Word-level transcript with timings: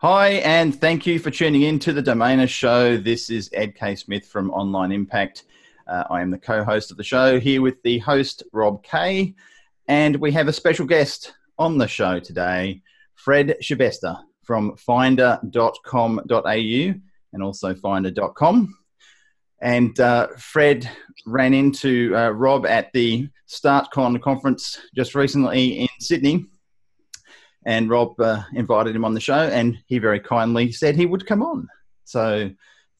Hi, 0.00 0.32
and 0.44 0.78
thank 0.78 1.06
you 1.06 1.18
for 1.18 1.30
tuning 1.30 1.62
in 1.62 1.78
to 1.78 1.90
the 1.90 2.02
Domainer 2.02 2.46
Show. 2.46 2.98
This 2.98 3.30
is 3.30 3.48
Ed 3.54 3.74
K. 3.74 3.96
Smith 3.96 4.26
from 4.26 4.50
Online 4.50 4.92
Impact. 4.92 5.44
Uh, 5.86 6.04
I 6.10 6.20
am 6.20 6.30
the 6.30 6.36
co 6.36 6.62
host 6.62 6.90
of 6.90 6.98
the 6.98 7.02
show 7.02 7.40
here 7.40 7.62
with 7.62 7.82
the 7.82 7.98
host, 8.00 8.42
Rob 8.52 8.82
Kay, 8.82 9.34
and 9.88 10.16
we 10.16 10.32
have 10.32 10.48
a 10.48 10.52
special 10.52 10.84
guest 10.84 11.32
on 11.58 11.78
the 11.78 11.88
show 11.88 12.20
today, 12.20 12.82
Fred 13.14 13.56
Schebesta 13.62 14.22
from 14.42 14.76
finder.com.au 14.76 16.20
and 16.50 17.42
also 17.42 17.74
finder.com. 17.74 18.78
And 19.62 19.98
uh, 19.98 20.28
Fred 20.36 20.90
ran 21.24 21.54
into 21.54 22.14
uh, 22.14 22.28
Rob 22.32 22.66
at 22.66 22.92
the 22.92 23.30
StartCon 23.48 24.20
conference 24.20 24.78
just 24.94 25.14
recently 25.14 25.80
in 25.80 25.88
Sydney 26.00 26.44
and 27.66 27.90
Rob 27.90 28.18
uh, 28.20 28.42
invited 28.54 28.94
him 28.94 29.04
on 29.04 29.12
the 29.12 29.20
show, 29.20 29.34
and 29.34 29.76
he 29.86 29.98
very 29.98 30.20
kindly 30.20 30.70
said 30.70 30.94
he 30.94 31.04
would 31.04 31.26
come 31.26 31.42
on. 31.42 31.68
So 32.04 32.48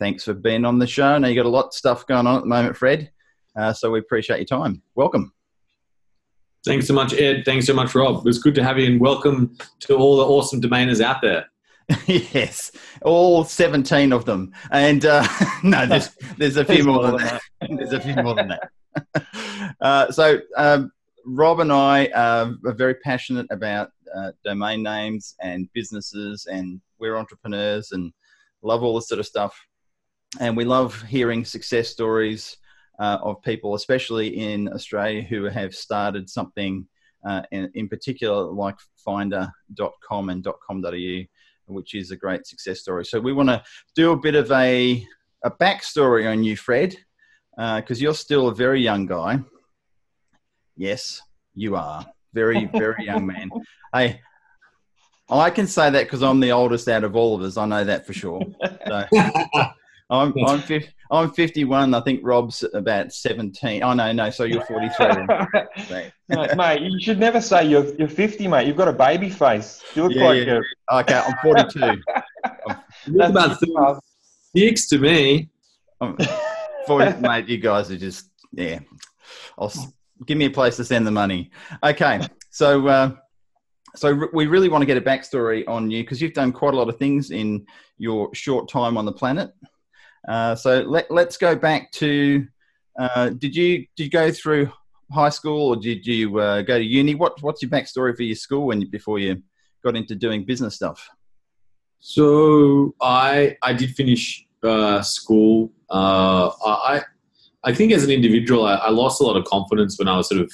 thanks 0.01 0.25
for 0.25 0.35
being 0.35 0.65
on 0.65 0.81
the 0.81 0.89
show. 0.89 1.17
Now 1.17 1.29
you 1.29 1.37
got 1.37 1.47
a 1.47 1.49
lot 1.49 1.67
of 1.67 1.75
stuff 1.75 2.07
going 2.07 2.27
on 2.27 2.37
at 2.37 2.41
the 2.43 2.49
moment, 2.49 2.77
Fred. 2.77 3.11
Uh, 3.57 3.73
so 3.73 3.93
we 3.93 4.01
appreciate 4.01 4.39
your 4.39 4.59
time. 4.59 4.83
Welcome. 4.97 5.33
Thanks 6.65 6.89
so 6.89 6.95
much, 6.95 7.15
Ed. 7.15 7.45
Thanks 7.45 7.67
so 7.67 7.75
much, 7.75 7.95
Rob. 7.95 8.19
It 8.19 8.25
was 8.25 8.41
good 8.41 8.57
to 8.57 8.65
have 8.65 8.77
you, 8.77 8.87
and 8.87 9.01
welcome 9.01 9.57
to 9.81 9.95
all 9.95 10.17
the 10.17 10.25
awesome 10.25 10.61
domainers 10.61 11.01
out 11.01 11.23
there. 11.23 11.47
yes, 12.07 12.73
all 13.03 13.45
17 13.45 14.13
of 14.13 14.25
them. 14.25 14.53
And 14.73 15.07
uh, 15.07 15.25
no, 15.63 15.87
there's, 15.87 16.11
there's 16.39 16.57
a 16.57 16.65
few 16.65 16.83
more 16.83 17.05
than 17.05 17.17
that. 17.19 17.41
there's 17.71 17.93
a 17.93 18.01
few 18.01 18.17
more 18.17 18.35
than 18.35 18.49
that. 18.49 19.27
Uh, 19.81 20.11
so, 20.11 20.41
um, 20.57 20.91
Rob 21.25 21.61
and 21.61 21.73
I 21.73 22.07
are 22.09 22.53
very 22.63 22.95
passionate 22.95 23.47
about 23.51 23.91
uh, 24.17 24.33
domain 24.45 24.83
names 24.83 25.35
and 25.41 25.69
businesses, 25.73 26.47
and 26.47 26.81
we're 26.99 27.17
entrepreneurs 27.17 27.93
and 27.93 28.13
love 28.63 28.83
all 28.83 28.95
this 28.95 29.09
sort 29.09 29.21
of 29.21 29.27
stuff. 29.27 29.59
And 30.41 30.57
we 30.57 30.65
love 30.65 31.01
hearing 31.03 31.45
success 31.45 31.89
stories 31.89 32.57
uh, 32.99 33.19
of 33.23 33.43
people, 33.43 33.75
especially 33.75 34.29
in 34.39 34.73
Australia, 34.73 35.23
who 35.23 35.45
have 35.45 35.75
started 35.75 36.29
something 36.29 36.87
uh, 37.27 37.43
in, 37.51 37.71
in, 37.75 37.89
particular 37.89 38.45
like 38.45 38.77
finder.com 38.97 40.29
and 40.31 40.45
.com.au, 40.45 41.23
which 41.67 41.95
is 41.95 42.11
a 42.11 42.17
great 42.17 42.47
success 42.47 42.81
story. 42.81 43.05
So 43.05 43.21
we 43.21 43.33
want 43.33 43.49
to 43.49 43.63
do 43.95 44.13
a 44.13 44.17
bit 44.17 44.35
of 44.35 44.51
a, 44.53 45.05
a 45.45 45.51
backstory 45.51 46.31
on 46.31 46.45
you, 46.45 46.57
Fred, 46.57 46.97
because 47.57 47.99
uh, 47.99 48.03
you're 48.03 48.15
still 48.15 48.49
a 48.49 48.55
very 48.55 48.81
young 48.81 49.07
guy. 49.07 49.41
Yes, 50.77 51.21
you 51.55 51.75
are 51.75 52.07
very, 52.37 52.67
very 52.73 53.07
young 53.07 53.27
man. 53.27 53.51
Hey, 53.93 54.21
I 55.29 55.51
can 55.51 55.67
say 55.67 55.91
that 55.91 56.05
because 56.05 56.23
I'm 56.23 56.39
the 56.39 56.53
oldest 56.53 56.87
out 56.87 57.03
of 57.03 57.17
all 57.17 57.35
of 57.35 57.43
us. 57.43 57.57
I 57.57 57.67
know 57.67 57.83
that 57.83 58.07
for 58.07 58.13
sure. 58.13 58.43
So, 58.87 59.05
I'm 60.09 60.33
I'm, 60.47 60.63
I'm 61.11 61.33
51. 61.33 61.95
I 61.95 62.01
think 62.01 62.21
Rob's 62.23 62.65
about 62.75 63.13
17. 63.13 63.83
Oh 63.83 63.93
no, 63.93 64.13
no. 64.13 64.31
So 64.31 64.45
you're 64.45 64.65
43. 64.65 65.07
no, 66.29 66.47
mate, 66.57 66.83
you 66.83 67.01
should 67.01 67.19
never 67.19 67.41
say 67.41 67.67
you're 67.67 67.93
you're 67.97 68.09
50, 68.09 68.47
mate. 68.47 68.69
You've 68.69 68.77
got 68.77 68.87
a 68.87 68.93
baby 68.93 69.31
face. 69.31 69.83
You 69.97 70.05
look 70.05 70.15
yeah, 70.15 70.25
like 70.25 70.47
yeah. 70.47 70.61
A... 70.91 70.99
Okay, 71.01 71.15
I'm 71.15 71.35
42. 71.43 72.01
I'm, 72.69 73.21
about 73.21 73.59
36 73.61 74.89
to 74.89 74.99
me. 74.99 75.49
Um, 76.01 76.17
40, 76.87 77.21
mate, 77.21 77.49
you 77.49 77.59
guys 77.59 77.91
are 77.91 77.97
just 77.97 78.31
yeah. 78.53 78.79
I'll 79.59 79.73
give 80.25 80.39
me 80.39 80.47
a 80.47 80.51
place 80.51 80.77
to 80.77 80.85
send 80.85 81.07
the 81.07 81.11
money. 81.11 81.51
Okay, 81.85 82.21
so 82.51 82.87
uh, 82.89 83.11
so 83.95 84.29
we 84.33 84.47
really 84.47 84.69
want 84.69 84.83
to 84.83 84.87
get 84.87 84.97
a 84.97 85.01
backstory 85.01 85.65
on 85.67 85.91
you 85.91 86.03
because 86.03 86.21
you've 86.21 86.35
done 86.35 86.53
quite 86.53 86.75
a 86.75 86.77
lot 86.77 86.89
of 86.89 86.99
things 86.99 87.31
in 87.31 87.67
your 87.99 88.35
short 88.35 88.69
time 88.69 88.97
on 88.97 89.05
the 89.05 89.13
planet. 89.13 89.51
Uh, 90.29 90.55
so 90.55 90.81
let 90.81 91.11
let's 91.11 91.37
go 91.37 91.55
back 91.55 91.91
to 91.93 92.47
uh, 92.99 93.31
did 93.31 93.55
you 93.55 93.87
did 93.97 94.05
you 94.05 94.11
go 94.11 94.31
through 94.31 94.71
high 95.13 95.29
school 95.29 95.69
or 95.69 95.77
did 95.77 96.07
you 96.07 96.39
uh, 96.39 96.63
go 96.63 96.79
to 96.79 96.85
uni? 96.85 97.15
What 97.15 97.41
what's 97.43 97.63
your 97.63 97.71
backstory 97.71 98.17
for 98.17 98.23
your 98.23 98.37
school 98.37 98.67
when 98.67 98.89
before 98.91 99.19
you 99.19 99.43
got 99.85 99.97
into 99.97 100.15
doing 100.15 100.45
business 100.45 100.75
stuff? 100.75 101.09
So 101.99 102.95
I 103.01 103.57
I 103.63 103.73
did 103.73 103.95
finish 103.95 104.47
uh, 104.63 105.03
school. 105.03 105.73
Uh, 105.89 106.51
I 106.65 107.03
I 107.67 107.75
think 107.75 107.93
as 107.93 108.05
an 108.05 108.11
individual, 108.11 108.65
I, 108.65 108.77
I, 108.77 108.91
lost 108.91 109.21
a 109.21 109.25
lot 109.25 109.37
of 109.37 109.45
confidence 109.45 109.99
when 109.99 110.07
I 110.07 110.17
was 110.17 110.29
sort 110.29 110.41
of 110.41 110.53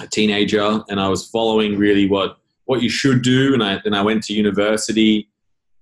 a 0.00 0.08
teenager, 0.08 0.82
and 0.88 1.00
I 1.00 1.08
was 1.08 1.28
following 1.28 1.78
really 1.78 2.08
what 2.08 2.36
what 2.64 2.82
you 2.82 2.88
should 2.88 3.22
do. 3.22 3.54
And 3.54 3.62
I 3.62 3.80
then 3.84 3.94
I 3.94 4.02
went 4.02 4.24
to 4.24 4.32
university, 4.32 5.28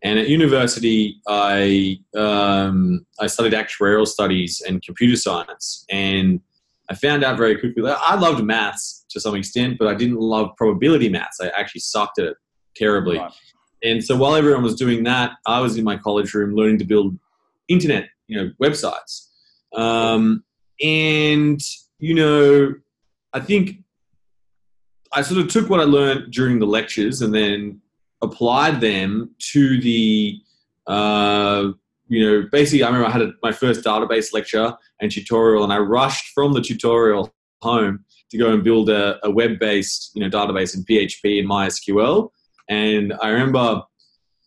and 0.02 0.18
at 0.18 0.28
university, 0.28 1.20
I 1.26 1.98
um, 2.14 3.06
I 3.18 3.26
studied 3.26 3.54
actuarial 3.54 4.06
studies 4.06 4.62
and 4.66 4.82
computer 4.82 5.16
science, 5.16 5.86
and 5.90 6.40
I 6.90 6.94
found 6.94 7.24
out 7.24 7.36
very 7.38 7.58
quickly 7.58 7.82
that 7.82 7.98
I 8.00 8.14
loved 8.16 8.44
maths 8.44 9.06
to 9.10 9.20
some 9.20 9.34
extent, 9.34 9.78
but 9.78 9.88
I 9.88 9.94
didn't 9.94 10.20
love 10.20 10.50
probability 10.56 11.08
maths. 11.08 11.40
I 11.40 11.48
actually 11.48 11.80
sucked 11.80 12.18
at 12.18 12.26
it 12.26 12.36
terribly. 12.76 13.18
Right. 13.18 13.32
And 13.82 14.04
so 14.04 14.16
while 14.16 14.34
everyone 14.34 14.62
was 14.62 14.74
doing 14.74 15.04
that, 15.04 15.32
I 15.46 15.60
was 15.60 15.76
in 15.76 15.84
my 15.84 15.96
college 15.96 16.34
room 16.34 16.54
learning 16.54 16.78
to 16.78 16.84
build 16.84 17.16
internet, 17.68 18.08
you 18.26 18.36
know, 18.36 18.50
websites. 18.60 19.27
Um, 19.74 20.44
and, 20.82 21.60
you 21.98 22.14
know, 22.14 22.74
I 23.32 23.40
think 23.40 23.78
I 25.12 25.22
sort 25.22 25.40
of 25.40 25.48
took 25.48 25.70
what 25.70 25.80
I 25.80 25.84
learned 25.84 26.32
during 26.32 26.58
the 26.58 26.66
lectures 26.66 27.22
and 27.22 27.34
then 27.34 27.80
applied 28.22 28.80
them 28.80 29.34
to 29.52 29.80
the, 29.80 30.40
uh, 30.86 31.68
you 32.08 32.26
know, 32.26 32.48
basically, 32.50 32.82
I 32.82 32.86
remember 32.86 33.06
I 33.06 33.10
had 33.10 33.22
a, 33.22 33.32
my 33.42 33.52
first 33.52 33.84
database 33.84 34.32
lecture 34.32 34.74
and 35.00 35.10
tutorial, 35.10 35.64
and 35.64 35.72
I 35.72 35.78
rushed 35.78 36.32
from 36.34 36.52
the 36.52 36.60
tutorial 36.60 37.32
home 37.62 38.04
to 38.30 38.38
go 38.38 38.52
and 38.52 38.64
build 38.64 38.90
a, 38.90 39.24
a 39.24 39.30
web-based, 39.30 40.12
you 40.14 40.22
know, 40.22 40.30
database 40.30 40.76
in 40.76 40.84
PHP 40.84 41.40
and 41.40 41.48
MySQL. 41.48 42.30
And 42.68 43.14
I 43.22 43.28
remember, 43.30 43.82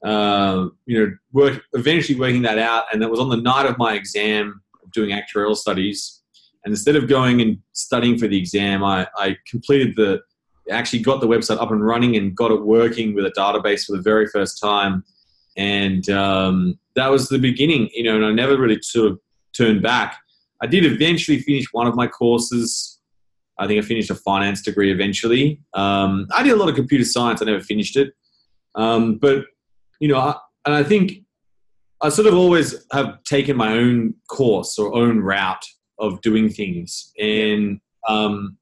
uh, 0.03 0.67
you 0.85 0.99
know, 0.99 1.15
work 1.31 1.61
eventually 1.73 2.19
working 2.19 2.41
that 2.43 2.57
out, 2.57 2.85
and 2.91 3.01
that 3.01 3.09
was 3.09 3.19
on 3.19 3.29
the 3.29 3.37
night 3.37 3.65
of 3.65 3.77
my 3.77 3.93
exam 3.95 4.60
doing 4.91 5.11
actuarial 5.11 5.55
studies. 5.55 6.21
And 6.63 6.71
instead 6.71 6.95
of 6.95 7.07
going 7.07 7.41
and 7.41 7.57
studying 7.73 8.17
for 8.17 8.27
the 8.27 8.37
exam, 8.37 8.83
I, 8.83 9.07
I 9.15 9.37
completed 9.47 9.95
the, 9.95 10.21
actually 10.69 10.99
got 10.99 11.19
the 11.19 11.27
website 11.27 11.59
up 11.59 11.71
and 11.71 11.85
running 11.85 12.15
and 12.15 12.35
got 12.35 12.51
it 12.51 12.61
working 12.63 13.15
with 13.15 13.25
a 13.25 13.31
database 13.31 13.85
for 13.85 13.95
the 13.95 14.01
very 14.01 14.27
first 14.27 14.61
time. 14.61 15.03
And 15.57 16.07
um, 16.09 16.79
that 16.95 17.07
was 17.07 17.27
the 17.27 17.39
beginning, 17.39 17.89
you 17.93 18.03
know, 18.03 18.15
and 18.15 18.25
I 18.25 18.31
never 18.31 18.57
really 18.57 18.79
sort 18.81 19.11
of 19.11 19.19
turned 19.57 19.81
back. 19.81 20.17
I 20.61 20.67
did 20.67 20.85
eventually 20.85 21.39
finish 21.39 21.65
one 21.71 21.87
of 21.87 21.95
my 21.95 22.07
courses. 22.07 22.99
I 23.57 23.67
think 23.67 23.83
I 23.83 23.85
finished 23.85 24.11
a 24.11 24.15
finance 24.15 24.61
degree 24.61 24.91
eventually. 24.91 25.59
Um, 25.73 26.27
I 26.33 26.43
did 26.43 26.53
a 26.53 26.55
lot 26.55 26.69
of 26.69 26.75
computer 26.75 27.03
science. 27.03 27.41
I 27.41 27.45
never 27.45 27.59
finished 27.59 27.97
it. 27.97 28.13
Um, 28.75 29.17
but, 29.17 29.45
you 29.99 30.07
know, 30.07 30.17
I, 30.17 30.35
and 30.65 30.75
I 30.75 30.83
think 30.83 31.23
I 32.01 32.09
sort 32.09 32.27
of 32.27 32.33
always 32.33 32.85
have 32.91 33.21
taken 33.23 33.55
my 33.55 33.73
own 33.73 34.15
course 34.27 34.79
or 34.79 34.95
own 34.95 35.19
route 35.19 35.65
of 35.99 36.19
doing 36.21 36.49
things. 36.49 37.11
And, 37.19 37.79
um, 38.07 38.57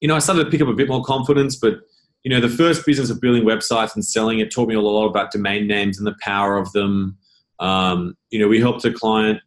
you 0.00 0.06
know, 0.06 0.14
I 0.14 0.20
started 0.20 0.44
to 0.44 0.50
pick 0.50 0.60
up 0.60 0.68
a 0.68 0.74
bit 0.74 0.88
more 0.88 1.02
confidence, 1.02 1.56
but, 1.56 1.80
you 2.22 2.30
know, 2.30 2.40
the 2.40 2.48
first 2.48 2.86
business 2.86 3.10
of 3.10 3.20
building 3.20 3.42
websites 3.42 3.94
and 3.94 4.04
selling 4.04 4.38
it 4.38 4.52
taught 4.52 4.68
me 4.68 4.76
a 4.76 4.80
lot 4.80 5.06
about 5.06 5.32
domain 5.32 5.66
names 5.66 5.98
and 5.98 6.06
the 6.06 6.14
power 6.22 6.56
of 6.56 6.70
them. 6.72 7.18
Um, 7.58 8.14
you 8.30 8.38
know, 8.38 8.46
we 8.46 8.60
helped 8.60 8.84
a 8.84 8.92
client, 8.92 9.40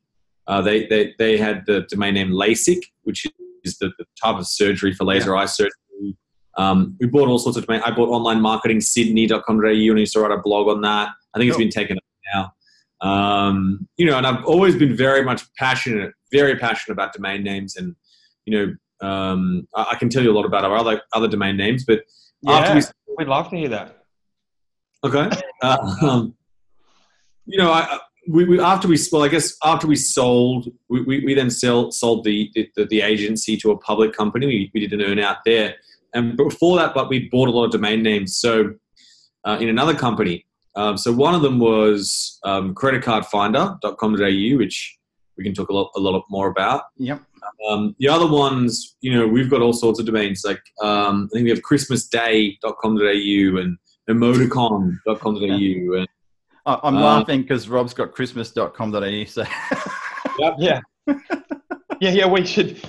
uh, 0.47 0.61
they, 0.61 0.87
they, 0.87 1.13
they 1.17 1.37
had 1.37 1.63
the 1.65 1.85
domain 1.89 2.15
name 2.15 2.31
LASIK, 2.31 2.81
which 3.03 3.25
is 3.63 3.77
the, 3.77 3.91
the 3.97 4.05
type 4.21 4.35
of 4.35 4.45
surgery 4.45 4.93
for 4.93 5.05
laser 5.05 5.33
yeah. 5.33 5.41
eye 5.41 5.45
surgery. 5.45 5.71
Um, 6.57 6.97
we 6.99 7.07
bought 7.07 7.29
all 7.29 7.39
sorts 7.39 7.57
of 7.57 7.65
domain. 7.65 7.81
I 7.85 7.91
bought 7.91 8.09
online 8.09 8.41
marketing 8.41 8.81
sydney.com.au 8.81 9.65
and 9.67 9.97
I 9.97 9.99
used 9.99 10.13
to 10.13 10.19
write 10.19 10.37
a 10.37 10.41
blog 10.41 10.67
on 10.67 10.81
that. 10.81 11.09
I 11.33 11.37
think 11.37 11.47
it's 11.47 11.57
been 11.57 11.69
taken 11.69 11.97
now. 12.33 12.53
Um, 13.01 13.87
you 13.97 14.05
know, 14.05 14.17
and 14.17 14.27
I've 14.27 14.45
always 14.45 14.75
been 14.75 14.95
very 14.95 15.23
much 15.23 15.43
passionate, 15.55 16.13
very 16.31 16.57
passionate 16.57 16.93
about 16.93 17.13
domain 17.13 17.43
names, 17.43 17.75
and 17.75 17.95
you 18.45 18.57
know, 19.01 19.07
um, 19.07 19.67
I, 19.75 19.91
I, 19.91 19.95
can 19.95 20.09
tell 20.09 20.21
you 20.21 20.31
a 20.31 20.35
lot 20.35 20.45
about 20.45 20.63
our 20.63 20.75
other 20.77 21.01
other 21.13 21.27
domain 21.27 21.57
names, 21.57 21.83
but 21.83 22.01
yeah, 22.43 22.53
after 22.53 22.75
we, 22.75 23.15
we'd 23.17 23.27
love 23.27 23.49
to 23.49 23.57
hear 23.57 23.69
that. 23.69 24.05
Okay. 25.03 25.29
Uh, 25.63 25.95
um, 26.01 26.33
you 27.45 27.55
know, 27.55 27.71
I, 27.71 27.99
we, 28.27 28.45
we, 28.45 28.59
after 28.59 28.87
we 28.87 28.97
well, 29.11 29.21
I 29.21 29.27
guess 29.27 29.55
after 29.63 29.85
we 29.85 29.95
sold, 29.95 30.67
we, 30.89 31.03
we, 31.03 31.23
we 31.23 31.33
then 31.35 31.51
sell, 31.51 31.91
sold 31.91 32.23
the, 32.23 32.49
the, 32.55 32.85
the 32.85 33.01
agency 33.01 33.57
to 33.57 33.69
a 33.69 33.77
public 33.77 34.11
company. 34.11 34.47
We, 34.47 34.71
we 34.73 34.79
did 34.87 34.99
an 34.99 35.05
earn 35.05 35.19
out 35.19 35.37
there, 35.45 35.75
and 36.15 36.35
before 36.35 36.77
that, 36.77 36.95
but 36.95 37.09
we 37.09 37.29
bought 37.29 37.47
a 37.47 37.51
lot 37.51 37.65
of 37.65 37.71
domain 37.71 38.01
names. 38.01 38.37
So 38.37 38.73
uh, 39.43 39.57
in 39.59 39.69
another 39.69 39.93
company, 39.93 40.47
um, 40.75 40.97
so 40.97 41.11
one 41.11 41.33
of 41.35 41.41
them 41.41 41.59
was 41.59 42.39
um, 42.43 42.73
creditcardfinder.com.au, 42.75 44.57
which 44.57 44.97
we 45.37 45.43
can 45.43 45.53
talk 45.53 45.69
a 45.69 45.73
lot, 45.73 45.91
a 45.95 45.99
lot 45.99 46.23
more 46.29 46.49
about. 46.49 46.83
Yep. 46.97 47.21
Um, 47.67 47.95
the 47.99 48.07
other 48.07 48.27
ones, 48.27 48.95
you 49.01 49.13
know, 49.13 49.27
we've 49.27 49.49
got 49.49 49.61
all 49.61 49.73
sorts 49.73 49.99
of 49.99 50.05
domains. 50.05 50.43
Like 50.45 50.61
um, 50.81 51.27
I 51.31 51.33
think 51.33 51.43
we 51.45 51.49
have 51.49 51.61
christmasday.com.au 51.61 53.57
and 53.61 53.77
emoticon.com.au. 54.09 55.93
And, 55.97 56.07
I- 56.65 56.79
I'm 56.83 56.97
Uh, 56.97 57.01
laughing 57.01 57.41
because 57.41 57.67
Rob's 57.69 57.93
got 57.93 58.11
christmas.com.au. 58.11 59.23
So 59.25 59.43
Yeah. 60.59 60.81
Yeah, 61.99 62.11
yeah, 62.11 62.27
we 62.27 62.45
should. 62.45 62.81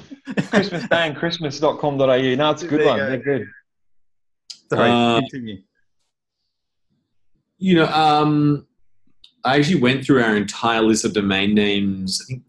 Christmas 0.51 0.83
Day 0.89 1.07
and 1.09 1.17
Christmas.com.au. 1.17 1.97
No, 1.97 2.51
it's 2.51 2.63
a 2.63 2.67
good 2.67 2.81
There 2.81 2.87
one. 2.87 2.99
go. 2.99 3.07
They're 3.09 3.19
good. 3.19 3.47
sorry, 4.71 4.91
Uh, 4.91 5.21
continue. 5.21 5.63
You 7.63 7.77
know, 7.77 7.87
um, 7.87 8.67
I 9.45 9.57
actually 9.57 9.81
went 9.81 10.05
through 10.05 10.21
our 10.23 10.37
entire 10.37 10.83
list 10.83 11.05
of 11.05 11.13
domain 11.13 11.55
names, 11.55 12.21
I 12.21 12.25
think 12.27 12.43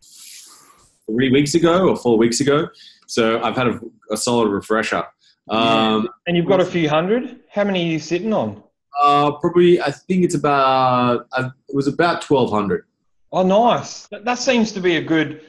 three 1.05 1.31
weeks 1.31 1.53
ago 1.53 1.89
or 1.89 1.95
four 1.95 2.17
weeks 2.17 2.39
ago. 2.41 2.67
So 3.05 3.39
I've 3.43 3.55
had 3.55 3.67
a, 3.67 3.79
a 4.11 4.17
solid 4.17 4.49
refresher. 4.49 5.03
Um, 5.49 6.09
And 6.25 6.35
you've 6.35 6.47
got 6.47 6.61
a 6.61 6.65
few 6.65 6.89
hundred? 6.89 7.41
How 7.51 7.63
many 7.63 7.83
are 7.83 7.91
you 7.91 7.99
sitting 7.99 8.33
on? 8.33 8.63
uh, 9.01 9.31
probably, 9.33 9.81
I 9.81 9.91
think 9.91 10.23
it's 10.23 10.35
about, 10.35 11.27
uh, 11.33 11.49
it 11.69 11.75
was 11.75 11.87
about 11.87 12.27
1,200. 12.27 12.85
Oh, 13.31 13.43
nice. 13.43 14.07
That, 14.07 14.25
that 14.25 14.39
seems 14.39 14.71
to 14.71 14.79
be 14.79 14.97
a 14.97 15.01
good 15.01 15.41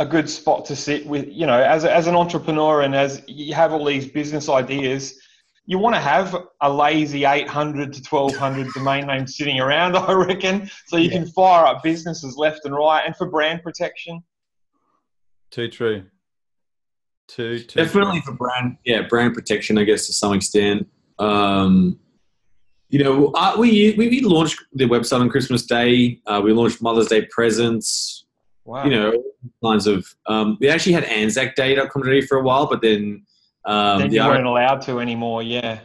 a 0.00 0.06
good 0.06 0.30
spot 0.30 0.64
to 0.66 0.76
sit 0.76 1.04
with. 1.06 1.26
You 1.28 1.46
know, 1.46 1.60
as 1.60 1.82
a, 1.82 1.92
as 1.92 2.06
an 2.06 2.14
entrepreneur 2.14 2.82
and 2.82 2.94
as 2.94 3.22
you 3.26 3.52
have 3.54 3.72
all 3.72 3.84
these 3.84 4.06
business 4.06 4.48
ideas, 4.48 5.20
you 5.68 5.78
want 5.78 5.94
to 5.94 6.00
have 6.00 6.34
a 6.62 6.72
lazy 6.72 7.26
800 7.26 7.92
to 7.92 8.00
1200 8.00 8.72
domain 8.72 9.06
names 9.06 9.36
sitting 9.36 9.60
around. 9.60 9.96
I 9.98 10.12
reckon, 10.12 10.70
so 10.86 10.96
you 10.96 11.10
can 11.10 11.26
fire 11.26 11.66
up 11.66 11.82
businesses 11.82 12.38
left 12.38 12.64
and 12.64 12.74
right, 12.74 13.02
and 13.04 13.14
for 13.14 13.28
brand 13.28 13.62
protection. 13.62 14.22
Too 15.50 15.68
true. 15.68 16.04
Too, 17.28 17.58
too 17.58 17.84
Definitely 17.84 18.22
for 18.22 18.32
brand, 18.32 18.78
yeah, 18.86 19.02
brand 19.02 19.34
protection, 19.34 19.76
I 19.76 19.84
guess, 19.84 20.06
to 20.06 20.14
some 20.14 20.32
extent. 20.32 20.88
Um, 21.18 21.98
you 22.88 23.04
know, 23.04 23.32
uh, 23.34 23.54
we, 23.58 23.94
we 23.98 24.08
we 24.08 24.20
launched 24.22 24.64
the 24.72 24.86
website 24.86 25.20
on 25.20 25.28
Christmas 25.28 25.66
Day. 25.66 26.22
Uh, 26.26 26.40
we 26.42 26.54
launched 26.54 26.80
Mother's 26.80 27.08
Day 27.08 27.26
presents. 27.26 28.24
Wow. 28.64 28.84
You 28.84 28.90
know, 28.90 29.22
kinds 29.62 29.86
of. 29.86 30.06
Um, 30.26 30.56
we 30.62 30.70
actually 30.70 30.92
had 30.92 31.04
Anzac 31.04 31.56
Day.com.au 31.56 32.22
for 32.22 32.38
a 32.38 32.42
while, 32.42 32.66
but 32.66 32.80
then 32.80 33.26
um, 33.68 34.00
then 34.00 34.12
you 34.12 34.22
R- 34.22 34.30
weren't 34.30 34.46
allowed 34.46 34.80
to 34.82 34.98
anymore. 35.00 35.42
Yeah. 35.42 35.78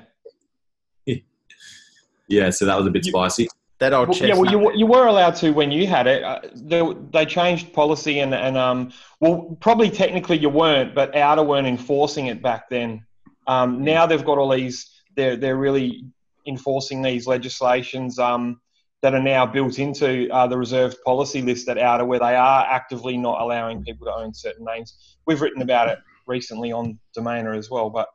yeah, 2.27 2.49
so 2.49 2.65
that 2.65 2.77
was 2.77 2.87
a 2.87 2.91
bit 2.91 3.05
You- 3.05 3.11
spicy. 3.11 3.47
That 3.79 3.91
old 3.91 4.07
Well, 4.09 4.17
yeah, 4.19 4.35
well, 4.35 4.49
you, 4.49 4.59
were- 4.59 4.73
you 4.73 4.85
were 4.85 5.07
allowed 5.07 5.35
to 5.37 5.51
when 5.51 5.69
you 5.69 5.87
had 5.87 6.07
it. 6.07 6.23
Uh, 6.23 6.39
they, 6.55 6.81
they 7.11 7.25
changed 7.25 7.73
policy, 7.73 8.19
and, 8.19 8.33
and 8.33 8.55
um, 8.55 8.93
well, 9.19 9.57
probably 9.59 9.89
technically 9.89 10.37
you 10.37 10.47
weren't, 10.47 10.95
but 10.95 11.11
auDA 11.13 11.45
weren't 11.45 11.67
enforcing 11.67 12.27
it 12.27 12.41
back 12.41 12.69
then. 12.69 13.05
Um, 13.47 13.83
now 13.83 14.05
they've 14.05 14.23
got 14.23 14.37
all 14.37 14.49
these. 14.51 14.89
They're 15.17 15.35
they're 15.35 15.57
really 15.57 16.05
enforcing 16.47 17.01
these 17.01 17.27
legislations 17.27 18.19
um, 18.19 18.61
that 19.01 19.13
are 19.13 19.21
now 19.21 19.45
built 19.45 19.79
into 19.79 20.29
uh, 20.31 20.47
the 20.47 20.57
reserved 20.57 20.97
policy 21.03 21.41
list 21.41 21.67
at 21.67 21.75
auDA, 21.75 22.07
where 22.07 22.19
they 22.19 22.35
are 22.35 22.65
actively 22.69 23.17
not 23.17 23.41
allowing 23.41 23.83
people 23.83 24.05
to 24.07 24.13
own 24.13 24.33
certain 24.33 24.63
names. 24.63 25.17
We've 25.25 25.41
written 25.41 25.61
about 25.61 25.89
it 25.89 25.99
recently 26.27 26.71
on 26.71 26.99
Domainer 27.17 27.57
as 27.57 27.69
well, 27.69 27.89
but 27.89 28.07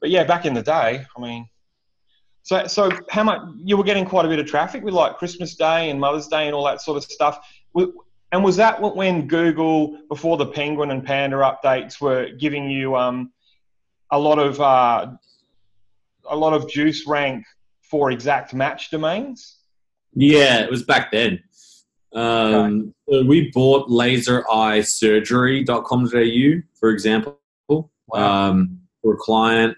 but 0.00 0.10
yeah, 0.10 0.24
back 0.24 0.46
in 0.46 0.54
the 0.54 0.62
day, 0.62 1.04
I 1.16 1.20
mean. 1.20 1.48
So, 2.44 2.66
so 2.66 2.90
how 3.08 3.22
much 3.22 3.40
you 3.56 3.76
were 3.76 3.84
getting 3.84 4.04
quite 4.04 4.24
a 4.24 4.28
bit 4.28 4.40
of 4.40 4.46
traffic 4.46 4.82
with 4.82 4.94
like 4.94 5.16
Christmas 5.16 5.54
Day 5.54 5.90
and 5.90 6.00
Mother's 6.00 6.26
Day 6.26 6.46
and 6.46 6.56
all 6.56 6.64
that 6.64 6.80
sort 6.80 6.96
of 6.96 7.04
stuff. 7.04 7.38
And 8.32 8.42
was 8.42 8.56
that 8.56 8.82
when 8.82 9.28
Google, 9.28 9.96
before 10.08 10.36
the 10.36 10.46
Penguin 10.46 10.90
and 10.90 11.04
Panda 11.04 11.36
updates, 11.36 12.00
were 12.00 12.30
giving 12.30 12.68
you 12.68 12.96
um, 12.96 13.30
a 14.10 14.18
lot 14.18 14.40
of 14.40 14.60
uh, 14.60 15.12
a 16.28 16.36
lot 16.36 16.52
of 16.52 16.68
juice 16.68 17.06
rank 17.06 17.44
for 17.82 18.10
exact 18.10 18.52
match 18.54 18.90
domains? 18.90 19.58
Yeah, 20.14 20.64
it 20.64 20.70
was 20.70 20.82
back 20.82 21.12
then. 21.12 21.40
Um, 22.14 22.94
so 23.08 23.24
we 23.24 23.50
bought 23.52 23.88
lasereyesurgery.com.au, 23.88 26.62
for 26.78 26.90
example, 26.90 27.38
um, 28.12 28.80
for 29.02 29.14
a 29.14 29.16
client. 29.16 29.76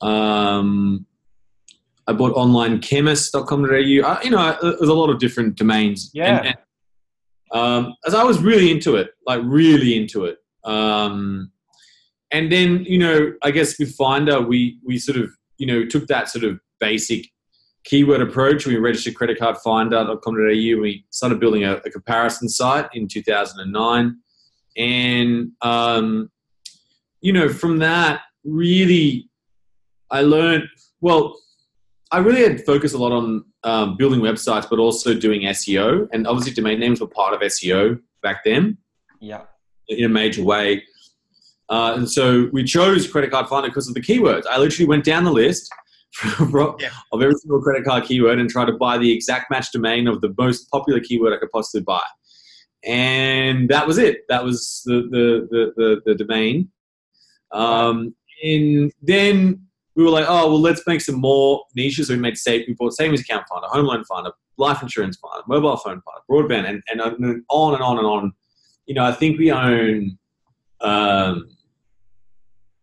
Um, 0.00 1.06
I 2.06 2.12
bought 2.12 2.34
onlinechemist.com.au. 2.34 4.08
Uh, 4.08 4.20
you 4.24 4.30
know, 4.30 4.56
there's 4.60 4.88
a 4.88 4.94
lot 4.94 5.10
of 5.10 5.18
different 5.18 5.56
domains. 5.56 6.10
Yeah. 6.12 6.38
And, 6.38 6.46
and, 6.46 6.56
um, 7.52 7.94
as 8.06 8.14
I 8.14 8.24
was 8.24 8.42
really 8.42 8.70
into 8.70 8.96
it, 8.96 9.10
like 9.26 9.40
really 9.44 9.96
into 9.96 10.24
it. 10.24 10.38
Um, 10.64 11.52
and 12.32 12.50
then, 12.50 12.84
you 12.84 12.98
know, 12.98 13.32
I 13.42 13.50
guess 13.50 13.78
with 13.78 13.94
Finder, 13.94 14.40
we, 14.40 14.78
we 14.84 14.98
sort 14.98 15.18
of, 15.18 15.30
you 15.58 15.66
know, 15.66 15.84
took 15.84 16.06
that 16.08 16.28
sort 16.28 16.44
of 16.44 16.58
basic 16.78 17.26
keyword 17.84 18.20
approach. 18.20 18.66
We 18.66 18.76
registered 18.76 19.14
creditcardfinder.com.au. 19.14 20.80
We 20.80 21.04
started 21.10 21.40
building 21.40 21.64
a, 21.64 21.74
a 21.76 21.90
comparison 21.90 22.48
site 22.48 22.88
in 22.92 23.08
2009. 23.08 24.16
And, 24.76 25.52
um, 25.62 26.30
you 27.20 27.32
know, 27.32 27.48
from 27.48 27.78
that, 27.78 28.22
really, 28.44 29.28
I 30.10 30.22
learned, 30.22 30.64
well, 31.00 31.38
I 32.12 32.18
really 32.18 32.42
had 32.42 32.64
focused 32.64 32.94
a 32.94 32.98
lot 32.98 33.12
on 33.12 33.44
um, 33.62 33.96
building 33.96 34.20
websites, 34.20 34.68
but 34.68 34.78
also 34.78 35.14
doing 35.14 35.42
SEO. 35.42 36.08
And 36.12 36.26
obviously, 36.26 36.52
domain 36.52 36.80
names 36.80 37.00
were 37.00 37.06
part 37.06 37.34
of 37.34 37.40
SEO 37.40 38.00
back 38.22 38.42
then 38.44 38.78
Yeah. 39.20 39.42
in 39.88 40.04
a 40.04 40.08
major 40.08 40.42
way. 40.42 40.82
Uh, 41.68 41.94
and 41.96 42.10
so 42.10 42.48
we 42.52 42.64
chose 42.64 43.06
Credit 43.06 43.30
Card 43.30 43.46
Finder 43.48 43.68
because 43.68 43.86
of 43.86 43.94
the 43.94 44.00
keywords. 44.00 44.42
I 44.50 44.58
literally 44.58 44.88
went 44.88 45.04
down 45.04 45.22
the 45.24 45.30
list 45.32 45.70
Yeah. 46.40 46.90
of 47.12 47.22
every 47.22 47.34
single 47.36 47.62
credit 47.62 47.84
card 47.84 48.04
keyword 48.04 48.40
and 48.40 48.50
tried 48.50 48.64
to 48.64 48.72
buy 48.72 48.98
the 48.98 49.12
exact 49.12 49.50
match 49.52 49.70
domain 49.70 50.08
of 50.08 50.20
the 50.20 50.34
most 50.36 50.68
popular 50.70 50.98
keyword 50.98 51.32
I 51.32 51.36
could 51.36 51.50
possibly 51.52 51.82
buy. 51.82 52.02
And 52.84 53.68
that 53.68 53.86
was 53.86 53.98
it. 53.98 54.22
That 54.28 54.42
was 54.44 54.82
the, 54.86 55.02
the, 55.10 55.48
the, 55.50 55.72
the, 55.76 56.02
the 56.06 56.14
domain. 56.24 56.70
Um, 57.52 58.14
and 58.42 58.92
then 59.02 59.66
we 59.94 60.04
were 60.04 60.10
like, 60.10 60.26
oh, 60.28 60.48
well, 60.48 60.60
let's 60.60 60.82
make 60.86 61.00
some 61.00 61.16
more 61.16 61.64
niches. 61.74 62.08
So 62.08 62.14
we 62.14 62.20
made 62.20 62.36
save, 62.36 62.66
we 62.66 62.74
bought 62.74 62.94
savings 62.94 63.20
account 63.20 63.44
finder, 63.48 63.66
home 63.68 63.86
loan 63.86 64.04
finder, 64.04 64.30
life 64.56 64.82
insurance 64.82 65.18
finder, 65.18 65.44
mobile 65.46 65.76
phone 65.76 66.00
finder, 66.02 66.22
broadband, 66.30 66.68
and, 66.68 66.82
and 66.88 67.00
on 67.48 67.74
and 67.74 67.82
on 67.82 67.98
and 67.98 68.06
on. 68.06 68.32
You 68.86 68.94
know, 68.94 69.04
I 69.04 69.12
think 69.12 69.38
we 69.38 69.52
own, 69.52 70.18
um, 70.80 71.50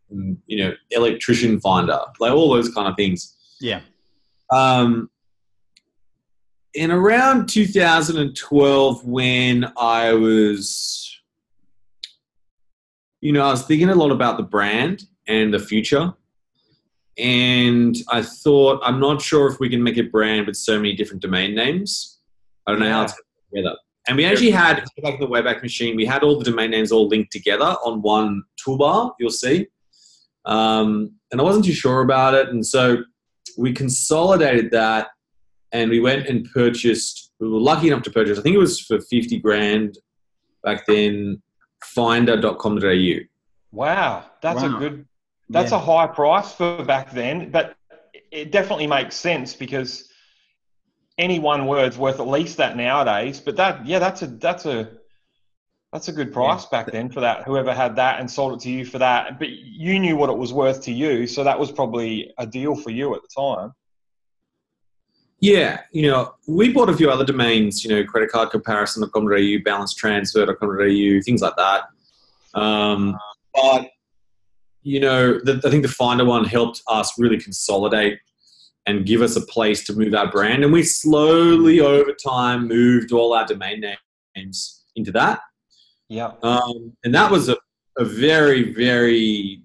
you 0.09 0.63
know, 0.63 0.73
electrician 0.91 1.59
finder, 1.59 1.99
like 2.19 2.31
all 2.31 2.53
those 2.53 2.73
kind 2.73 2.87
of 2.87 2.95
things. 2.95 3.35
Yeah. 3.59 3.81
Um, 4.51 5.09
in 6.73 6.91
around 6.91 7.49
2012, 7.49 9.05
when 9.05 9.71
I 9.77 10.13
was, 10.13 11.06
you 13.21 13.31
know, 13.31 13.45
I 13.45 13.51
was 13.51 13.63
thinking 13.63 13.89
a 13.89 13.95
lot 13.95 14.11
about 14.11 14.37
the 14.37 14.43
brand 14.43 15.03
and 15.27 15.53
the 15.53 15.59
future. 15.59 16.13
And 17.17 17.95
I 18.09 18.21
thought, 18.21 18.79
I'm 18.83 18.99
not 18.99 19.21
sure 19.21 19.47
if 19.47 19.59
we 19.59 19.69
can 19.69 19.81
make 19.81 19.97
a 19.97 20.03
brand 20.03 20.45
with 20.45 20.55
so 20.55 20.75
many 20.77 20.93
different 20.93 21.21
domain 21.21 21.55
names. 21.55 22.19
I 22.67 22.71
don't 22.71 22.79
know 22.79 22.91
how 22.91 23.03
it's 23.03 23.13
going 23.13 23.63
together. 23.63 23.77
And 24.07 24.17
we 24.17 24.25
actually 24.25 24.51
had, 24.51 24.85
back 25.01 25.19
to 25.19 25.25
the 25.25 25.27
Wayback 25.27 25.61
Machine, 25.61 25.95
we 25.95 26.05
had 26.05 26.23
all 26.23 26.37
the 26.37 26.45
domain 26.45 26.71
names 26.71 26.91
all 26.91 27.07
linked 27.07 27.31
together 27.31 27.75
on 27.83 28.01
one 28.01 28.43
toolbar, 28.63 29.13
you'll 29.19 29.31
see. 29.31 29.67
Um, 30.45 31.15
and 31.31 31.41
I 31.41 31.43
wasn't 31.43 31.65
too 31.65 31.73
sure 31.73 32.01
about 32.01 32.33
it. 32.33 32.49
And 32.49 32.65
so 32.65 33.03
we 33.57 33.73
consolidated 33.73 34.71
that 34.71 35.07
and 35.73 35.89
we 35.89 35.99
went 35.99 36.27
and 36.27 36.49
purchased, 36.53 37.33
we 37.39 37.49
were 37.49 37.59
lucky 37.59 37.87
enough 37.87 38.03
to 38.03 38.11
purchase, 38.11 38.39
I 38.39 38.41
think 38.41 38.55
it 38.55 38.59
was 38.59 38.79
for 38.79 38.99
50 38.99 39.39
grand 39.39 39.97
back 40.63 40.85
then, 40.85 41.41
finder.com.au. 41.83 43.19
Wow, 43.71 44.25
that's 44.41 44.63
Wow. 44.63 44.75
a 44.75 44.79
good. 44.79 45.05
That's 45.49 45.71
Yeah. 45.71 45.77
a 45.77 45.79
high 45.79 46.07
price 46.07 46.53
for 46.53 46.83
back 46.83 47.11
then, 47.11 47.51
but 47.51 47.75
it 48.31 48.51
definitely 48.51 48.87
makes 48.87 49.15
sense 49.15 49.55
because 49.55 50.11
any 51.17 51.39
one 51.39 51.65
word's 51.65 51.97
worth 51.97 52.19
at 52.19 52.27
least 52.27 52.57
that 52.57 52.75
nowadays. 52.75 53.39
But 53.39 53.55
that, 53.57 53.85
yeah, 53.85 53.99
that's 53.99 54.21
a 54.21 54.27
that's 54.27 54.65
a 54.65 54.89
that's 55.93 56.09
a 56.09 56.11
good 56.11 56.33
price 56.33 56.65
back 56.65 56.91
then 56.91 57.09
for 57.09 57.21
that. 57.21 57.43
Whoever 57.45 57.73
had 57.73 57.95
that 57.95 58.19
and 58.19 58.29
sold 58.29 58.53
it 58.53 58.59
to 58.63 58.69
you 58.69 58.85
for 58.85 58.97
that, 58.99 59.39
but 59.39 59.49
you 59.49 59.99
knew 59.99 60.17
what 60.17 60.29
it 60.29 60.37
was 60.37 60.51
worth 60.53 60.81
to 60.83 60.91
you, 60.91 61.25
so 61.27 61.43
that 61.45 61.57
was 61.57 61.71
probably 61.71 62.33
a 62.37 62.45
deal 62.45 62.75
for 62.75 62.89
you 62.89 63.15
at 63.15 63.21
the 63.21 63.29
time. 63.41 63.71
Yeah, 65.39 65.81
you 65.91 66.09
know, 66.09 66.33
we 66.47 66.73
bought 66.73 66.89
a 66.89 66.97
few 66.97 67.11
other 67.11 67.25
domains, 67.25 67.83
you 67.83 67.91
know, 67.91 68.03
credit 68.03 68.31
card 68.31 68.49
comparison.com.au, 68.49 69.57
balance 69.63 69.93
transfer.com.au, 69.93 71.21
things 71.23 71.41
like 71.41 71.55
that. 71.57 71.83
Um, 72.55 73.17
but, 73.53 73.87
you 74.81 74.99
know, 74.99 75.39
the, 75.39 75.61
I 75.63 75.69
think 75.69 75.83
the 75.83 75.89
Finder 75.89 76.25
one 76.25 76.43
helped 76.43 76.81
us 76.87 77.19
really 77.19 77.39
consolidate 77.39 78.19
and 78.87 79.05
give 79.05 79.21
us 79.21 79.35
a 79.35 79.41
place 79.41 79.83
to 79.85 79.93
move 79.93 80.15
our 80.15 80.31
brand. 80.31 80.63
And 80.63 80.73
we 80.73 80.81
slowly 80.81 81.81
over 81.81 82.13
time 82.13 82.67
moved 82.67 83.11
all 83.11 83.33
our 83.33 83.45
domain 83.45 83.83
names 84.35 84.85
into 84.95 85.11
that. 85.11 85.41
Yeah, 86.09 86.31
Um, 86.41 86.93
and 87.03 87.13
that 87.13 87.29
was 87.29 87.49
a, 87.49 87.57
a 87.97 88.05
very, 88.05 88.73
very 88.73 89.61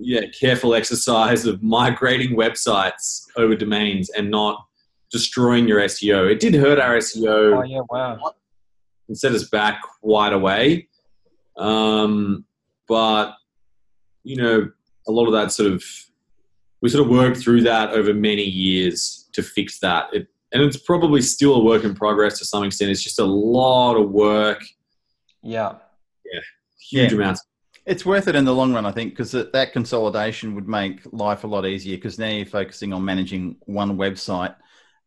yeah 0.00 0.22
careful 0.38 0.74
exercise 0.74 1.44
of 1.44 1.62
migrating 1.62 2.36
websites 2.36 3.22
over 3.36 3.54
domains 3.54 4.10
and 4.10 4.30
not 4.30 4.67
destroying 5.10 5.66
your 5.68 5.80
SEO. 5.80 6.30
It 6.30 6.40
did 6.40 6.54
hurt 6.54 6.78
our 6.78 6.96
SEO. 6.96 7.58
Oh 7.58 7.62
yeah, 7.62 7.80
wow. 7.90 8.32
And 9.08 9.16
set 9.18 9.32
us 9.32 9.44
back 9.48 9.80
quite 10.02 10.32
a 10.32 10.38
way. 10.38 10.88
Um, 11.56 12.44
but 12.86 13.34
you 14.22 14.36
know, 14.36 14.70
a 15.06 15.12
lot 15.12 15.26
of 15.26 15.32
that 15.32 15.52
sort 15.52 15.72
of 15.72 15.82
we 16.80 16.88
sort 16.88 17.04
of 17.04 17.10
worked 17.10 17.38
through 17.38 17.62
that 17.62 17.90
over 17.90 18.14
many 18.14 18.44
years 18.44 19.28
to 19.32 19.42
fix 19.42 19.80
that. 19.80 20.06
It, 20.12 20.28
and 20.52 20.62
it's 20.62 20.76
probably 20.76 21.20
still 21.22 21.56
a 21.56 21.64
work 21.64 21.84
in 21.84 21.94
progress 21.94 22.38
to 22.38 22.44
some 22.44 22.64
extent. 22.64 22.90
It's 22.90 23.02
just 23.02 23.18
a 23.18 23.24
lot 23.24 23.96
of 23.96 24.10
work. 24.10 24.62
Yeah. 25.42 25.74
Yeah. 26.32 26.40
Huge 26.90 27.12
Yeah. 27.12 27.16
amounts. 27.18 27.44
It's 27.84 28.04
worth 28.06 28.28
it 28.28 28.34
in 28.36 28.44
the 28.44 28.54
long 28.54 28.72
run, 28.74 28.86
I 28.86 28.92
think, 28.92 29.12
because 29.12 29.30
that, 29.32 29.52
that 29.54 29.72
consolidation 29.72 30.54
would 30.54 30.68
make 30.68 31.00
life 31.12 31.44
a 31.44 31.46
lot 31.46 31.66
easier. 31.66 31.96
Because 31.96 32.18
now 32.18 32.28
you're 32.28 32.46
focusing 32.46 32.92
on 32.92 33.04
managing 33.04 33.56
one 33.66 33.96
website, 33.96 34.54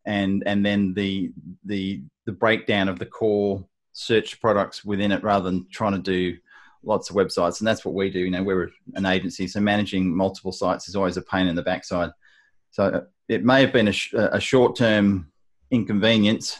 and 0.06 0.42
and 0.46 0.64
then 0.64 0.94
the 0.94 1.32
the 1.64 2.02
the 2.26 2.32
breakdown 2.32 2.88
of 2.88 2.98
the 2.98 3.06
core 3.06 3.64
search 3.92 4.40
products 4.40 4.84
within 4.84 5.12
it, 5.12 5.22
rather 5.22 5.50
than 5.50 5.66
trying 5.70 5.92
to 5.92 5.98
do 5.98 6.36
lots 6.84 7.10
of 7.10 7.16
websites. 7.16 7.60
And 7.60 7.68
that's 7.68 7.84
what 7.84 7.94
we 7.94 8.10
do. 8.10 8.20
You 8.20 8.30
know, 8.30 8.42
we're 8.42 8.70
an 8.94 9.06
agency, 9.06 9.46
so 9.46 9.60
managing 9.60 10.16
multiple 10.16 10.52
sites 10.52 10.88
is 10.88 10.96
always 10.96 11.16
a 11.16 11.22
pain 11.22 11.46
in 11.46 11.54
the 11.54 11.62
backside. 11.62 12.10
So 12.70 13.06
it 13.28 13.44
may 13.44 13.60
have 13.60 13.72
been 13.72 13.88
a, 13.88 13.92
sh- 13.92 14.14
a 14.14 14.40
short 14.40 14.76
term 14.76 15.30
inconvenience, 15.70 16.58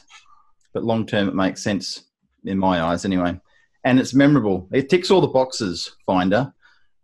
but 0.75 0.84
long 0.84 1.06
term 1.06 1.28
it 1.28 1.34
makes 1.34 1.62
sense 1.62 2.04
in 2.44 2.58
my 2.58 2.82
eyes, 2.82 3.04
anyway 3.04 3.38
and 3.84 3.99
it's 3.99 4.14
memorable. 4.14 4.68
It 4.72 4.88
ticks 4.88 5.11
all 5.11 5.20
the 5.20 5.28
boxes. 5.28 5.96
Finder. 6.06 6.52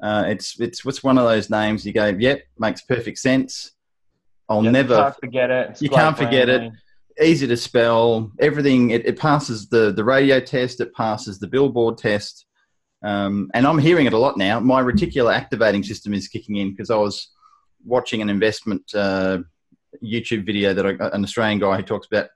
Uh, 0.02 0.25
it's 0.28 0.61
it's 0.61 0.85
what's 0.85 1.02
one 1.02 1.18
of 1.18 1.25
those 1.25 1.50
names 1.50 1.85
you 1.85 1.92
go, 1.92 2.07
yep, 2.07 2.42
makes 2.59 2.83
perfect 2.83 3.18
sense. 3.18 3.73
I'll 4.49 4.64
Yeah, 4.64 4.71
never. 4.71 4.97
can't 4.97 5.17
forget 5.17 5.50
it. 5.50 5.83
You 5.83 5.90
can't 5.90 6.17
forget 6.17 6.49
it. 6.49 6.73
Easy 7.21 7.47
to 7.47 7.57
spell. 7.57 8.31
Everything. 8.38 8.90
It, 8.90 9.07
it 9.07 9.19
passes 9.19 9.69
the 9.69 9.93
the 9.93 10.05
radio 10.05 10.40
test. 10.40 10.81
It 10.81 10.95
passes 10.95 11.38
the 11.38 11.49
billboard 11.49 11.99
test. 11.99 12.47
Um, 13.05 13.50
and 13.55 13.67
I'm 13.67 13.78
hearing 13.78 14.07
it 14.07 14.12
a 14.12 14.19
lot 14.19 14.37
now. 14.37 14.59
My 14.61 14.83
reticular 14.83 15.35
activating 15.35 15.83
system 15.83 16.14
is 16.14 16.28
kicking 16.28 16.57
in 16.57 16.71
because 16.71 16.90
I 16.90 16.97
was 16.97 17.31
watching 17.85 18.23
an 18.23 18.28
investment 18.28 18.83
uh, 18.95 19.38
YouTube 20.02 20.45
video 20.47 20.75
that 20.75 20.87
I, 20.87 20.90
an 21.12 21.23
Australian 21.25 21.59
guy 21.61 21.76
who 21.76 21.83
talks 21.83 22.09
about 22.11 22.28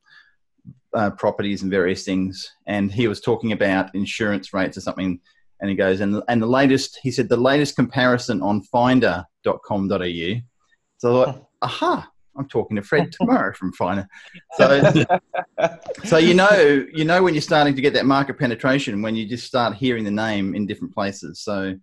uh, 0.95 1.11
properties 1.11 1.63
and 1.63 1.71
various 1.71 2.05
things, 2.05 2.49
and 2.67 2.93
he 2.93 3.09
was 3.09 3.21
talking 3.21 3.53
about 3.53 3.95
insurance 3.95 4.53
rates 4.53 4.77
or 4.77 4.81
something. 4.83 5.21
And 5.61 5.71
he 5.71 5.77
goes, 5.77 6.01
and 6.01 6.23
and 6.29 6.43
the 6.43 6.47
latest, 6.47 6.99
he 7.03 7.11
said, 7.13 7.29
the 7.29 7.37
latest 7.37 7.77
comparison 7.77 8.43
on 8.43 8.63
Finder.com.au. 8.63 10.33
So 10.99 11.23
I 11.23 11.25
thought, 11.25 11.49
aha, 11.63 12.09
I'm 12.37 12.49
talking 12.49 12.77
to 12.77 12.83
Fred 12.83 13.13
tomorrow 13.19 13.53
from 13.55 13.73
Finder. 13.73 14.07
So, 14.55 14.83
so 16.05 16.19
you 16.19 16.35
know, 16.35 16.85
you 16.93 17.05
know 17.05 17.23
when 17.23 17.35
you're 17.35 17.41
starting 17.41 17.75
to 17.75 17.81
get 17.83 17.95
that 17.95 18.07
market 18.07 18.39
penetration 18.39 19.01
when 19.03 19.15
you 19.15 19.27
just 19.27 19.47
start 19.47 19.75
hearing 19.75 20.05
the 20.05 20.11
name 20.11 20.55
in 20.55 20.67
different 20.67 20.93
places. 20.95 21.41
So, 21.41 21.75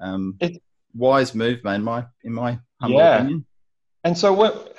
um, 0.00 0.36
It- 0.40 0.62
wise 0.94 1.34
move, 1.34 1.64
man. 1.64 1.76
In 1.76 1.82
my 1.82 2.06
in 2.22 2.32
my 2.32 2.58
humble 2.80 2.98
Yeah. 2.98 3.16
opinion. 3.18 3.46
And 4.04 4.16
so, 4.16 4.32
what 4.32 4.76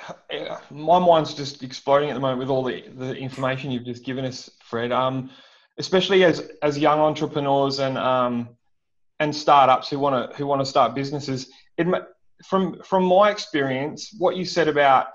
my 0.70 0.98
mind's 0.98 1.34
just 1.34 1.62
exploding 1.62 2.10
at 2.10 2.14
the 2.14 2.20
moment 2.20 2.38
with 2.38 2.48
all 2.48 2.62
the, 2.62 2.84
the 2.94 3.14
information 3.16 3.70
you've 3.70 3.84
just 3.84 4.04
given 4.04 4.24
us, 4.24 4.48
Fred. 4.62 4.92
Um, 4.92 5.30
especially 5.78 6.24
as 6.24 6.50
as 6.62 6.78
young 6.78 7.00
entrepreneurs 7.00 7.80
and 7.80 7.98
um, 7.98 8.48
and 9.20 9.34
startups 9.34 9.88
who 9.88 9.98
want 9.98 10.30
to 10.30 10.36
who 10.36 10.46
want 10.46 10.60
to 10.60 10.66
start 10.66 10.94
businesses. 10.94 11.50
It 11.76 11.86
from 12.44 12.82
from 12.82 13.04
my 13.04 13.30
experience, 13.30 14.14
what 14.18 14.36
you 14.36 14.44
said 14.44 14.68
about 14.68 15.08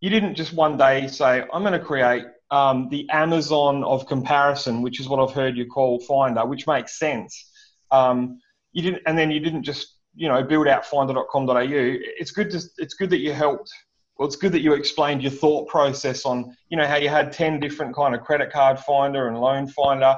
you 0.00 0.10
didn't 0.10 0.34
just 0.34 0.52
one 0.52 0.76
day 0.76 1.06
say 1.06 1.42
I'm 1.52 1.62
going 1.62 1.72
to 1.72 1.84
create 1.84 2.24
um, 2.50 2.88
the 2.90 3.08
Amazon 3.10 3.84
of 3.84 4.06
comparison, 4.06 4.82
which 4.82 5.00
is 5.00 5.08
what 5.08 5.18
I've 5.18 5.34
heard 5.34 5.56
you 5.56 5.66
call 5.66 6.00
Finder, 6.00 6.44
which 6.46 6.66
makes 6.66 6.98
sense. 6.98 7.50
Um, 7.90 8.40
you 8.72 8.82
didn't, 8.82 9.02
and 9.06 9.16
then 9.16 9.30
you 9.30 9.40
didn't 9.40 9.62
just 9.62 9.94
you 10.14 10.28
know 10.28 10.42
build 10.42 10.68
out 10.68 10.86
finder.com.au 10.86 11.56
it's 11.60 12.30
good 12.30 12.50
to 12.50 12.60
it's 12.78 12.94
good 12.94 13.10
that 13.10 13.18
you 13.18 13.32
helped 13.32 13.72
well 14.16 14.26
it's 14.26 14.36
good 14.36 14.52
that 14.52 14.60
you 14.60 14.74
explained 14.74 15.22
your 15.22 15.30
thought 15.30 15.68
process 15.68 16.24
on 16.24 16.56
you 16.68 16.76
know 16.76 16.86
how 16.86 16.96
you 16.96 17.08
had 17.08 17.32
10 17.32 17.60
different 17.60 17.94
kind 17.94 18.14
of 18.14 18.22
credit 18.22 18.52
card 18.52 18.78
finder 18.78 19.28
and 19.28 19.40
loan 19.40 19.66
finder 19.66 20.16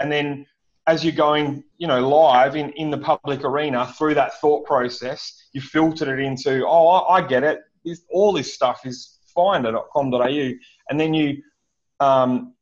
and 0.00 0.12
then 0.12 0.46
as 0.88 1.04
you're 1.04 1.12
going 1.12 1.62
you 1.76 1.86
know 1.86 2.08
live 2.08 2.56
in 2.56 2.70
in 2.70 2.90
the 2.90 2.96
public 2.96 3.44
arena 3.44 3.86
through 3.98 4.14
that 4.14 4.40
thought 4.40 4.64
process 4.64 5.44
you 5.52 5.60
filtered 5.60 6.08
it 6.08 6.18
into 6.18 6.66
oh 6.66 7.04
i, 7.08 7.20
get 7.20 7.44
it. 7.44 7.60
This, 7.84 8.02
all 8.10 8.32
this 8.32 8.52
stuff 8.52 8.80
is 8.84 9.18
finder.com.au 9.34 10.50
and 10.88 11.00
then 11.00 11.14
you 11.14 11.42
um, 12.00 12.54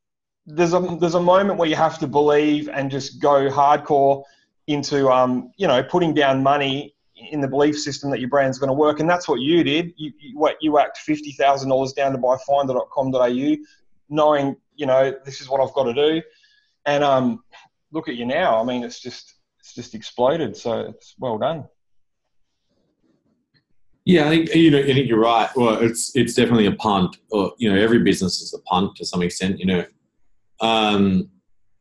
there's 0.46 0.72
a 0.72 0.80
there's 1.00 1.14
a 1.14 1.20
moment 1.20 1.58
where 1.58 1.68
you 1.68 1.76
have 1.76 1.98
to 1.98 2.06
believe 2.06 2.68
and 2.68 2.90
just 2.90 3.20
go 3.20 3.48
hardcore 3.48 4.22
into 4.66 5.08
um, 5.08 5.52
you 5.56 5.66
know 5.66 5.82
putting 5.82 6.12
down 6.12 6.42
money 6.42 6.94
in 7.30 7.40
the 7.40 7.48
belief 7.48 7.78
system 7.78 8.10
that 8.10 8.20
your 8.20 8.28
brand's 8.28 8.58
going 8.58 8.68
to 8.68 8.74
work, 8.74 9.00
and 9.00 9.08
that's 9.08 9.28
what 9.28 9.40
you 9.40 9.64
did. 9.64 9.92
You 9.96 10.12
you, 10.18 10.38
what, 10.38 10.56
you 10.60 10.72
whacked 10.72 10.98
fifty 10.98 11.32
thousand 11.32 11.68
dollars 11.70 11.92
down 11.92 12.12
to 12.12 12.18
buy 12.18 12.36
Finder.com.au, 12.46 13.56
knowing 14.08 14.56
you 14.74 14.86
know 14.86 15.14
this 15.24 15.40
is 15.40 15.48
what 15.48 15.60
I've 15.60 15.74
got 15.74 15.84
to 15.84 15.94
do, 15.94 16.22
and 16.84 17.02
um, 17.02 17.42
look 17.96 18.08
at 18.08 18.14
you 18.14 18.26
now. 18.26 18.60
I 18.60 18.64
mean, 18.64 18.84
it's 18.84 19.00
just 19.00 19.34
it's 19.58 19.74
just 19.74 19.94
exploded. 19.94 20.56
So 20.56 20.80
it's 20.80 21.14
well 21.18 21.38
done. 21.38 21.64
Yeah, 24.04 24.26
I 24.26 24.28
think 24.28 24.54
you 24.54 24.70
know. 24.70 24.78
I 24.78 24.84
think 24.84 25.08
you're 25.08 25.18
right. 25.18 25.48
Well, 25.56 25.78
it's 25.82 26.14
it's 26.14 26.34
definitely 26.34 26.66
a 26.66 26.72
punt. 26.72 27.16
Or 27.32 27.52
you 27.58 27.72
know, 27.72 27.76
every 27.76 27.98
business 27.98 28.40
is 28.40 28.54
a 28.54 28.60
punt 28.70 28.94
to 28.96 29.04
some 29.04 29.22
extent. 29.22 29.58
You 29.58 29.66
know, 29.66 29.84
um, 30.60 31.28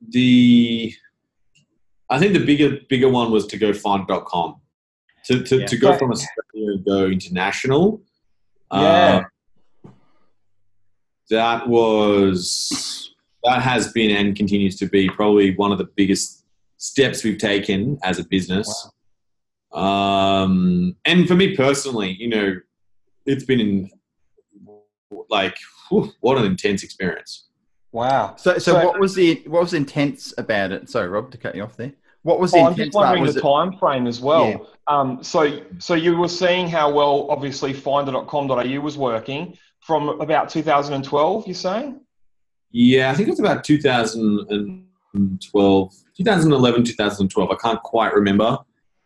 the 0.10 0.92
I 2.10 2.18
think 2.18 2.34
the 2.34 2.44
bigger 2.44 2.80
bigger 2.90 3.10
one 3.10 3.30
was 3.32 3.46
to 3.48 3.58
go 3.58 3.74
find.com. 3.74 4.56
To 5.26 5.44
to, 5.44 5.60
Yeah. 5.60 5.66
to 5.68 5.78
go 5.78 5.98
from 5.98 6.12
Australia 6.12 6.72
and 6.74 6.86
go 6.86 7.06
international. 7.06 8.02
Yeah. 8.72 9.26
Uh, 9.84 9.90
that 11.30 11.68
was 11.68 13.05
that 13.46 13.62
has 13.62 13.92
been 13.94 14.12
and 14.12 14.36
continues 14.36 14.76
to 14.78 14.88
be 14.88 15.10
probably 15.10 15.56
one 15.56 15.72
of 15.72 15.78
the 15.78 15.88
biggest 15.96 16.46
steps 16.78 17.24
we've 17.24 17.38
taken 17.38 17.98
as 18.04 18.20
a 18.20 18.26
business. 18.26 18.90
Um, 19.72 20.96
and 21.06 21.28
for 21.28 21.36
me 21.36 21.56
personally, 21.56 22.12
you 22.20 22.28
know, 22.30 22.56
it's 23.26 23.44
been 23.46 23.60
in, 23.60 23.90
like 25.30 25.58
whew, 25.90 26.12
what 26.22 26.38
an 26.38 26.46
intense 26.46 26.84
experience. 26.84 27.48
Wow. 27.92 28.36
So, 28.38 28.54
so, 28.54 28.74
So- 28.74 28.86
what 28.86 29.00
was 29.00 29.16
the 29.16 29.42
what 29.48 29.62
was 29.62 29.74
intense 29.74 30.34
about 30.38 30.72
it? 30.72 30.90
Sorry, 30.90 31.08
Rob, 31.08 31.32
to 31.32 31.38
cut 31.38 31.56
you 31.56 31.64
off 31.64 31.78
there. 31.78 31.94
What 32.24 32.40
was 32.40 32.52
the 32.52 32.58
Oh, 32.58 32.62
I'm 32.62 32.72
intense 32.72 32.88
just 32.88 32.96
wondering 32.96 33.22
Was 33.22 33.36
the 33.36 33.40
it, 33.40 33.44
time 33.44 33.78
frame 33.78 34.08
as 34.08 34.20
well. 34.20 34.50
Yeah. 34.50 34.58
Um, 34.88 35.24
so, 35.24 35.62
so 35.78 35.94
you 35.94 36.18
were 36.18 36.28
seeing 36.28 36.68
how 36.68 36.92
well, 36.92 37.28
obviously, 37.30 37.72
Finder.com.au 37.72 38.80
was 38.80 38.98
working 38.98 39.56
from 39.82 40.10
about 40.20 40.50
2012. 40.50 41.46
You're 41.46 41.54
saying? 41.54 42.02
Yeah, 42.78 43.10
I 43.10 43.14
think 43.14 43.30
it 43.30 43.32
was 43.32 43.40
about 43.40 43.64
2012, 43.64 45.96
2011, 46.18 46.84
2012. 46.84 47.50
I 47.50 47.56
can't 47.56 47.82
quite 47.84 48.14
remember. 48.14 48.58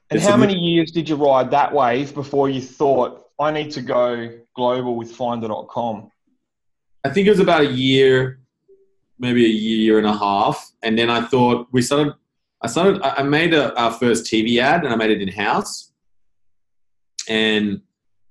And 0.09 0.17
It's 0.17 0.27
how 0.27 0.38
many 0.38 0.55
years 0.55 0.89
did 0.89 1.07
you 1.07 1.15
ride 1.15 1.51
that 1.51 1.71
wave 1.71 2.15
before 2.15 2.49
you 2.49 2.61
thought 2.61 3.27
I 3.39 3.51
need 3.51 3.69
to 3.73 3.83
go 3.83 4.31
global 4.55 4.95
with 4.95 5.11
Finder.com? 5.11 6.09
I 7.03 7.09
think 7.09 7.27
it 7.27 7.29
was 7.29 7.41
about 7.41 7.61
a 7.61 7.71
year, 7.71 8.39
maybe 9.19 9.45
a 9.45 9.49
year 9.49 9.99
and 9.99 10.07
a 10.07 10.17
half, 10.17 10.71
and 10.81 10.97
then 10.97 11.11
I 11.11 11.21
thought 11.21 11.67
we 11.71 11.83
started. 11.83 12.15
I 12.63 12.67
started. 12.67 13.03
I 13.03 13.21
made 13.21 13.53
a, 13.53 13.79
our 13.79 13.91
first 13.91 14.25
TV 14.25 14.59
ad, 14.59 14.83
and 14.83 14.91
I 14.91 14.95
made 14.95 15.11
it 15.11 15.21
in 15.21 15.27
house, 15.27 15.91
and 17.27 17.81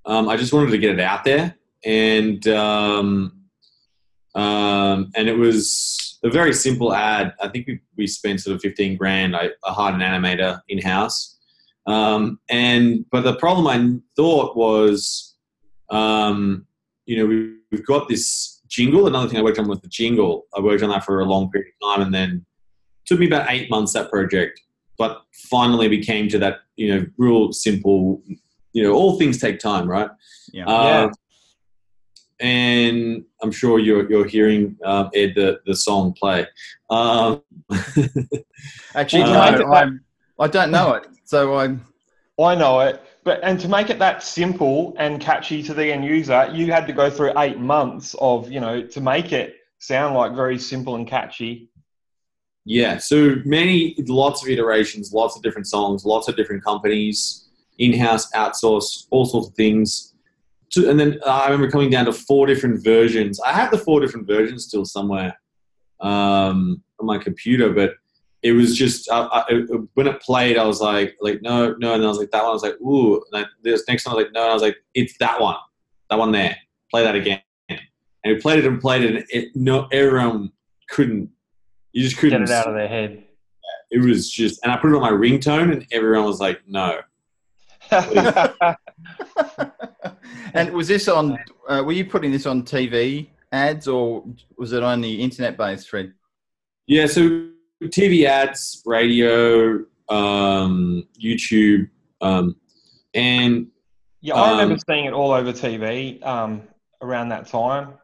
um, 0.04 0.28
I 0.28 0.36
just 0.36 0.52
wanted 0.52 0.72
to 0.72 0.78
get 0.78 0.94
it 0.94 1.00
out 1.00 1.22
there, 1.22 1.54
and 1.84 2.44
um, 2.48 3.38
um, 4.88 5.10
and 5.14 5.28
it 5.28 5.36
was 5.36 6.18
a 6.24 6.30
very 6.30 6.52
simple 6.52 6.92
ad. 6.92 7.34
I 7.40 7.48
think 7.48 7.66
we, 7.66 7.80
we 7.96 8.06
spent 8.06 8.40
sort 8.40 8.56
of 8.56 8.62
fifteen 8.62 8.96
grand. 8.96 9.36
I, 9.36 9.50
I 9.64 9.72
hired 9.72 9.94
an 9.94 10.00
animator 10.00 10.60
in 10.68 10.78
house, 10.80 11.38
um, 11.86 12.40
and 12.48 13.04
but 13.10 13.22
the 13.24 13.36
problem 13.36 13.66
I 13.66 14.00
thought 14.16 14.56
was, 14.56 15.36
um, 15.90 16.66
you 17.06 17.16
know, 17.16 17.26
we, 17.26 17.54
we've 17.70 17.86
got 17.86 18.08
this 18.08 18.60
jingle. 18.68 19.06
Another 19.06 19.28
thing 19.28 19.38
I 19.38 19.42
worked 19.42 19.58
on 19.58 19.68
was 19.68 19.80
the 19.80 19.88
jingle. 19.88 20.46
I 20.56 20.60
worked 20.60 20.82
on 20.82 20.90
that 20.90 21.04
for 21.04 21.20
a 21.20 21.24
long 21.24 21.50
period 21.50 21.72
of 21.72 21.88
time, 21.88 22.06
and 22.06 22.14
then 22.14 22.30
it 23.00 23.06
took 23.06 23.20
me 23.20 23.26
about 23.26 23.50
eight 23.50 23.70
months 23.70 23.92
that 23.92 24.10
project. 24.10 24.60
But 24.98 25.22
finally, 25.50 25.88
we 25.88 26.02
came 26.02 26.28
to 26.28 26.38
that, 26.40 26.56
you 26.76 26.88
know, 26.92 27.06
real 27.16 27.52
simple. 27.52 28.22
You 28.72 28.82
know, 28.82 28.92
all 28.92 29.18
things 29.18 29.38
take 29.38 29.58
time, 29.58 29.88
right? 29.88 30.10
Yeah. 30.52 30.66
Uh, 30.68 31.10
And 32.40 33.24
I'm 33.42 33.50
sure 33.50 33.78
you're 33.78 34.08
you're 34.10 34.26
hearing 34.26 34.76
um, 34.84 35.10
Ed 35.14 35.32
the, 35.34 35.60
the 35.66 35.74
song 35.74 36.12
play. 36.12 36.46
Um, 36.90 37.42
Actually, 38.94 39.22
Uh, 39.22 39.50
no, 39.58 39.72
I- 39.72 39.80
I'm, 39.80 40.04
I 40.38 40.46
don't 40.48 40.70
know 40.70 40.94
it. 40.94 41.06
So 41.24 41.56
I'm. 41.56 41.84
I 42.40 42.54
know 42.54 42.78
it, 42.80 43.02
But 43.24 43.40
and 43.42 43.58
to 43.58 43.68
make 43.68 43.90
it 43.90 43.98
that 43.98 44.22
simple 44.22 44.94
and 44.96 45.20
catchy 45.20 45.60
to 45.64 45.74
the 45.74 45.92
end 45.92 46.04
user, 46.04 46.48
you 46.54 46.72
had 46.72 46.86
to 46.86 46.92
go 46.92 47.10
through 47.10 47.32
eight 47.36 47.58
months 47.58 48.14
of 48.20 48.50
you 48.50 48.60
know 48.60 48.80
to 48.82 49.00
make 49.00 49.32
it 49.32 49.56
sound 49.80 50.14
like 50.14 50.34
very 50.34 50.56
simple 50.58 50.94
and 50.94 51.06
catchy. 51.06 51.68
Yeah, 52.64 52.98
so 52.98 53.36
many, 53.44 53.96
lots 54.06 54.42
of 54.44 54.50
iterations, 54.50 55.12
lots 55.12 55.36
of 55.36 55.42
different 55.42 55.66
songs, 55.66 56.04
lots 56.04 56.28
of 56.28 56.36
different 56.36 56.62
companies, 56.62 57.48
in-house, 57.78 58.30
outsource, 58.32 59.06
all 59.10 59.24
sorts 59.24 59.48
of 59.48 59.54
things. 59.54 60.14
To, 60.72 60.90
and 60.90 61.00
then 61.00 61.18
I 61.26 61.46
remember 61.46 61.70
coming 61.70 61.90
down 61.90 62.04
to 62.06 62.12
four 62.12 62.46
different 62.46 62.84
versions. 62.84 63.40
I 63.40 63.52
have 63.52 63.70
the 63.70 63.78
four 63.78 64.00
different 64.00 64.26
versions 64.26 64.64
still 64.64 64.84
somewhere 64.84 65.38
um, 66.00 66.82
on 67.00 67.06
my 67.06 67.18
computer, 67.18 67.72
but 67.72 67.94
it 68.42 68.52
was 68.52 68.76
just 68.76 69.10
I, 69.10 69.26
I, 69.32 69.62
when 69.94 70.06
it 70.06 70.20
played, 70.20 70.58
I 70.58 70.64
was 70.64 70.80
like, 70.80 71.16
like 71.20 71.42
no, 71.42 71.74
no, 71.78 71.94
and 71.94 72.04
I 72.04 72.06
was 72.08 72.18
like 72.18 72.30
that 72.30 72.42
one. 72.42 72.50
I 72.50 72.52
was 72.52 72.62
like, 72.62 72.80
ooh. 72.80 73.22
And 73.32 73.46
this 73.62 73.84
next 73.88 74.06
one, 74.06 74.12
I 74.12 74.16
was 74.16 74.24
like, 74.24 74.32
no, 74.32 74.42
and 74.42 74.50
I 74.50 74.54
was 74.54 74.62
like, 74.62 74.76
it's 74.94 75.16
that 75.18 75.40
one, 75.40 75.56
that 76.10 76.18
one 76.18 76.32
there. 76.32 76.56
Play 76.90 77.02
that 77.02 77.16
again. 77.16 77.40
And 77.68 78.34
we 78.34 78.40
played 78.40 78.58
it 78.58 78.66
and 78.66 78.80
played 78.80 79.04
it, 79.04 79.14
and 79.16 79.24
it, 79.30 79.48
no, 79.54 79.88
everyone 79.92 80.52
couldn't. 80.90 81.30
You 81.92 82.02
just 82.02 82.18
couldn't 82.18 82.44
get 82.44 82.50
it 82.50 82.54
out 82.54 82.68
of 82.68 82.74
their 82.74 82.88
head. 82.88 83.24
It 83.90 84.00
was 84.00 84.30
just, 84.30 84.60
and 84.62 84.70
I 84.70 84.76
put 84.76 84.90
it 84.90 84.94
on 84.94 85.00
my 85.00 85.10
ringtone, 85.10 85.72
and 85.72 85.86
everyone 85.92 86.26
was 86.26 86.40
like, 86.40 86.60
no. 86.66 87.00
and 90.54 90.72
was 90.72 90.88
this 90.88 91.08
on? 91.08 91.38
Uh, 91.68 91.82
were 91.84 91.92
you 91.92 92.04
putting 92.04 92.32
this 92.32 92.46
on 92.46 92.62
TV 92.62 93.28
ads, 93.52 93.88
or 93.88 94.24
was 94.56 94.72
it 94.72 94.82
only 94.82 95.14
internet 95.14 95.56
based, 95.56 95.88
Fred? 95.88 96.12
Yeah, 96.86 97.06
so 97.06 97.48
TV 97.84 98.24
ads, 98.24 98.82
radio, 98.84 99.84
um, 100.08 101.06
YouTube, 101.20 101.88
um, 102.20 102.56
and 103.14 103.68
yeah, 104.20 104.34
I 104.34 104.50
remember 104.52 104.74
um, 104.74 104.80
seeing 104.88 105.04
it 105.04 105.12
all 105.12 105.32
over 105.32 105.52
TV 105.52 106.24
um, 106.24 106.62
around 107.00 107.28
that 107.30 107.46
time. 107.46 107.94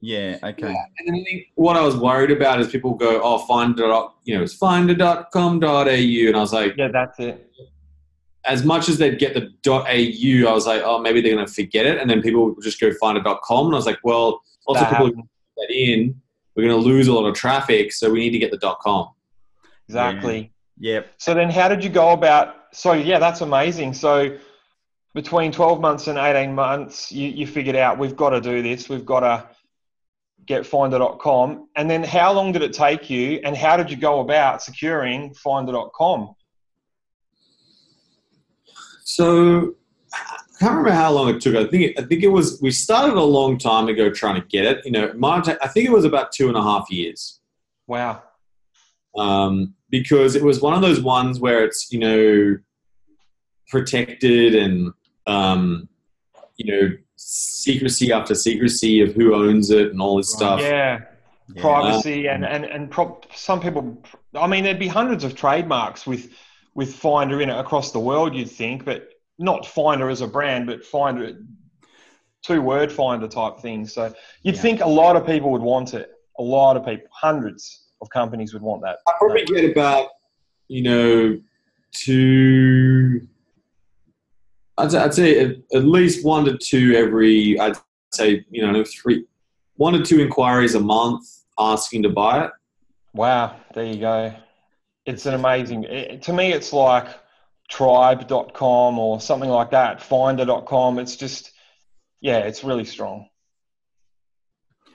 Yeah, 0.00 0.38
okay. 0.42 0.72
Yeah. 0.72 0.84
And 0.98 1.16
I 1.16 1.24
think 1.24 1.48
what 1.56 1.76
I 1.76 1.82
was 1.82 1.96
worried 1.96 2.30
about 2.30 2.60
is 2.60 2.68
people 2.68 2.94
go, 2.94 3.20
oh, 3.22 3.38
find 3.46 3.76
you 3.78 4.36
know, 4.36 4.42
it's 4.42 4.54
finder.com.au. 4.54 5.66
And 5.66 6.36
I 6.36 6.40
was 6.40 6.52
like, 6.52 6.74
yeah, 6.76 6.88
that's 6.88 7.20
it. 7.20 7.52
As 8.46 8.64
much 8.64 8.88
as 8.88 8.96
they'd 8.98 9.18
get 9.18 9.34
the 9.34 9.52
.au, 9.70 10.50
I 10.50 10.52
was 10.52 10.66
like, 10.66 10.82
oh, 10.84 10.98
maybe 10.98 11.20
they're 11.20 11.34
going 11.34 11.46
to 11.46 11.52
forget 11.52 11.84
it. 11.86 11.98
And 11.98 12.08
then 12.08 12.22
people 12.22 12.54
would 12.54 12.62
just 12.62 12.80
go 12.80 12.90
finder.com. 12.94 13.66
And 13.66 13.74
I 13.74 13.76
was 13.76 13.86
like, 13.86 13.98
well, 14.02 14.42
lots 14.66 14.80
that 14.80 14.92
of 14.92 14.98
people 14.98 15.22
put 15.22 15.28
that 15.58 15.74
in 15.74 16.20
we're 16.54 16.68
going 16.68 16.82
to 16.82 16.88
lose 16.88 17.08
a 17.08 17.12
lot 17.12 17.26
of 17.26 17.34
traffic, 17.34 17.92
so 17.92 18.10
we 18.10 18.18
need 18.18 18.30
to 18.30 18.38
get 18.38 18.50
the 18.50 18.76
.com. 18.82 19.10
Exactly. 19.88 20.52
Yeah. 20.78 20.94
Yep. 20.94 21.14
So 21.18 21.34
then, 21.34 21.50
how 21.50 21.68
did 21.68 21.84
you 21.84 21.90
go 21.90 22.10
about? 22.10 22.56
So 22.72 22.92
yeah, 22.92 23.18
that's 23.18 23.40
amazing. 23.40 23.94
So 23.94 24.36
between 25.14 25.52
12 25.52 25.80
months 25.80 26.06
and 26.06 26.18
18 26.18 26.54
months, 26.54 27.12
you, 27.12 27.28
you 27.28 27.46
figured 27.46 27.76
out 27.76 27.98
we've 27.98 28.16
got 28.16 28.30
to 28.30 28.40
do 28.40 28.62
this. 28.62 28.88
We've 28.88 29.04
got 29.04 29.20
to 29.20 29.48
get 30.46 30.64
finder.com. 30.64 31.68
And 31.76 31.90
then 31.90 32.02
how 32.02 32.32
long 32.32 32.52
did 32.52 32.62
it 32.62 32.72
take 32.72 33.10
you 33.10 33.40
and 33.44 33.56
how 33.56 33.76
did 33.76 33.90
you 33.90 33.96
go 33.96 34.20
about 34.20 34.62
securing 34.62 35.34
finder.com? 35.34 36.34
So 39.10 39.74
I 40.14 40.36
can't 40.60 40.70
remember 40.70 40.92
how 40.92 41.10
long 41.10 41.28
it 41.28 41.40
took. 41.40 41.56
I 41.56 41.66
think 41.66 41.82
it, 41.82 41.98
I 41.98 42.02
think 42.02 42.22
it 42.22 42.28
was 42.28 42.60
we 42.62 42.70
started 42.70 43.16
a 43.16 43.22
long 43.22 43.58
time 43.58 43.88
ago 43.88 44.08
trying 44.10 44.40
to 44.40 44.46
get 44.46 44.64
it. 44.64 44.84
You 44.84 44.92
know, 44.92 45.12
I 45.22 45.68
think 45.68 45.86
it 45.86 45.92
was 45.92 46.04
about 46.04 46.30
two 46.32 46.48
and 46.48 46.56
a 46.56 46.62
half 46.62 46.90
years. 46.90 47.40
Wow. 47.88 48.22
Um, 49.16 49.74
because 49.90 50.36
it 50.36 50.44
was 50.44 50.60
one 50.60 50.74
of 50.74 50.82
those 50.82 51.00
ones 51.00 51.40
where 51.40 51.64
it's 51.64 51.92
you 51.92 51.98
know 51.98 52.58
protected 53.68 54.54
and 54.54 54.92
um, 55.26 55.88
you 56.56 56.72
know 56.72 56.96
secrecy 57.16 58.12
after 58.12 58.34
secrecy 58.36 59.00
of 59.00 59.12
who 59.14 59.34
owns 59.34 59.70
it 59.70 59.90
and 59.90 60.00
all 60.00 60.16
this 60.18 60.32
stuff. 60.32 60.60
Yeah. 60.60 61.00
yeah. 61.52 61.60
Privacy 61.60 62.28
and 62.28 62.44
and 62.44 62.64
and 62.64 62.88
pro- 62.88 63.20
some 63.34 63.60
people. 63.60 64.00
I 64.34 64.46
mean, 64.46 64.62
there'd 64.62 64.78
be 64.78 64.86
hundreds 64.86 65.24
of 65.24 65.34
trademarks 65.34 66.06
with 66.06 66.32
with 66.80 66.94
Finder 66.94 67.42
in 67.42 67.50
it 67.50 67.58
across 67.58 67.92
the 67.92 68.00
world. 68.00 68.34
You'd 68.34 68.50
think, 68.50 68.86
but 68.86 69.10
not 69.38 69.66
Finder 69.66 70.08
as 70.08 70.22
a 70.22 70.26
brand, 70.26 70.66
but 70.66 70.82
Finder 70.82 71.36
two 72.42 72.62
word 72.62 72.90
Finder 72.90 73.28
type 73.28 73.58
thing. 73.58 73.86
So 73.86 74.14
you'd 74.44 74.54
yeah. 74.54 74.62
think 74.62 74.80
a 74.80 74.88
lot 74.88 75.14
of 75.14 75.26
people 75.26 75.52
would 75.52 75.60
want 75.60 75.92
it. 75.92 76.10
A 76.38 76.42
lot 76.42 76.78
of 76.78 76.86
people, 76.86 77.06
hundreds 77.12 77.88
of 78.00 78.08
companies 78.08 78.54
would 78.54 78.62
want 78.62 78.80
that. 78.80 78.96
I 79.06 79.12
probably 79.18 79.44
get 79.44 79.70
about 79.70 80.08
you 80.68 80.82
know 80.82 81.38
two. 81.92 83.28
I'd, 84.78 84.94
I'd 84.94 85.12
say 85.12 85.38
at, 85.38 85.56
at 85.74 85.84
least 85.84 86.24
one 86.24 86.46
to 86.46 86.56
two 86.56 86.94
every. 86.94 87.60
I'd 87.60 87.76
say 88.10 88.46
you 88.50 88.66
know 88.66 88.82
three, 88.84 89.26
one 89.76 89.92
to 89.92 90.02
two 90.02 90.20
inquiries 90.20 90.76
a 90.76 90.80
month 90.80 91.26
asking 91.58 92.04
to 92.04 92.08
buy 92.08 92.46
it. 92.46 92.52
Wow, 93.12 93.56
there 93.74 93.84
you 93.84 94.00
go. 94.00 94.32
It's 95.06 95.26
an 95.26 95.34
amazing. 95.34 95.84
It, 95.84 96.22
to 96.22 96.32
me, 96.32 96.52
it's 96.52 96.72
like 96.72 97.08
tribe.com 97.68 98.98
or 98.98 99.20
something 99.20 99.50
like 99.50 99.70
that, 99.70 100.02
finder.com. 100.02 100.98
It's 100.98 101.16
just, 101.16 101.52
yeah, 102.20 102.38
it's 102.38 102.64
really 102.64 102.84
strong. 102.84 103.28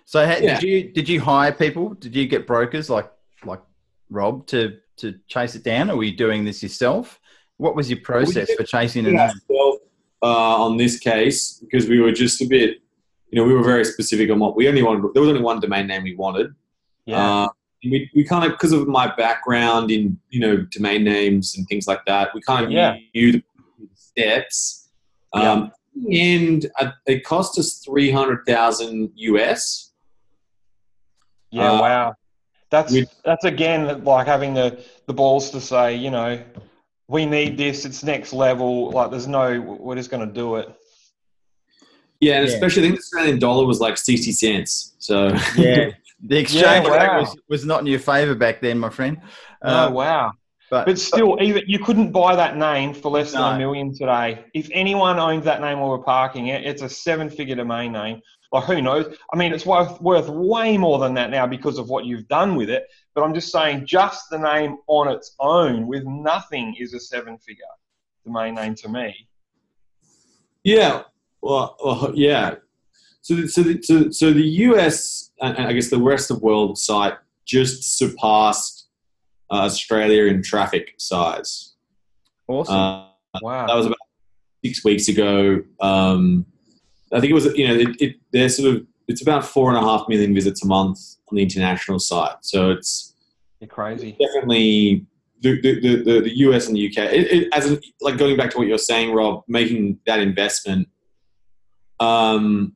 So 0.06 0.22
yeah. 0.22 0.60
did 0.60 0.64
you 0.64 0.94
did 0.94 1.10
you 1.10 1.20
hire 1.20 1.52
people? 1.52 1.96
Did 1.96 2.16
you 2.16 2.28
get 2.28 2.46
brokers 2.46 2.90
like 2.90 3.12
like 3.44 3.62
Rob 4.10 4.46
to 4.48 4.78
to 4.98 5.16
chase 5.28 5.56
it 5.56 5.64
down, 5.64 5.90
or 5.90 5.98
were 5.98 6.04
you 6.04 6.16
doing 6.16 6.46
this 6.46 6.62
yourself? 6.62 7.20
What 7.58 7.76
was 7.76 7.90
your 7.90 8.00
process 8.02 8.54
for 8.54 8.64
chasing 8.64 9.06
it 9.06 9.14
down? 9.14 9.32
Uh, 10.22 10.64
on 10.64 10.78
this 10.78 11.00
case, 11.00 11.60
because 11.60 11.88
we 11.88 12.00
were 12.00 12.12
just 12.12 12.42
a 12.42 12.46
bit, 12.46 12.78
you 13.30 13.36
know, 13.36 13.44
we 13.44 13.54
were 13.54 13.64
very 13.64 13.86
specific 13.86 14.32
on 14.32 14.40
what 14.40 14.56
we 14.56 14.68
only 14.68 14.82
wanted. 14.82 15.14
There 15.14 15.22
was 15.22 15.30
only 15.30 15.42
one 15.42 15.60
domain 15.60 15.88
name 15.88 16.04
we 16.04 16.16
wanted. 16.16 16.54
Yeah. 17.06 17.44
Uh, 17.44 17.50
we, 17.90 18.10
we 18.16 18.24
kind 18.24 18.46
of 18.46 18.52
because 18.52 18.72
of 18.72 18.88
my 18.88 19.14
background 19.16 19.92
in 19.92 20.18
you 20.30 20.40
know 20.40 20.58
domain 20.72 21.04
names 21.04 21.58
and 21.58 21.68
things 21.68 21.88
like 21.88 22.04
that 22.06 22.34
we 22.34 22.42
kind 22.42 22.66
of 22.66 22.72
yeah. 22.72 22.98
knew 23.14 23.32
the 23.32 23.44
steps 23.96 24.90
um, 25.34 25.72
yeah. 25.96 26.36
and 26.36 26.66
uh, 26.80 26.92
it 27.06 27.24
cost 27.24 27.60
us 27.60 27.80
300000 27.86 29.12
us 29.18 29.94
yeah 31.52 31.72
uh, 31.72 31.82
wow 31.82 32.16
that's 32.70 32.92
with, 32.92 33.14
that's 33.24 33.46
again 33.46 34.04
like 34.04 34.28
having 34.28 34.54
the 34.54 34.84
the 35.08 35.14
balls 35.14 35.50
to 35.52 35.62
say 35.62 35.96
you 35.96 36.12
know 36.12 36.42
we 37.08 37.26
need 37.26 37.58
this 37.58 37.86
it's 37.86 38.04
next 38.04 38.34
level 38.34 38.92
like 38.92 39.12
there's 39.12 39.28
no 39.28 39.60
we're 39.62 39.96
just 39.96 40.10
going 40.10 40.26
to 40.28 40.34
do 40.34 40.56
it 40.56 40.74
yeah 42.20 42.40
and 42.40 42.48
yeah. 42.48 42.54
especially 42.54 42.84
i 42.84 42.86
think 42.86 42.96
the 42.96 43.02
australian 43.02 43.40
dollar 43.40 43.66
was 43.66 43.80
like 43.80 43.98
60 43.98 44.32
cents 44.32 44.96
so 45.00 45.28
yeah 45.56 45.90
The 46.24 46.38
exchange 46.38 46.88
yeah, 46.88 47.08
wow. 47.08 47.20
was, 47.20 47.36
was 47.50 47.66
not 47.66 47.82
in 47.82 47.88
your 47.88 48.00
favour 48.00 48.36
back 48.36 48.62
then, 48.62 48.80
my 48.80 48.90
friend. 48.90 49.22
Oh, 49.64 49.88
uh, 49.88 49.92
wow. 49.92 50.32
But, 50.72 50.88
but 50.88 50.98
still, 50.98 51.36
but, 51.36 51.44
even 51.44 51.64
you 51.68 51.80
couldn't 51.80 52.12
buy 52.12 52.36
that 52.36 52.58
name 52.58 52.94
for 52.94 53.12
less 53.12 53.34
no. 53.34 53.42
than 53.42 53.56
a 53.56 53.58
million 53.60 53.94
today. 53.94 54.46
If 54.54 54.70
anyone 54.72 55.20
owns 55.20 55.46
that 55.46 55.62
name 55.62 55.80
while 55.80 55.92
we're 55.92 56.00
parking 56.00 56.48
it, 56.48 56.66
it's 56.66 56.82
a 56.82 56.90
seven-figure 56.90 57.56
domain 57.56 57.92
name. 57.92 58.22
Like 58.52 58.64
who 58.64 58.82
knows? 58.82 59.16
I 59.34 59.38
mean, 59.38 59.54
it's 59.54 59.66
worth 59.66 60.02
worth 60.02 60.30
way 60.30 60.78
more 60.78 60.98
than 60.98 61.14
that 61.16 61.30
now 61.30 61.46
because 61.46 61.78
of 61.78 61.90
what 61.90 62.06
you've 62.06 62.28
done 62.28 62.56
with 62.56 62.70
it. 62.70 62.86
But 63.14 63.24
I'm 63.24 63.34
just 63.34 63.52
saying, 63.52 63.86
just 63.86 64.30
the 64.30 64.38
name 64.38 64.78
on 64.88 65.08
its 65.08 65.36
own, 65.40 65.88
with 65.88 66.06
nothing, 66.06 66.76
is 66.80 66.94
a 66.94 67.00
seven-figure 67.00 67.64
domain 68.26 68.56
name 68.56 68.76
to 68.76 68.90
me. 68.90 69.28
Yeah. 70.64 71.04
Well, 71.42 71.76
well 71.84 72.12
yeah. 72.16 72.56
So, 73.22 73.46
so, 73.48 73.64
the, 73.64 73.82
so, 73.82 74.10
so 74.12 74.32
the 74.32 74.44
US 74.44 75.25
and 75.46 75.68
I 75.68 75.74
guess 75.74 75.90
the 75.90 76.02
rest 76.02 76.32
of 76.32 76.42
world 76.42 76.78
site 76.78 77.14
just 77.46 77.98
surpassed 77.98 78.88
uh, 79.52 79.66
Australia 79.66 80.26
in 80.26 80.42
traffic 80.42 80.96
size. 80.98 81.74
Awesome! 82.48 82.76
Uh, 82.76 83.08
wow, 83.42 83.68
that 83.68 83.76
was 83.76 83.86
about 83.86 83.98
six 84.64 84.84
weeks 84.84 85.08
ago. 85.08 85.64
Um, 85.80 86.46
I 87.14 87.20
think 87.20 87.32
it 87.32 87.36
was 87.36 87.46
you 87.56 87.68
know 87.68 87.76
it, 87.76 88.02
it, 88.02 88.16
they're 88.32 88.50
sort 88.50 88.76
of 88.76 88.86
it's 89.08 89.22
about 89.22 89.46
four 89.46 89.70
and 89.70 89.78
a 89.78 89.82
half 89.82 90.08
million 90.10 90.34
visits 90.34 90.64
a 90.64 90.68
month 90.68 91.00
on 91.30 91.36
the 91.36 91.44
international 91.44 92.00
site. 92.00 92.38
So 92.42 92.72
it's 92.72 93.14
You're 93.60 93.68
crazy. 93.68 94.12
Definitely 94.20 95.06
the, 95.42 95.62
the, 95.62 96.04
the, 96.04 96.22
the, 96.22 96.38
US 96.40 96.68
and 96.68 96.76
the 96.76 96.88
UK. 96.88 97.14
It, 97.14 97.32
it, 97.32 97.50
as 97.54 97.68
in, 97.68 97.80
like 98.02 98.18
going 98.18 98.38
back 98.38 98.50
to 98.52 98.58
what 98.58 98.68
you're 98.68 98.78
saying, 98.78 99.14
Rob, 99.14 99.44
making 99.48 100.00
that 100.08 100.20
investment. 100.20 100.88
Um, 102.00 102.75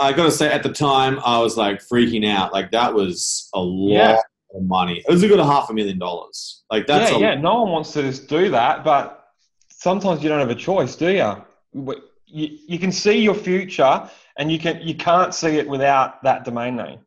I 0.00 0.12
got 0.12 0.24
to 0.24 0.30
say, 0.30 0.50
at 0.50 0.62
the 0.62 0.72
time, 0.72 1.20
I 1.24 1.38
was 1.38 1.56
like 1.56 1.80
freaking 1.80 2.26
out. 2.26 2.52
Like 2.52 2.70
that 2.72 2.94
was 2.94 3.48
a 3.54 3.60
lot 3.60 3.92
yeah. 3.92 4.20
of 4.54 4.62
money. 4.62 5.04
It 5.06 5.10
was 5.10 5.22
a 5.22 5.28
good 5.28 5.38
half 5.38 5.70
a 5.70 5.74
million 5.74 5.98
dollars. 5.98 6.64
Like 6.70 6.86
that's 6.86 7.10
yeah, 7.10 7.16
a, 7.16 7.20
yeah. 7.20 7.34
No 7.34 7.62
one 7.62 7.72
wants 7.72 7.92
to 7.92 8.02
just 8.02 8.28
do 8.28 8.50
that, 8.50 8.84
but 8.84 9.26
sometimes 9.70 10.22
you 10.22 10.28
don't 10.28 10.40
have 10.40 10.50
a 10.50 10.54
choice, 10.54 10.96
do 10.96 11.10
you? 11.10 11.94
You, 12.26 12.58
you 12.68 12.78
can 12.78 12.92
see 12.92 13.20
your 13.20 13.34
future, 13.34 14.08
and 14.38 14.50
you 14.50 14.58
can 14.58 14.80
you 14.80 14.94
can't 14.94 15.34
see 15.34 15.58
it 15.58 15.68
without 15.68 16.22
that 16.22 16.44
domain 16.44 16.76
name. 16.76 17.00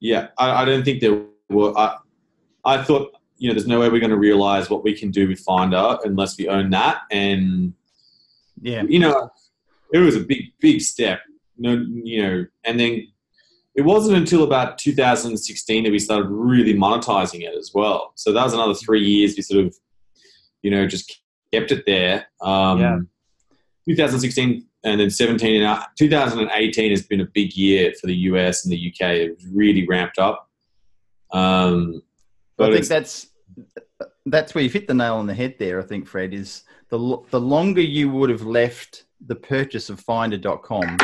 Yeah, 0.00 0.28
I, 0.38 0.62
I 0.62 0.64
don't 0.64 0.84
think 0.84 1.00
there 1.00 1.22
were. 1.50 1.76
I, 1.76 1.96
I 2.64 2.82
thought 2.82 3.18
you 3.38 3.48
know, 3.48 3.54
there's 3.54 3.68
no 3.68 3.80
way 3.80 3.88
we're 3.88 4.00
going 4.00 4.10
to 4.10 4.18
realize 4.18 4.68
what 4.68 4.84
we 4.84 4.92
can 4.92 5.10
do 5.10 5.28
with 5.28 5.40
Finder 5.40 5.96
unless 6.04 6.36
we 6.36 6.48
own 6.48 6.70
that. 6.70 7.02
And 7.10 7.72
Yeah. 8.60 8.82
you 8.82 8.98
know, 8.98 9.30
it 9.92 9.98
was 9.98 10.16
a 10.16 10.20
big, 10.20 10.52
big 10.60 10.80
step. 10.80 11.20
No, 11.58 11.84
you 11.90 12.22
know, 12.22 12.46
and 12.64 12.78
then 12.78 13.06
it 13.74 13.82
wasn't 13.82 14.16
until 14.16 14.44
about 14.44 14.78
2016 14.78 15.84
that 15.84 15.90
we 15.90 15.98
started 15.98 16.28
really 16.28 16.74
monetizing 16.74 17.42
it 17.42 17.54
as 17.56 17.72
well. 17.74 18.12
So 18.16 18.32
that 18.32 18.44
was 18.44 18.54
another 18.54 18.74
three 18.74 19.04
years. 19.04 19.36
We 19.36 19.42
sort 19.42 19.66
of, 19.66 19.76
you 20.62 20.70
know, 20.70 20.86
just 20.86 21.20
kept 21.52 21.70
it 21.72 21.84
there. 21.86 22.26
Um, 22.40 22.80
Yeah. 22.80 22.98
2016 23.88 24.66
and 24.84 25.00
then 25.00 25.10
17 25.10 25.62
and 25.62 25.80
2018 25.98 26.90
has 26.90 27.02
been 27.06 27.20
a 27.20 27.26
big 27.26 27.54
year 27.54 27.92
for 28.00 28.06
the 28.06 28.14
US 28.14 28.64
and 28.64 28.72
the 28.72 28.92
UK. 28.92 29.10
It 29.16 29.42
really 29.52 29.86
ramped 29.86 30.18
up. 30.18 30.48
Um, 31.32 32.02
I 32.58 32.72
think 32.72 32.86
that's 32.86 33.28
that's 34.26 34.54
where 34.54 34.62
you've 34.62 34.72
hit 34.72 34.86
the 34.86 34.94
nail 34.94 35.14
on 35.14 35.26
the 35.26 35.34
head 35.34 35.54
there. 35.58 35.80
I 35.80 35.84
think 35.84 36.06
Fred 36.06 36.34
is 36.34 36.64
the 36.90 37.18
the 37.30 37.40
longer 37.40 37.80
you 37.80 38.10
would 38.10 38.30
have 38.30 38.42
left 38.42 39.04
the 39.26 39.34
purchase 39.34 39.90
of 39.90 40.00
Finder.com, 40.00 40.96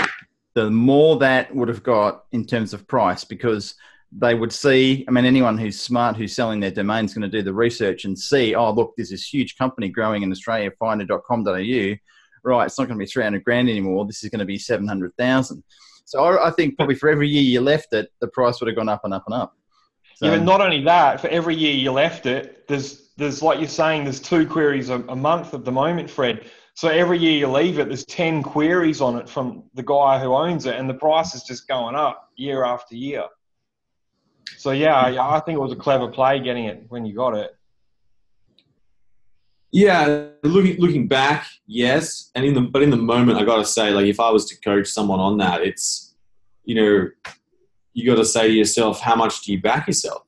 the 0.55 0.71
more 0.71 1.19
that 1.19 1.55
would 1.55 1.69
have 1.69 1.83
got 1.83 2.25
in 2.33 2.47
terms 2.47 2.73
of 2.73 2.87
price 2.87 3.25
because 3.25 3.75
they 4.17 4.35
would 4.35 4.53
see. 4.53 5.05
I 5.09 5.11
mean, 5.11 5.25
anyone 5.25 5.59
who's 5.59 5.81
smart 5.81 6.17
who's 6.17 6.35
selling 6.35 6.61
their 6.61 6.71
domain 6.71 7.05
is 7.05 7.15
going 7.15 7.29
to 7.29 7.37
do 7.37 7.43
the 7.43 7.53
research 7.53 8.05
and 8.05 8.17
see. 8.17 8.55
Oh, 8.55 8.73
look, 8.73 8.95
there's 8.97 9.11
this 9.11 9.33
huge 9.33 9.57
company 9.57 9.89
growing 9.89 10.23
in 10.23 10.31
Australia, 10.31 10.71
Finder.com.au. 10.79 11.95
Right, 12.47 12.67
it's 12.67 12.79
not 12.79 12.87
going 12.89 12.99
to 12.99 13.05
be 13.05 13.11
300 13.11 13.43
grand 13.43 13.69
anymore. 13.69 14.07
This 14.07 14.23
is 14.23 14.31
going 14.31 14.41
to 14.41 14.45
be 14.45 14.59
700,000. 14.59 15.65
So 16.05 16.23
I, 16.23 16.49
I 16.49 16.51
think 16.51 16.77
probably 16.77 16.95
for 16.95 17.09
every 17.09 17.29
year 17.29 17.43
you 17.43 17.61
left 17.61 17.93
it, 17.95 18.13
the 18.21 18.29
price 18.29 18.61
would 18.61 18.69
have 18.69 18.77
gone 18.77 18.89
up 18.89 19.01
and 19.05 19.15
up 19.15 19.25
and 19.27 19.35
up. 19.35 19.57
So, 20.17 20.27
Yeah, 20.27 20.37
but 20.37 20.45
not 20.45 20.61
only 20.61 20.83
that, 20.85 21.21
for 21.21 21.29
every 21.29 21.57
year 21.57 21.73
you 21.73 21.91
left 21.91 22.27
it, 22.27 22.69
there's 22.69 23.11
there's 23.17 23.43
like 23.43 23.61
you're 23.61 23.69
saying, 23.69 24.05
there's 24.05 24.21
two 24.21 24.47
queries 24.47 24.91
a, 24.91 24.97
a 25.09 25.17
month 25.17 25.55
at 25.55 25.65
the 25.65 25.73
moment, 25.73 26.11
Fred. 26.11 26.45
So 26.75 26.89
every 26.89 27.19
year 27.19 27.39
you 27.39 27.47
leave 27.47 27.79
it, 27.79 27.87
there's 27.87 28.05
ten 28.05 28.43
queries 28.43 29.01
on 29.01 29.17
it 29.17 29.29
from 29.29 29.63
the 29.75 29.83
guy 29.83 30.19
who 30.19 30.35
owns 30.35 30.67
it, 30.67 30.75
and 30.75 30.91
the 30.91 30.95
price 30.95 31.35
is 31.35 31.45
just 31.45 31.69
going 31.69 31.95
up 31.95 32.31
year 32.37 32.65
after 32.65 32.97
year. 32.97 33.25
So 34.57 34.73
yeah, 34.73 35.09
yeah, 35.09 35.29
I 35.29 35.41
think 35.41 35.57
it 35.57 35.61
was 35.61 35.73
a 35.73 35.77
clever 35.77 36.09
play 36.09 36.41
getting 36.41 36.65
it 36.65 36.85
when 36.89 37.05
you 37.05 37.15
got 37.15 37.35
it. 37.37 37.57
Yeah, 39.71 40.29
looking 40.43 40.81
looking 40.81 41.07
back, 41.07 41.47
yes, 41.67 42.31
and 42.35 42.45
in 42.45 42.55
the 42.55 42.61
but 42.63 42.83
in 42.83 42.91
the 42.91 42.97
moment, 42.97 43.39
I 43.39 43.45
got 43.45 43.57
to 43.57 43.65
say, 43.65 43.91
like, 43.91 44.07
if 44.07 44.19
I 44.19 44.31
was 44.31 44.47
to 44.47 44.61
coach 44.61 44.89
someone 44.89 45.21
on 45.21 45.39
that, 45.39 45.63
it's 45.63 46.15
you 46.65 46.75
know, 46.75 47.11
you 47.93 48.07
got 48.07 48.17
to 48.17 48.25
say 48.25 48.49
to 48.49 48.53
yourself, 48.53 49.01
how 49.01 49.15
much 49.15 49.43
do 49.43 49.53
you 49.53 49.61
back 49.61 49.87
yourself? 49.87 50.23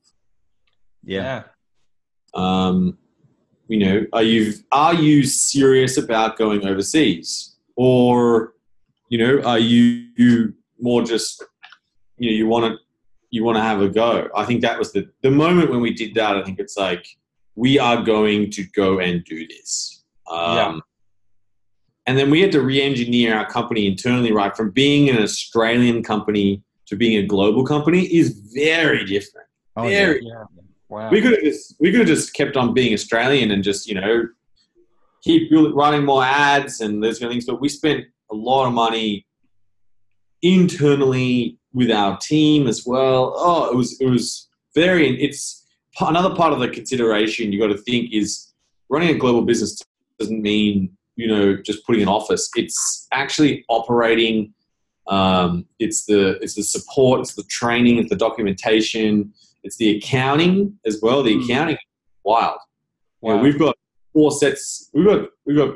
yeah. 1.03 1.43
Um, 2.33 2.97
you 3.67 3.77
know, 3.77 4.05
are 4.13 4.23
you 4.23 4.53
are 4.71 4.93
you 4.93 5.23
serious 5.23 5.97
about 5.97 6.37
going 6.37 6.65
overseas, 6.65 7.55
or 7.75 8.53
you 9.09 9.17
know, 9.17 9.41
are 9.43 9.59
you, 9.59 10.07
you 10.17 10.53
more 10.79 11.03
just 11.03 11.43
you 12.17 12.29
know 12.29 12.35
you 12.35 12.47
want 12.47 12.65
to 12.65 12.77
you 13.29 13.43
want 13.43 13.57
to 13.57 13.61
have 13.61 13.81
a 13.81 13.89
go? 13.89 14.29
I 14.35 14.45
think 14.45 14.61
that 14.61 14.79
was 14.79 14.91
the 14.91 15.09
the 15.21 15.31
moment 15.31 15.69
when 15.69 15.81
we 15.81 15.93
did 15.93 16.15
that. 16.15 16.37
I 16.37 16.43
think 16.43 16.59
it's 16.59 16.77
like 16.77 17.05
we 17.55 17.79
are 17.79 18.01
going 18.01 18.51
to 18.51 18.63
go 18.75 18.99
and 18.99 19.23
do 19.25 19.47
this. 19.47 20.03
Um, 20.31 20.55
Yeah. 20.55 20.79
And 22.05 22.17
then 22.17 22.29
we 22.29 22.39
had 22.39 22.53
to 22.53 22.61
re-engineer 22.61 23.35
our 23.35 23.45
company 23.45 23.85
internally, 23.85 24.31
right? 24.31 24.55
From 24.55 24.71
being 24.71 25.09
an 25.09 25.21
Australian 25.21 26.03
company 26.03 26.63
to 26.85 26.95
being 26.95 27.17
a 27.17 27.27
global 27.27 27.65
company 27.65 28.03
is 28.05 28.39
very 28.55 29.03
different. 29.03 29.47
Oh, 29.75 29.83
yeah. 29.83 30.05
very 30.05 30.21
Yeah. 30.23 30.43
Wow. 30.89 31.09
we 31.09 31.21
could 31.21 31.33
have 31.33 31.43
just 31.43 31.75
we 31.79 31.91
could 31.91 32.01
have 32.01 32.07
just 32.07 32.33
kept 32.33 32.55
on 32.55 32.73
being 32.73 32.93
Australian 32.93 33.51
and 33.51 33.63
just 33.63 33.87
you 33.87 33.95
know 33.95 34.23
keep 35.21 35.51
running 35.51 36.05
more 36.05 36.23
ads 36.23 36.79
and 36.81 37.03
those 37.03 37.19
kind 37.19 37.27
of 37.29 37.33
things. 37.33 37.45
But 37.45 37.59
we 37.59 37.69
spent 37.69 38.05
a 38.31 38.35
lot 38.35 38.67
of 38.67 38.73
money 38.73 39.25
internally 40.41 41.57
with 41.73 41.91
our 41.91 42.17
team 42.17 42.67
as 42.67 42.85
well. 42.85 43.33
Oh, 43.35 43.69
it 43.71 43.75
was 43.75 43.99
it 43.99 44.07
was 44.07 44.47
very. 44.75 45.21
It's 45.21 45.65
another 45.99 46.33
part 46.35 46.53
of 46.53 46.59
the 46.59 46.69
consideration 46.69 47.51
you 47.51 47.59
got 47.59 47.67
to 47.67 47.77
think 47.77 48.13
is 48.13 48.53
running 48.89 49.09
a 49.09 49.17
global 49.17 49.41
business 49.41 49.81
doesn't 50.19 50.41
mean 50.41 50.95
you 51.15 51.27
know 51.27 51.57
just 51.57 51.85
putting 51.85 52.01
an 52.01 52.07
office. 52.07 52.49
It's 52.55 53.07
actually 53.11 53.65
operating. 53.69 54.53
Um, 55.07 55.65
it's 55.79 56.05
the 56.05 56.37
it's 56.41 56.55
the 56.55 56.63
support, 56.63 57.21
it's 57.21 57.35
the 57.35 57.43
training, 57.43 57.97
it's 57.97 58.09
the 58.09 58.15
documentation, 58.15 59.33
it's 59.67 59.75
the 59.77 59.97
accounting 59.97 60.79
as 60.85 60.99
well. 61.01 61.21
The 61.21 61.35
Mm. 61.35 61.43
accounting, 61.43 61.75
is 61.75 61.81
wild. 62.23 62.59
You 63.21 63.29
know, 63.29 63.37
we've 63.37 63.59
got 63.59 63.75
four 64.13 64.31
sets. 64.31 64.89
We've 64.93 65.05
got 65.05 65.29
we've 65.45 65.57
got 65.57 65.75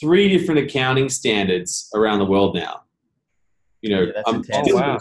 three 0.00 0.28
different 0.28 0.60
accounting 0.60 1.08
standards 1.08 1.90
around 1.94 2.20
the 2.20 2.24
world 2.24 2.54
now. 2.54 2.82
You 3.82 3.90
know, 3.90 4.02
Yeah, 4.14 4.22
um. 4.26 4.44
Oh, 4.52 4.74
wow. 4.74 4.98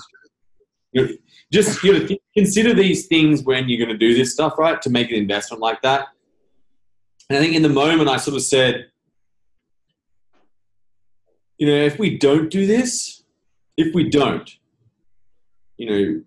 you 0.91 1.01
know, 1.01 1.13
just 1.53 1.83
you 1.83 1.93
know, 1.93 2.07
consider 2.35 2.73
these 2.73 3.05
things 3.05 3.43
when 3.43 3.69
you're 3.69 3.83
going 3.85 3.97
to 3.97 4.07
do 4.07 4.15
this 4.15 4.33
stuff, 4.33 4.57
right? 4.57 4.81
To 4.81 4.89
make 4.89 5.09
an 5.11 5.17
investment 5.17 5.61
like 5.61 5.81
that. 5.83 6.07
And 7.29 7.37
I 7.37 7.41
think 7.41 7.55
in 7.55 7.61
the 7.61 7.69
moment, 7.69 8.09
I 8.09 8.17
sort 8.17 8.35
of 8.37 8.43
said, 8.43 8.87
you 11.57 11.67
know, 11.67 11.75
if 11.75 11.99
we 11.99 12.17
don't 12.17 12.49
do 12.49 12.65
this, 12.65 13.23
if 13.77 13.93
we 13.93 14.09
don't, 14.09 14.49
you 15.77 15.89
know, 15.89 16.21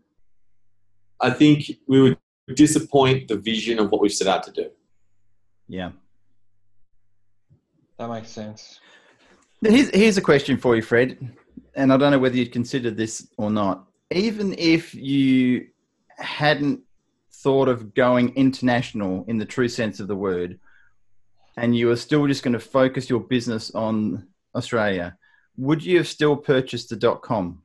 I 1.21 1.31
think 1.31 1.71
we 1.87 2.01
would 2.01 2.19
disappoint 2.55 3.29
the 3.29 3.37
vision 3.37 3.79
of 3.79 3.91
what 3.91 4.01
we've 4.01 4.13
set 4.13 4.29
out 4.29 4.43
to 4.45 4.53
do. 4.53 4.71
yeah. 5.69 5.91
That 7.99 8.09
makes 8.11 8.29
sense. 8.29 8.79
Here's, 9.61 9.91
here's 9.91 10.17
a 10.17 10.23
question 10.23 10.57
for 10.57 10.77
you, 10.77 10.83
Fred, 10.83 11.19
and 11.75 11.93
I 11.93 11.97
don't 11.97 12.13
know 12.13 12.19
whether 12.21 12.37
you'd 12.37 12.53
consider 12.53 12.93
this 12.93 13.27
or 13.37 13.51
not. 13.51 13.89
Even 14.13 14.55
if 14.57 14.95
you 14.95 15.67
hadn't 16.17 16.81
thought 17.33 17.69
of 17.69 17.93
going 17.95 18.35
international 18.37 19.25
in 19.27 19.37
the 19.37 19.45
true 19.45 19.69
sense 19.69 19.99
of 19.99 20.07
the 20.07 20.15
word, 20.15 20.61
and 21.57 21.77
you 21.77 21.89
were 21.89 21.97
still 21.97 22.25
just 22.29 22.45
going 22.45 22.53
to 22.53 22.61
focus 22.61 23.11
your 23.11 23.19
business 23.19 23.73
on 23.75 24.29
Australia, 24.55 25.19
would 25.57 25.85
you 25.85 25.97
have 25.97 26.07
still 26.07 26.37
purchased 26.37 26.91
the 26.91 26.97
dot 26.97 27.21
com? 27.23 27.63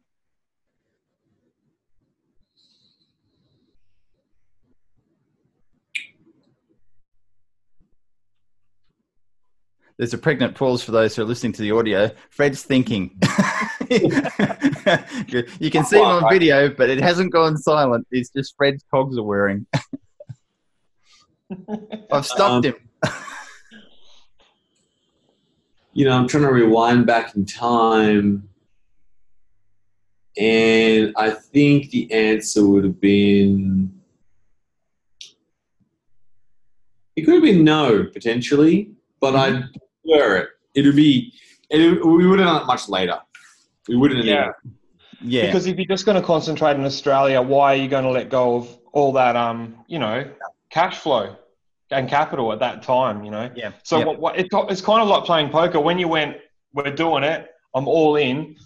There's 9.97 10.13
a 10.13 10.17
pregnant 10.17 10.56
pause 10.56 10.84
for 10.84 10.91
those 10.91 11.15
who 11.15 11.21
are 11.21 11.25
listening 11.25 11.53
to 11.53 11.62
the 11.62 11.71
audio. 11.71 12.10
Fred's 12.32 12.63
thinking. 12.63 13.15
you 13.89 15.69
can 15.69 15.86
see 15.86 15.97
him 15.97 16.06
on 16.06 16.29
video, 16.32 16.69
but 16.69 16.89
it 16.89 16.99
hasn't 16.99 17.32
gone 17.32 17.58
silent. 17.58 18.08
It's 18.12 18.29
just 18.29 18.56
Fred's 18.58 18.84
cogs 18.89 19.17
are 19.17 19.23
whirring. 19.23 19.67
I've 22.12 22.25
stopped 22.25 22.65
Um, 22.65 22.73
him. 22.73 22.75
you 25.93 26.06
know, 26.06 26.17
I'm 26.17 26.27
trying 26.27 26.43
to 26.43 26.51
rewind 26.51 27.06
back 27.06 27.36
in 27.36 27.45
time. 27.45 28.49
And 30.36 31.13
I 31.15 31.29
think 31.29 31.91
the 31.91 32.12
answer 32.12 32.65
would 32.65 32.84
have 32.84 32.99
been 32.99 33.93
it 37.15 37.21
could 37.25 37.36
have 37.36 37.43
been 37.43 37.63
no, 37.63 38.06
potentially, 38.06 38.89
but 39.23 39.38
I'd 39.38 39.63
prefer 40.03 40.36
it. 40.36 40.49
It 40.75 40.86
would 40.86 40.97
be, 40.97 41.33
it, 41.69 42.05
we 42.05 42.27
would 42.27 42.39
have 42.39 42.47
done 42.49 42.62
it 42.62 42.65
much 42.65 42.89
later. 42.89 43.19
We 43.88 43.95
wouldn't 43.95 44.17
have 44.19 44.27
Yeah. 44.27 44.49
Yeah. 45.21 45.45
Because 45.45 45.65
if 45.65 45.77
you're 45.77 45.86
just 45.86 46.05
going 46.05 46.19
to 46.19 46.27
concentrate 46.27 46.75
in 46.75 46.83
Australia, 46.83 47.41
why 47.41 47.73
are 47.73 47.77
you 47.77 47.88
going 47.88 48.03
to 48.03 48.09
let 48.09 48.29
go 48.29 48.55
of 48.55 48.77
all 48.91 49.13
that, 49.13 49.38
um, 49.38 49.77
you 49.88 49.97
know, 49.97 50.29
cash 50.69 50.97
flow 50.97 51.38
and 51.89 52.09
capital 52.09 52.51
at 52.51 52.59
that 52.59 52.83
time? 52.83 53.23
You 53.23 53.31
know. 53.31 53.49
yeah. 53.55 53.71
So 53.83 53.99
yeah. 53.99 54.05
what, 54.07 54.19
what, 54.19 54.38
it's, 54.38 54.49
it's 54.51 54.81
kind 54.81 55.01
of 55.01 55.07
like 55.07 55.23
playing 55.23 55.51
poker. 55.51 55.79
When 55.79 55.97
you 55.97 56.09
went, 56.09 56.36
we're 56.73 56.93
doing 56.93 57.23
it. 57.23 57.49
I'm 57.73 57.88
all 57.88 58.17
in. 58.17 58.57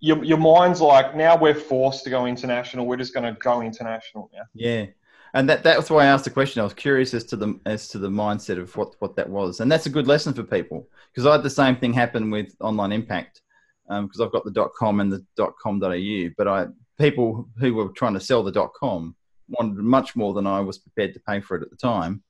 Your, 0.00 0.24
your 0.24 0.38
mind's 0.38 0.80
like, 0.80 1.14
now 1.14 1.36
we're 1.36 1.54
forced 1.54 2.02
to 2.04 2.10
go 2.10 2.26
international. 2.26 2.86
We're 2.86 2.96
just 2.96 3.14
going 3.14 3.32
to 3.32 3.38
go 3.38 3.62
international 3.62 4.28
now. 4.32 4.42
Yeah, 4.52 4.86
and 5.34 5.48
that 5.48 5.62
that's 5.62 5.90
why 5.90 6.04
I 6.04 6.06
asked 6.06 6.24
the 6.24 6.30
question. 6.30 6.60
I 6.60 6.64
was 6.64 6.74
curious 6.74 7.14
as 7.14 7.24
to 7.24 7.36
the 7.36 7.58
as 7.66 7.88
to 7.88 7.98
the 7.98 8.08
mindset 8.10 8.58
of 8.58 8.76
what 8.76 8.94
what 8.98 9.16
that 9.16 9.28
was, 9.28 9.60
and 9.60 9.70
that's 9.70 9.86
a 9.86 9.90
good 9.90 10.06
lesson 10.06 10.34
for 10.34 10.42
people 10.42 10.88
because 11.12 11.26
I 11.26 11.32
had 11.32 11.42
the 11.42 11.50
same 11.50 11.76
thing 11.76 11.92
happen 11.92 12.30
with 12.30 12.54
Online 12.60 12.92
Impact 12.92 13.40
because 13.88 14.20
I've 14.20 14.32
got 14.32 14.44
the 14.44 14.50
dot 14.50 14.72
com 14.74 15.00
and 15.00 15.12
the 15.12 15.24
dot 15.36 15.54
com.au, 15.62 16.28
but 16.38 16.48
I 16.48 16.66
people 16.98 17.48
who 17.58 17.74
were 17.74 17.88
trying 17.90 18.14
to 18.14 18.20
sell 18.20 18.42
the 18.42 18.52
dot 18.52 18.72
com 18.74 19.14
wanted 19.48 19.76
much 19.78 20.16
more 20.16 20.32
than 20.32 20.46
I 20.46 20.60
was 20.60 20.78
prepared 20.78 21.12
to 21.14 21.20
pay 21.20 21.40
for 21.40 21.56
it 21.56 21.62
at 21.62 21.70
the 21.70 21.76
time, 21.76 22.22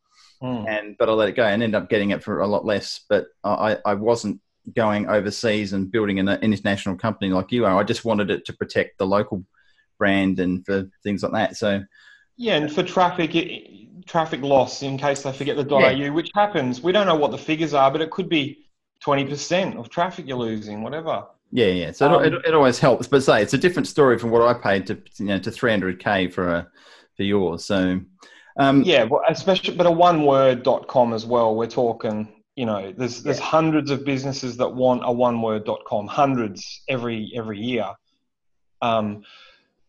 Mm. 0.43 0.69
and 0.69 0.97
but 0.99 1.09
I 1.09 1.13
let 1.13 1.29
it 1.29 1.37
go 1.37 1.45
and 1.45 1.63
ended 1.63 1.81
up 1.81 1.89
getting 1.89 2.11
it 2.11 2.23
for 2.23 2.41
a 2.41 2.47
lot 2.49 2.65
less. 2.65 3.05
But 3.09 3.27
I 3.45 3.79
I 3.85 3.95
wasn't 3.95 4.41
going 4.75 5.09
overseas 5.09 5.73
and 5.73 5.91
building 5.91 6.19
an 6.19 6.29
international 6.29 6.97
company 6.97 7.31
like 7.31 7.53
you 7.53 7.65
are. 7.65 7.79
I 7.79 7.85
just 7.85 8.05
wanted 8.05 8.31
it 8.31 8.45
to 8.47 8.53
protect 8.53 8.99
the 8.99 9.07
local 9.07 9.45
brand 9.99 10.41
and 10.41 10.65
for 10.67 10.89
things 11.05 11.23
like 11.23 11.33
that. 11.33 11.57
So 11.57 11.83
Yeah, 12.37 12.57
and 12.57 12.73
for 12.73 12.83
traffic, 12.83 13.35
it, 13.35 14.07
traffic 14.07 14.43
loss 14.43 14.83
in 14.83 14.99
case 14.99 15.23
they 15.23 15.33
forget 15.33 15.57
the 15.57 15.67
Yeah. 15.69 16.09
.au, 16.09 16.13
which 16.13 16.31
happens. 16.35 16.83
We 16.83 16.93
don't 16.93 17.07
know 17.07 17.15
what 17.15 17.31
the 17.31 17.39
figures 17.39 17.75
are, 17.75 17.91
but 17.91 18.01
it 18.01 18.11
could 18.11 18.29
be 18.29 18.67
20% 19.05 19.77
of 19.77 19.89
traffic 19.91 20.27
you're 20.27 20.37
losing, 20.37 20.83
whatever. 20.83 21.25
Yeah, 21.51 21.67
yeah. 21.67 21.93
So 21.93 22.09
Um, 22.09 22.25
it, 22.25 22.33
it, 22.47 22.55
always 22.55 22.79
helps, 22.79 23.07
but 23.07 23.23
say 23.23 23.43
it's 23.43 23.53
a 23.53 23.59
different 23.59 23.87
story 23.87 24.19
from 24.19 24.31
what 24.31 24.43
I 24.43 24.55
paid 24.55 24.87
to 24.87 24.99
you 25.19 25.27
know 25.27 25.39
to 25.39 25.51
300k 25.51 26.33
for 26.33 26.49
a 26.49 26.69
for 27.17 27.25
yours. 27.25 27.65
So 27.65 28.01
um, 28.57 28.83
Yeah, 28.83 29.05
well, 29.05 29.23
especially, 29.29 29.75
but 29.75 29.87
a 29.87 29.91
one 29.91 30.25
word.com 30.25 31.13
as 31.13 31.27
well. 31.27 31.55
We're 31.55 31.67
talking, 31.67 32.43
you 32.57 32.65
know, 32.65 32.93
there's 32.97 33.23
there's 33.23 33.39
hundreds 33.39 33.91
of 33.91 34.05
businesses 34.05 34.57
that 34.57 34.69
want 34.69 35.03
a 35.05 35.13
one 35.13 35.43
word.com, 35.43 36.07
hundreds 36.07 36.83
every 36.89 37.31
every 37.35 37.59
year. 37.61 37.91
Um, 38.81 39.23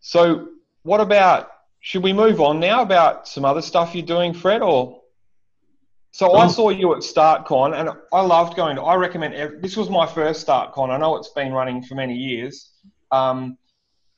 so 0.01 0.49
what 0.83 0.99
about? 0.99 1.49
Should 1.85 2.01
we 2.01 2.13
move 2.13 2.39
on 2.39 2.61
now 2.61 2.81
about 2.81 3.27
some 3.27 3.43
other 3.43 3.61
stuff 3.61 3.93
you're 3.93 4.05
doing, 4.05 4.33
Fred? 4.33 4.61
Or 4.61 5.01
so 6.11 6.31
I 6.33 6.45
Oh. 6.45 6.47
saw 6.47 6.69
you 6.69 6.93
at 6.93 6.99
StartCon, 6.99 7.77
and 7.77 7.89
I 8.13 8.21
loved 8.21 8.55
going. 8.55 8.77
to 8.77 8.83
I 8.83 8.95
recommend. 8.95 9.61
This 9.61 9.75
was 9.75 9.89
my 9.89 10.05
first 10.05 10.47
StartCon. 10.47 10.89
I 10.91 10.97
know 10.97 11.17
it's 11.17 11.33
been 11.33 11.51
running 11.51 11.83
for 11.83 11.95
many 11.95 12.15
years. 12.15 12.71
Um, 13.11 13.57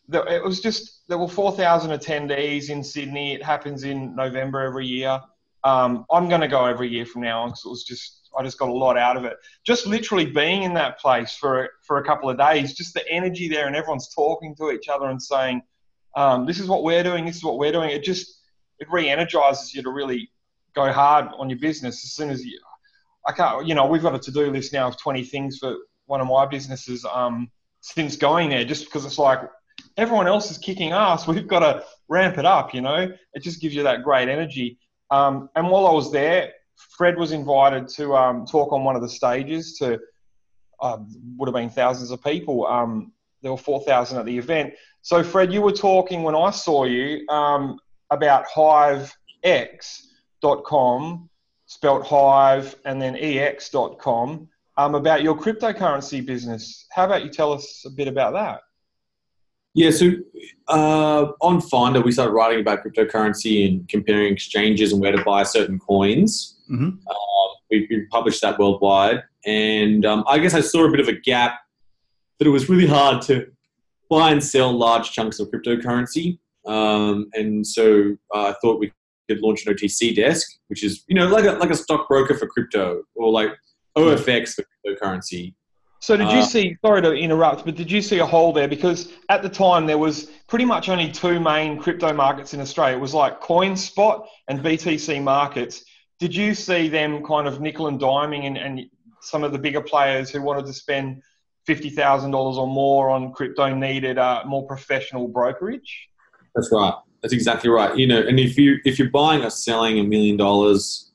the, 0.09 0.21
it 0.25 0.43
was 0.43 0.59
just 0.61 1.07
there 1.07 1.17
were 1.17 1.27
4,000 1.27 1.89
attendees 1.89 2.69
in 2.69 2.83
Sydney. 2.83 3.33
It 3.33 3.41
happens 3.43 3.83
in 3.83 4.15
November 4.15 4.61
every 4.61 4.85
year. 4.85 5.19
Um, 5.63 6.05
I'm 6.11 6.29
going 6.29 6.41
to 6.41 6.47
go 6.47 6.65
every 6.65 6.87
year 6.89 7.07
from 7.07 7.23
now 7.23 7.41
on 7.41 7.49
because 7.49 7.65
it 7.65 7.69
was 7.69 7.83
just 7.83 8.29
I 8.37 8.43
just 8.43 8.59
got 8.59 8.69
a 8.69 8.73
lot 8.73 8.95
out 8.95 9.17
of 9.17 9.25
it. 9.25 9.37
Just 9.65 9.87
literally 9.87 10.27
being 10.27 10.61
in 10.61 10.75
that 10.75 10.99
place 10.99 11.35
for 11.35 11.67
for 11.81 11.97
a 11.97 12.03
couple 12.05 12.29
of 12.29 12.37
days, 12.37 12.75
just 12.75 12.93
the 12.93 13.09
energy 13.09 13.47
there, 13.49 13.65
and 13.65 13.75
everyone's 13.75 14.13
talking 14.13 14.55
to 14.57 14.69
each 14.69 14.87
other 14.87 15.07
and 15.07 15.19
saying, 15.19 15.63
um, 16.15 16.45
"This 16.45 16.59
is 16.59 16.67
what 16.67 16.83
we're 16.83 17.03
doing. 17.03 17.25
This 17.25 17.37
is 17.37 17.43
what 17.43 17.57
we're 17.57 17.71
doing." 17.71 17.89
It 17.89 18.03
just 18.03 18.41
it 18.79 18.87
re-energizes 18.91 19.73
you 19.73 19.81
to 19.83 19.89
really 19.89 20.29
go 20.75 20.91
hard 20.91 21.29
on 21.37 21.49
your 21.49 21.59
business 21.59 22.03
as 22.03 22.11
soon 22.11 22.29
as 22.29 22.43
you. 22.45 22.59
I 23.25 23.31
can't, 23.31 23.65
you 23.65 23.73
know, 23.73 23.85
we've 23.87 24.01
got 24.01 24.13
a 24.13 24.19
to-do 24.19 24.51
list 24.51 24.73
now 24.73 24.87
of 24.87 24.97
20 24.97 25.23
things 25.23 25.57
for 25.57 25.75
one 26.05 26.21
of 26.21 26.27
my 26.27 26.45
businesses 26.45 27.05
um, 27.11 27.49
since 27.81 28.15
going 28.15 28.49
there, 28.49 28.65
just 28.65 28.85
because 28.85 29.05
it's 29.05 29.17
like 29.17 29.39
everyone 29.97 30.27
else 30.27 30.51
is 30.51 30.57
kicking 30.57 30.91
ass. 30.91 31.27
We've 31.27 31.47
got 31.47 31.59
to 31.59 31.83
ramp 32.07 32.37
it 32.37 32.45
up, 32.45 32.73
you 32.73 32.81
know. 32.81 33.11
It 33.33 33.41
just 33.41 33.61
gives 33.61 33.73
you 33.73 33.83
that 33.83 34.03
great 34.03 34.29
energy. 34.29 34.77
Um, 35.11 35.49
and 35.55 35.69
while 35.69 35.87
I 35.87 35.91
was 35.91 36.11
there, 36.11 36.51
Fred 36.97 37.17
was 37.17 37.31
invited 37.31 37.87
to 37.89 38.15
um, 38.15 38.45
talk 38.45 38.73
on 38.73 38.83
one 38.83 38.95
of 38.95 39.01
the 39.01 39.09
stages 39.09 39.77
to 39.79 39.99
uh, 40.81 40.97
would 41.37 41.47
have 41.47 41.55
been 41.55 41.69
thousands 41.69 42.11
of 42.11 42.21
people. 42.21 42.67
Um, 42.67 43.13
there 43.45 43.51
were 43.51 43.57
4,000 43.57 44.17
at 44.17 44.25
the 44.25 44.35
event. 44.35 44.73
So, 45.03 45.23
Fred, 45.23 45.53
you 45.53 45.61
were 45.61 45.71
talking 45.71 46.23
when 46.23 46.33
I 46.33 46.49
saw 46.49 46.85
you 46.85 47.27
um, 47.29 47.77
about 48.09 48.47
hiveex.com, 48.47 51.29
spelt 51.67 52.07
hive 52.07 52.75
and 52.85 52.99
then 52.99 53.15
ex.com, 53.15 54.49
um, 54.77 54.95
about 54.95 55.21
your 55.21 55.37
cryptocurrency 55.37 56.25
business. 56.25 56.87
How 56.91 57.05
about 57.05 57.23
you 57.23 57.29
tell 57.29 57.53
us 57.53 57.83
a 57.85 57.91
bit 57.91 58.07
about 58.07 58.33
that? 58.33 58.61
Yeah, 59.75 59.91
so 59.91 60.13
uh, 60.67 61.33
on 61.39 61.61
Finder, 61.61 62.01
we 62.01 62.11
started 62.11 62.31
writing 62.31 62.61
about 62.61 62.83
cryptocurrency 62.83 63.67
and 63.67 63.87
comparing 63.87 64.33
exchanges 64.33 64.91
and 64.91 64.99
where 64.99 65.11
to 65.11 65.23
buy 65.23 65.43
certain 65.43 65.77
coins. 65.77 66.61
Mhm. 66.67 66.81
Um, 66.81 66.97
we, 67.69 67.85
we 67.91 68.07
published 68.07 68.41
that 68.41 68.57
worldwide, 68.57 69.21
and 69.45 70.03
um, 70.03 70.23
I 70.27 70.39
guess 70.39 70.55
I 70.55 70.61
saw 70.61 70.87
a 70.87 70.89
bit 70.89 70.99
of 70.99 71.09
a 71.09 71.13
gap 71.13 71.59
that 72.39 72.47
it 72.47 72.51
was 72.51 72.69
really 72.69 72.87
hard 72.87 73.21
to 73.23 73.47
buy 74.09 74.31
and 74.31 74.43
sell 74.43 74.71
large 74.71 75.11
chunks 75.11 75.39
of 75.39 75.49
cryptocurrency, 75.49 76.37
um, 76.65 77.29
and 77.33 77.65
so 77.65 78.15
uh, 78.33 78.47
I 78.47 78.55
thought 78.61 78.79
we 78.79 78.91
could 79.29 79.41
launch 79.41 79.65
an 79.65 79.73
OTC 79.73 80.15
desk, 80.15 80.47
which 80.67 80.83
is 80.83 81.03
you 81.07 81.15
know 81.15 81.27
like 81.27 81.45
a 81.45 81.51
like 81.53 81.71
a 81.71 81.75
stockbroker 81.75 82.35
for 82.35 82.47
crypto 82.47 83.03
or 83.15 83.31
like 83.31 83.51
OFX 83.97 84.53
for 84.53 84.65
cryptocurrency. 84.85 85.53
So 86.01 86.15
did 86.15 86.31
you 86.31 86.39
Uh, 86.39 86.45
see? 86.45 86.77
Sorry 86.85 87.01
to 87.01 87.13
interrupt, 87.13 87.65
but 87.65 87.75
did 87.75 87.89
you 87.89 88.01
see 88.01 88.19
a 88.19 88.25
hole 88.25 88.53
there? 88.53 88.67
Because 88.67 89.11
at 89.29 89.41
the 89.41 89.49
time 89.49 89.87
there 89.87 89.97
was 89.97 90.29
pretty 90.47 90.65
much 90.65 90.87
only 90.87 91.09
two 91.11 91.39
main 91.39 91.79
crypto 91.79 92.13
markets 92.13 92.53
in 92.53 92.61
Australia. 92.61 92.97
It 92.97 92.99
was 92.99 93.15
like 93.15 93.41
CoinSpot 93.41 94.23
and 94.47 94.59
BTC 94.59 95.23
Markets. 95.23 95.83
Did 96.19 96.35
you 96.35 96.53
see 96.53 96.89
them 96.89 97.23
kind 97.25 97.47
of 97.47 97.59
nickel 97.59 97.87
and 97.87 97.99
diming, 97.99 98.45
and, 98.45 98.57
and 98.57 98.81
some 99.21 99.43
of 99.43 99.51
the 99.51 99.57
bigger 99.57 99.81
players 99.81 100.29
who 100.29 100.41
wanted 100.43 100.67
to 100.67 100.73
spend 100.73 101.23
fifty 101.65 101.89
thousand 101.89 102.31
dollars 102.31 102.57
or 102.57 102.67
more 102.67 103.09
on 103.09 103.31
crypto 103.33 103.73
needed 103.73 104.17
uh, 104.17 104.43
more 104.45 104.65
professional 104.65 105.27
brokerage? 105.27 106.09
That's 106.55 106.71
right. 106.71 106.93
That's 107.21 107.33
exactly 107.33 107.69
right. 107.69 107.97
You 107.97 108.07
know, 108.07 108.21
and 108.21 108.39
if 108.39 108.57
you 108.57 108.77
if 108.85 108.99
you're 108.99 109.09
buying 109.09 109.43
or 109.43 109.49
selling 109.49 109.99
a 109.99 110.03
million 110.03 110.37
dollars 110.37 111.11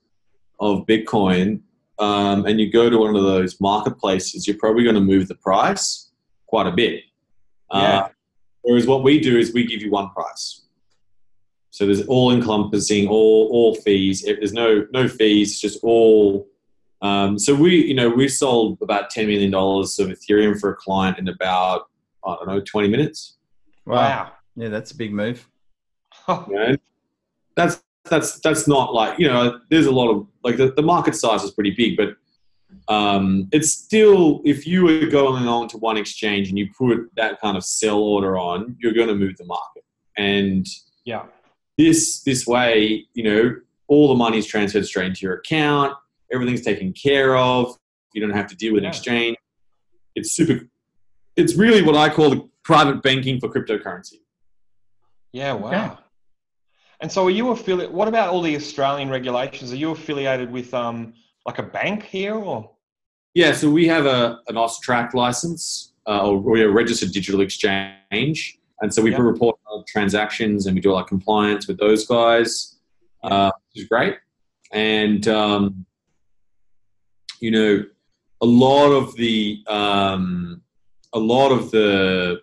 of 0.58 0.86
Bitcoin, 0.86 1.60
um, 1.98 2.46
and 2.46 2.60
you 2.60 2.70
go 2.70 2.90
to 2.90 2.98
one 2.98 3.16
of 3.16 3.22
those 3.22 3.60
marketplaces, 3.60 4.46
you're 4.46 4.58
probably 4.58 4.82
going 4.82 4.96
to 4.96 5.00
move 5.00 5.28
the 5.28 5.36
price 5.36 6.10
quite 6.46 6.66
a 6.66 6.72
bit. 6.72 7.04
Yeah. 7.72 7.98
Uh, 7.98 8.08
whereas 8.62 8.86
what 8.86 9.04
we 9.04 9.20
do 9.20 9.38
is 9.38 9.54
we 9.54 9.64
give 9.64 9.80
you 9.82 9.90
one 9.90 10.10
price. 10.10 10.66
So 11.70 11.86
there's 11.86 12.04
all 12.06 12.32
encompassing, 12.32 13.06
all 13.06 13.48
all 13.52 13.74
fees. 13.76 14.22
There's 14.22 14.52
no 14.52 14.86
no 14.92 15.08
fees, 15.08 15.52
it's 15.52 15.60
just 15.60 15.78
all. 15.82 16.48
Um, 17.02 17.38
so 17.38 17.54
we, 17.54 17.84
you 17.86 17.94
know, 17.94 18.08
we 18.08 18.28
sold 18.28 18.78
about 18.82 19.10
ten 19.10 19.26
million 19.26 19.50
dollars 19.50 19.98
of 19.98 20.08
Ethereum 20.08 20.60
for 20.60 20.70
a 20.70 20.76
client 20.76 21.18
in 21.18 21.28
about 21.28 21.88
I 22.26 22.34
don't 22.36 22.48
know 22.48 22.60
twenty 22.60 22.88
minutes. 22.88 23.38
wow. 23.86 24.32
Yeah, 24.56 24.68
that's 24.68 24.90
a 24.90 24.96
big 24.96 25.12
move. 25.12 25.48
Wow. 26.28 26.46
you 26.48 26.56
know, 26.56 26.76
that's 27.56 27.82
that's 28.04 28.40
that's 28.40 28.66
not 28.66 28.94
like 28.94 29.18
you 29.18 29.28
know 29.28 29.60
there's 29.68 29.86
a 29.86 29.90
lot 29.90 30.10
of 30.10 30.26
like 30.42 30.56
the, 30.56 30.72
the 30.72 30.82
market 30.82 31.14
size 31.14 31.42
is 31.42 31.50
pretty 31.50 31.70
big 31.70 31.96
but 31.96 32.16
um, 32.88 33.48
it's 33.52 33.72
still 33.72 34.40
if 34.44 34.64
you 34.66 34.84
were 34.84 35.06
going 35.06 35.46
on 35.48 35.68
to 35.68 35.76
one 35.76 35.96
exchange 35.96 36.48
and 36.48 36.58
you 36.58 36.68
put 36.76 37.10
that 37.16 37.40
kind 37.40 37.56
of 37.56 37.64
sell 37.64 37.98
order 37.98 38.38
on 38.38 38.76
you're 38.80 38.92
going 38.92 39.08
to 39.08 39.14
move 39.14 39.36
the 39.36 39.44
market 39.44 39.84
and 40.16 40.66
yeah. 41.04 41.24
this 41.76 42.22
this 42.22 42.46
way 42.46 43.06
you 43.14 43.24
know 43.24 43.56
all 43.88 44.08
the 44.08 44.14
money 44.14 44.38
is 44.38 44.46
transferred 44.46 44.86
straight 44.86 45.06
into 45.06 45.22
your 45.22 45.34
account 45.34 45.94
everything's 46.32 46.62
taken 46.62 46.92
care 46.92 47.36
of 47.36 47.76
you 48.14 48.20
don't 48.20 48.36
have 48.36 48.46
to 48.46 48.56
deal 48.56 48.72
with 48.74 48.82
an 48.82 48.88
exchange 48.88 49.36
it's 50.14 50.32
super 50.32 50.60
it's 51.36 51.54
really 51.54 51.82
what 51.82 51.96
i 51.96 52.08
call 52.08 52.30
the 52.30 52.48
private 52.64 53.02
banking 53.02 53.38
for 53.40 53.48
cryptocurrency 53.48 54.20
Yeah, 55.32 55.52
wow. 55.52 55.68
Okay. 55.68 55.94
And 57.02 57.10
so, 57.10 57.24
are 57.26 57.30
you 57.30 57.50
affiliate? 57.50 57.92
What 57.92 58.08
about 58.08 58.28
all 58.32 58.42
the 58.42 58.54
Australian 58.56 59.08
regulations? 59.08 59.72
Are 59.72 59.76
you 59.84 59.90
affiliated 59.92 60.50
with 60.50 60.74
um 60.74 61.14
like 61.46 61.58
a 61.58 61.62
bank 61.62 62.02
here, 62.16 62.34
or 62.34 62.70
Yeah, 63.34 63.52
so 63.60 63.70
we 63.70 63.86
have 63.94 64.06
a 64.06 64.20
an 64.48 64.56
AUSTRAC 64.56 65.14
license, 65.14 65.94
uh, 66.10 66.26
or 66.26 66.32
we're 66.38 66.68
a 66.68 66.72
registered 66.72 67.12
digital 67.12 67.40
exchange, 67.40 68.58
and 68.80 68.92
so 68.92 68.98
we 69.02 69.10
Yeah. 69.12 69.22
report 69.32 69.56
our 69.70 69.82
transactions 69.94 70.66
and 70.66 70.74
we 70.74 70.80
do 70.80 70.90
all 70.90 70.98
our 71.02 71.08
compliance 71.14 71.62
with 71.68 71.78
those 71.78 72.02
guys, 72.06 72.50
uh, 73.24 73.50
which 73.62 73.82
is 73.82 73.88
great. 73.88 74.14
And 74.72 75.22
um, 75.28 75.86
you 77.40 77.50
know, 77.50 77.84
a 78.40 78.46
lot 78.46 78.90
of 78.90 79.14
the 79.16 79.62
um, 79.68 80.62
a 81.12 81.18
lot 81.18 81.50
of 81.50 81.70
the 81.70 82.40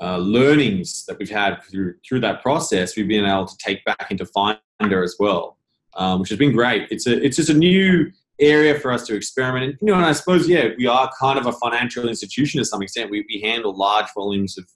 uh, 0.00 0.18
learnings 0.18 1.04
that 1.06 1.18
we've 1.18 1.30
had 1.30 1.62
through 1.64 1.94
through 2.06 2.20
that 2.20 2.42
process, 2.42 2.96
we've 2.96 3.08
been 3.08 3.24
able 3.24 3.46
to 3.46 3.56
take 3.58 3.84
back 3.84 4.10
into 4.10 4.26
Finder 4.26 5.02
as 5.02 5.16
well, 5.18 5.58
um, 5.94 6.20
which 6.20 6.30
has 6.30 6.38
been 6.38 6.52
great. 6.52 6.88
It's 6.90 7.06
a 7.06 7.22
it's 7.22 7.36
just 7.36 7.50
a 7.50 7.54
new 7.54 8.10
area 8.40 8.78
for 8.78 8.90
us 8.90 9.06
to 9.06 9.14
experiment. 9.14 9.64
And, 9.64 9.78
you 9.80 9.86
know, 9.88 9.94
and 9.94 10.04
I 10.04 10.12
suppose, 10.12 10.48
yeah, 10.48 10.70
we 10.76 10.86
are 10.86 11.10
kind 11.20 11.38
of 11.38 11.46
a 11.46 11.52
financial 11.52 12.08
institution 12.08 12.58
to 12.58 12.64
some 12.64 12.82
extent. 12.82 13.10
We, 13.10 13.24
we 13.32 13.40
handle 13.40 13.76
large 13.76 14.06
volumes 14.14 14.58
of 14.58 14.68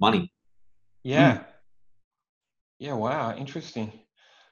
money. 0.00 0.32
yeah, 1.04 1.44
yeah, 2.78 2.94
wow, 2.94 3.34
interesting. 3.36 3.92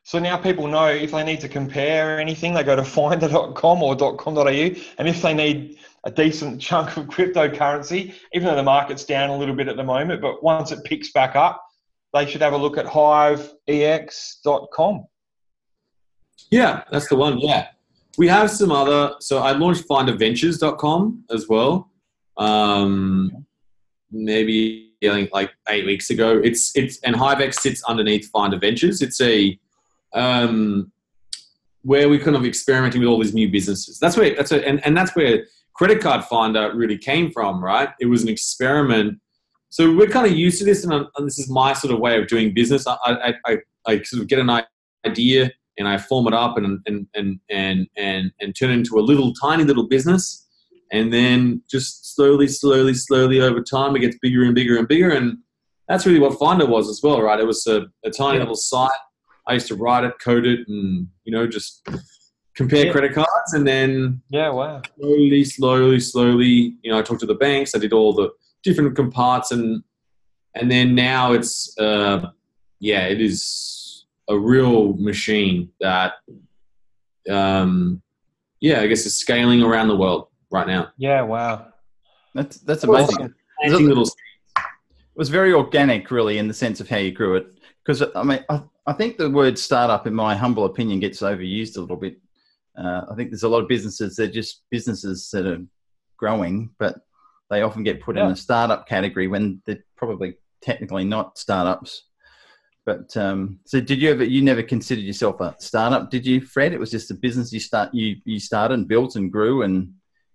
So 0.07 0.19
now 0.21 0.37
people 0.37 0.69
know 0.69 0.87
if 0.87 1.11
they 1.11 1.25
need 1.25 1.41
to 1.41 1.49
compare 1.49 2.21
anything, 2.21 2.55
they 2.55 2.63
go 2.63 2.77
to 2.77 2.85
finder.com 2.97 3.83
or 3.83 3.97
.com.au, 3.97 4.47
and 4.47 5.09
if 5.09 5.21
they 5.21 5.35
need 5.35 5.79
a 6.05 6.13
decent 6.13 6.61
chunk 6.61 6.97
of 6.97 7.07
cryptocurrency, 7.07 8.15
even 8.33 8.47
though 8.47 8.55
the 8.55 8.63
market's 8.63 9.05
down 9.05 9.31
a 9.31 9.37
little 9.37 9.57
bit 9.57 9.67
at 9.67 9.75
the 9.77 9.83
moment, 9.83 10.23
but 10.23 10.45
once 10.45 10.71
it 10.71 10.85
picks 10.85 11.11
back 11.11 11.35
up, 11.35 11.61
they 12.15 12.25
should 12.25 12.41
have 12.41 12.53
a 12.53 12.57
look 12.57 12.79
at 12.79 12.87
hiveex.com. 12.87 13.57
Yeah, 16.53 16.85
that's 16.93 17.09
the 17.09 17.17
one. 17.17 17.41
Yeah. 17.41 17.67
We 18.17 18.29
have 18.29 18.53
some 18.53 18.71
other, 18.71 19.17
so 19.19 19.39
I 19.39 19.51
launched 19.53 19.89
finderventures.com 19.89 21.25
as 21.33 21.49
well. 21.49 21.91
Um, 22.37 23.45
maybe 24.13 24.93
like 25.33 25.51
eight 25.69 25.85
weeks 25.85 26.11
ago. 26.11 26.41
It's, 26.45 26.77
it's, 26.77 27.01
and 27.01 27.17
HiveEx 27.17 27.55
sits 27.55 27.83
underneath 27.89 28.31
Finder 28.31 28.61
Ventures. 28.61 29.03
It's 29.03 29.21
a, 29.21 29.59
um, 30.15 30.93
where 31.83 32.09
we 32.09 32.19
kind 32.19 32.37
of 32.37 32.45
experimenting 32.45 33.01
with 33.01 33.09
all 33.09 33.21
these 33.21 33.35
new 33.35 33.51
businesses. 33.51 33.99
That's 33.99 34.17
where, 34.17 34.35
that's 34.35 34.53
a, 34.53 34.67
and, 34.67 34.85
and 34.85 34.97
that's 34.97 35.15
where 35.15 35.45
Credit 35.75 36.01
Card 36.01 36.25
Finder 36.25 36.75
really 36.75 36.99
came 36.99 37.31
from, 37.31 37.63
right? 37.63 37.91
It 38.01 38.07
was 38.07 38.23
an 38.23 38.29
experiment. 38.29 39.21
So 39.69 39.95
we're 39.95 40.09
kind 40.09 40.27
of 40.27 40.33
used 40.33 40.59
to 40.59 40.65
this, 40.65 40.85
and, 40.85 40.93
and 40.93 41.27
this 41.27 41.39
is 41.39 41.51
my 41.51 41.75
sort 41.75 41.93
of 41.93 42.01
way 42.01 42.21
of 42.21 42.29
doing 42.29 42.55
business. 42.55 42.87
I, 42.87 42.97
I, 43.05 43.35
I, 43.45 43.59
I 43.87 44.03
sort 44.03 44.23
of 44.23 44.29
get 44.29 44.39
an 44.39 44.51
idea 45.05 45.51
and 45.79 45.87
I 45.87 45.99
form 45.99 46.27
it 46.27 46.35
up 46.35 46.57
and 46.57 46.81
and 46.87 47.07
and 47.15 47.39
and 47.51 47.87
and, 47.97 48.33
and 48.41 48.57
turn 48.57 48.71
it 48.71 48.75
into 48.75 48.99
a 48.99 49.01
little 49.01 49.35
tiny 49.35 49.65
little 49.65 49.87
business, 49.87 50.47
and 50.91 51.13
then 51.13 51.63
just 51.71 52.15
slowly, 52.15 52.49
slowly, 52.49 52.95
slowly 52.95 53.41
over 53.41 53.63
time, 53.63 53.95
it 53.95 54.01
gets 54.01 54.17
bigger 54.23 54.45
and 54.45 54.55
bigger 54.55 54.79
and 54.79 54.89
bigger, 54.89 55.11
and 55.11 55.39
that's 55.89 56.07
really 56.07 56.19
what 56.19 56.39
Finder 56.39 56.67
was 56.67 56.89
as 56.89 57.01
well, 57.03 57.21
right? 57.21 57.39
It 57.39 57.47
was 57.47 57.67
a, 57.67 57.87
a 58.05 58.11
tiny 58.11 58.39
yeah. 58.39 58.43
little 58.43 58.57
site. 58.57 58.91
I 59.47 59.55
used 59.55 59.69
to 59.69 59.77
write 59.77 60.05
it, 60.05 60.19
code 60.19 60.47
it, 60.47 60.67
and 60.69 61.09
you 61.25 61.33
know 61.33 61.47
just 61.47 61.87
compare 62.57 62.87
yeah. 62.87 62.93
credit 62.93 63.15
cards, 63.15 63.53
and 63.53 63.67
then 63.67 64.23
yeah, 64.31 64.51
wow, 64.51 64.83
slowly, 64.99 65.45
slowly, 65.45 66.01
slowly. 66.01 66.77
You 66.83 66.91
know, 66.91 66.99
I 66.99 67.03
talked 67.03 67.21
to 67.21 67.27
the 67.27 67.35
banks. 67.35 67.75
I 67.75 67.79
did 67.79 67.93
all 67.93 68.13
the 68.13 68.31
different 68.63 68.97
comparts, 68.97 69.53
and 69.53 69.83
and 70.55 70.71
then 70.71 70.95
now 70.95 71.33
it's 71.33 71.77
uh, 71.79 72.31
yeah, 72.81 73.07
it 73.07 73.21
is 73.21 74.07
a 74.29 74.37
real 74.37 74.95
machine 74.95 75.71
that 75.81 76.15
um, 77.31 78.03
yeah, 78.61 78.81
I 78.81 78.87
guess 78.87 79.07
is 79.07 79.17
scaling 79.17 79.63
around 79.63 79.89
the 79.89 79.97
world 79.97 80.29
right 80.51 80.67
now. 80.67 80.89
Yeah, 80.97 81.23
wow, 81.23 81.69
that's 82.35 82.59
that's 82.59 82.85
amazing. 82.85 83.33
It 83.61 85.19
was 85.19 85.31
very 85.31 85.55
organic, 85.55 86.11
really, 86.11 86.37
in 86.37 86.47
the 86.47 86.53
sense 86.53 86.79
of 86.79 86.91
how 86.91 86.99
you 86.99 87.11
grew 87.11 87.37
it. 87.37 87.47
Because 87.83 88.03
I 88.15 88.23
mean, 88.23 88.45
I, 88.51 88.61
I 88.87 88.93
think 88.93 89.17
the 89.17 89.31
word 89.31 89.59
startup, 89.59 90.07
in 90.07 90.15
my 90.15 90.37
humble 90.37 90.65
opinion, 90.65 91.01
gets 91.01 91.21
overused 91.21 91.77
a 91.77 91.81
little 91.81 91.97
bit 91.97 92.19
uh, 92.77 93.03
I 93.11 93.15
think 93.15 93.31
there's 93.31 93.43
a 93.43 93.49
lot 93.49 93.63
of 93.63 93.69
businesses 93.69 94.17
they're 94.17 94.27
just 94.27 94.63
businesses 94.71 95.31
that 95.31 95.47
are 95.47 95.63
growing, 96.17 96.71
but 96.79 96.97
they 97.51 97.63
often 97.63 97.83
get 97.83 98.01
put 98.03 98.17
yeah. 98.17 98.27
in 98.27 98.33
a 98.33 98.37
startup 98.37 98.87
category 98.87 99.29
when 99.29 99.63
they're 99.65 99.85
probably 99.97 100.35
technically 100.61 101.05
not 101.05 101.39
startups. 101.39 102.05
But 102.85 103.17
um, 103.17 103.59
so, 103.65 103.81
did 103.81 104.01
you 104.01 104.11
ever? 104.11 104.25
You 104.25 104.43
never 104.43 104.63
considered 104.63 105.05
yourself 105.05 105.41
a 105.41 105.57
startup, 105.59 106.11
did 106.11 106.25
you, 106.25 106.41
Fred? 106.41 106.73
It 106.73 106.79
was 106.79 106.91
just 106.91 107.11
a 107.11 107.15
business 107.15 107.53
you 107.53 107.61
start 107.61 107.93
you 107.93 108.17
you 108.25 108.39
started 108.39 108.75
and 108.75 108.87
built 108.87 109.17
and 109.17 109.33
grew, 109.33 109.63
and 109.63 109.93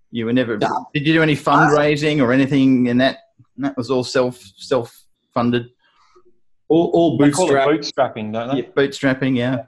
you 0.09 0.25
were 0.25 0.33
never. 0.33 0.57
No. 0.57 0.89
Did 0.93 1.07
you 1.07 1.13
do 1.13 1.21
any 1.21 1.35
fundraising 1.35 2.21
or 2.21 2.33
anything 2.33 2.87
in 2.87 2.97
that? 2.97 3.19
That 3.57 3.77
was 3.77 3.89
all 3.89 4.03
self 4.03 4.37
self 4.57 4.93
funded. 5.33 5.69
All, 6.71 6.89
all 6.93 7.17
bootstrap. 7.17 7.67
bootstrapping, 7.67 8.31
don't 8.31 8.55
they? 8.55 8.61
Yeah, 8.61 8.69
bootstrapping, 8.69 9.35
yeah 9.35 9.65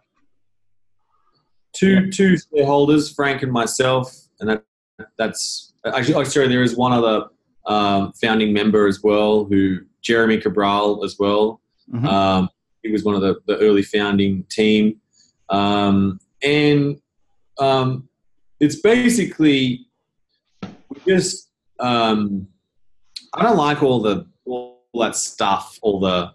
two 1.73 2.09
two 2.11 2.37
shareholders, 2.37 3.13
Frank 3.13 3.41
and 3.43 3.51
myself, 3.51 4.15
and 4.39 4.49
that 4.49 4.63
that's 5.17 5.73
actually 5.85 6.15
oh, 6.15 6.23
sorry, 6.23 6.47
there 6.47 6.61
is 6.61 6.77
one 6.77 6.93
other 6.93 7.27
um, 7.65 8.13
founding 8.13 8.53
member 8.53 8.87
as 8.87 9.01
well, 9.03 9.45
who 9.45 9.79
Jeremy 10.01 10.37
Cabral 10.37 11.03
as 11.03 11.17
well. 11.19 11.61
Mm-hmm. 11.91 12.07
Um, 12.07 12.49
he 12.83 12.91
was 12.91 13.03
one 13.03 13.15
of 13.15 13.21
the, 13.21 13.39
the 13.47 13.57
early 13.59 13.81
founding 13.83 14.43
team, 14.49 14.99
um, 15.49 16.19
and 16.41 16.99
um, 17.59 18.07
it's 18.59 18.77
basically 18.77 19.87
just 21.07 21.49
um, 21.79 22.47
I 23.33 23.43
don't 23.43 23.57
like 23.57 23.81
all 23.81 23.99
the 23.99 24.27
all 24.45 24.83
that 24.99 25.15
stuff, 25.15 25.79
all 25.81 25.99
the 25.99 26.33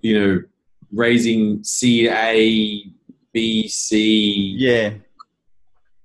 you 0.00 0.18
know 0.18 0.42
raising 0.92 1.62
seed 1.64 2.08
A 2.08 2.84
BC. 3.34 4.54
Yeah. 4.56 4.94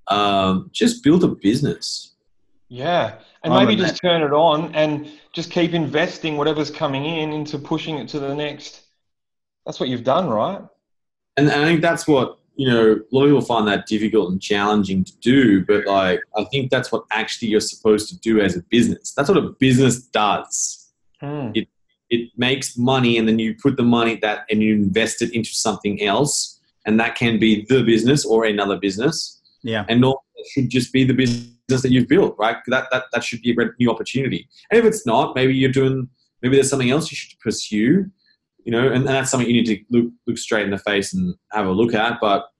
Um, 0.07 0.69
just 0.71 1.03
build 1.03 1.23
a 1.23 1.29
business. 1.29 2.13
Yeah. 2.67 3.19
And 3.43 3.53
I'm 3.53 3.67
maybe 3.67 3.79
just 3.79 4.01
that. 4.01 4.07
turn 4.07 4.21
it 4.21 4.33
on 4.33 4.73
and 4.75 5.09
just 5.33 5.51
keep 5.51 5.73
investing 5.73 6.37
whatever's 6.37 6.71
coming 6.71 7.05
in 7.05 7.31
into 7.31 7.59
pushing 7.59 7.97
it 7.97 8.07
to 8.09 8.19
the 8.19 8.33
next. 8.33 8.81
That's 9.65 9.79
what 9.79 9.89
you've 9.89 10.03
done, 10.03 10.29
right? 10.29 10.61
And, 11.37 11.49
and 11.49 11.61
I 11.61 11.65
think 11.65 11.81
that's 11.81 12.07
what, 12.07 12.39
you 12.55 12.69
know, 12.69 12.93
a 12.93 13.15
lot 13.15 13.23
of 13.23 13.29
people 13.29 13.41
find 13.41 13.67
that 13.67 13.85
difficult 13.87 14.31
and 14.31 14.41
challenging 14.41 15.03
to 15.03 15.17
do, 15.17 15.65
but 15.65 15.85
like, 15.85 16.21
I 16.37 16.45
think 16.45 16.71
that's 16.71 16.91
what 16.91 17.03
actually 17.11 17.49
you're 17.49 17.59
supposed 17.59 18.09
to 18.09 18.19
do 18.19 18.39
as 18.39 18.55
a 18.55 18.61
business. 18.63 19.13
That's 19.13 19.27
what 19.27 19.37
a 19.37 19.49
business 19.59 20.03
does. 20.03 20.91
Hmm. 21.19 21.51
It, 21.53 21.67
it 22.09 22.29
makes 22.37 22.77
money 22.77 23.17
and 23.17 23.27
then 23.27 23.39
you 23.39 23.55
put 23.55 23.77
the 23.77 23.83
money 23.83 24.17
that 24.21 24.45
and 24.49 24.61
you 24.61 24.75
invest 24.75 25.21
it 25.21 25.33
into 25.33 25.53
something 25.53 26.01
else 26.01 26.59
and 26.85 26.99
that 26.99 27.15
can 27.15 27.39
be 27.39 27.65
the 27.67 27.83
business 27.83 28.25
or 28.25 28.45
another 28.45 28.77
business. 28.77 29.41
Yeah. 29.63 29.85
And 29.89 30.01
normally 30.01 30.21
it 30.35 30.47
should 30.51 30.69
just 30.69 30.93
be 30.93 31.03
the 31.03 31.13
business 31.13 31.81
that 31.81 31.91
you've 31.91 32.07
built, 32.07 32.35
right? 32.37 32.57
That, 32.67 32.87
that, 32.91 33.05
that 33.11 33.23
should 33.23 33.41
be 33.41 33.51
a 33.51 33.65
new 33.79 33.89
opportunity. 33.89 34.47
And 34.69 34.79
if 34.79 34.85
it's 34.85 35.05
not, 35.05 35.35
maybe 35.35 35.55
you're 35.55 35.71
doing, 35.71 36.07
maybe 36.41 36.57
there's 36.57 36.69
something 36.69 36.91
else 36.91 37.11
you 37.11 37.17
should 37.17 37.39
pursue, 37.39 38.05
you 38.63 38.71
know, 38.71 38.85
and, 38.85 38.97
and 38.97 39.07
that's 39.07 39.31
something 39.31 39.49
you 39.49 39.61
need 39.61 39.65
to 39.65 39.83
look, 39.89 40.11
look 40.27 40.37
straight 40.37 40.65
in 40.65 40.71
the 40.71 40.77
face 40.77 41.13
and 41.13 41.33
have 41.51 41.65
a 41.65 41.71
look 41.71 41.95
at. 41.95 42.19
But, 42.21 42.51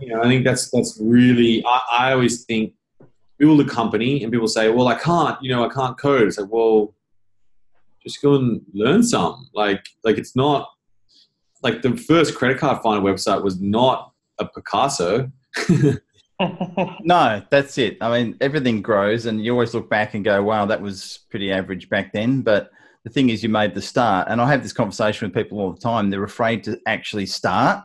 you 0.00 0.08
know, 0.08 0.22
I 0.22 0.24
think 0.24 0.44
that's, 0.44 0.70
that's 0.70 0.98
really, 1.02 1.62
I, 1.66 1.80
I 1.90 2.12
always 2.12 2.44
think 2.44 2.72
build 3.38 3.60
a 3.60 3.64
company 3.64 4.22
and 4.22 4.32
people 4.32 4.48
say, 4.48 4.70
well, 4.70 4.88
I 4.88 4.94
can't, 4.94 5.36
you 5.42 5.50
know, 5.50 5.64
I 5.64 5.68
can't 5.68 5.98
code. 5.98 6.28
It's 6.28 6.38
like, 6.38 6.50
well, 6.50 6.94
just 8.04 8.22
go 8.22 8.34
and 8.34 8.60
learn 8.72 9.02
some. 9.02 9.48
Like, 9.54 9.84
like 10.04 10.18
it's 10.18 10.36
not, 10.36 10.68
like 11.62 11.82
the 11.82 11.96
first 11.96 12.34
credit 12.34 12.58
card 12.58 12.82
finder 12.82 13.02
website 13.02 13.42
was 13.42 13.60
not 13.60 14.12
a 14.38 14.46
Picasso. 14.46 15.30
no, 17.02 17.42
that's 17.50 17.78
it. 17.78 17.96
I 18.00 18.10
mean, 18.10 18.36
everything 18.40 18.82
grows, 18.82 19.26
and 19.26 19.42
you 19.42 19.52
always 19.52 19.74
look 19.74 19.88
back 19.88 20.14
and 20.14 20.24
go, 20.24 20.42
"Wow, 20.42 20.66
that 20.66 20.80
was 20.80 21.20
pretty 21.30 21.50
average 21.50 21.88
back 21.88 22.12
then." 22.12 22.42
But 22.42 22.70
the 23.04 23.10
thing 23.10 23.30
is, 23.30 23.42
you 23.42 23.48
made 23.48 23.74
the 23.74 23.82
start, 23.82 24.28
and 24.28 24.40
I 24.40 24.50
have 24.50 24.62
this 24.62 24.72
conversation 24.72 25.26
with 25.26 25.34
people 25.34 25.60
all 25.60 25.72
the 25.72 25.80
time. 25.80 26.10
They're 26.10 26.24
afraid 26.24 26.64
to 26.64 26.78
actually 26.86 27.26
start. 27.26 27.84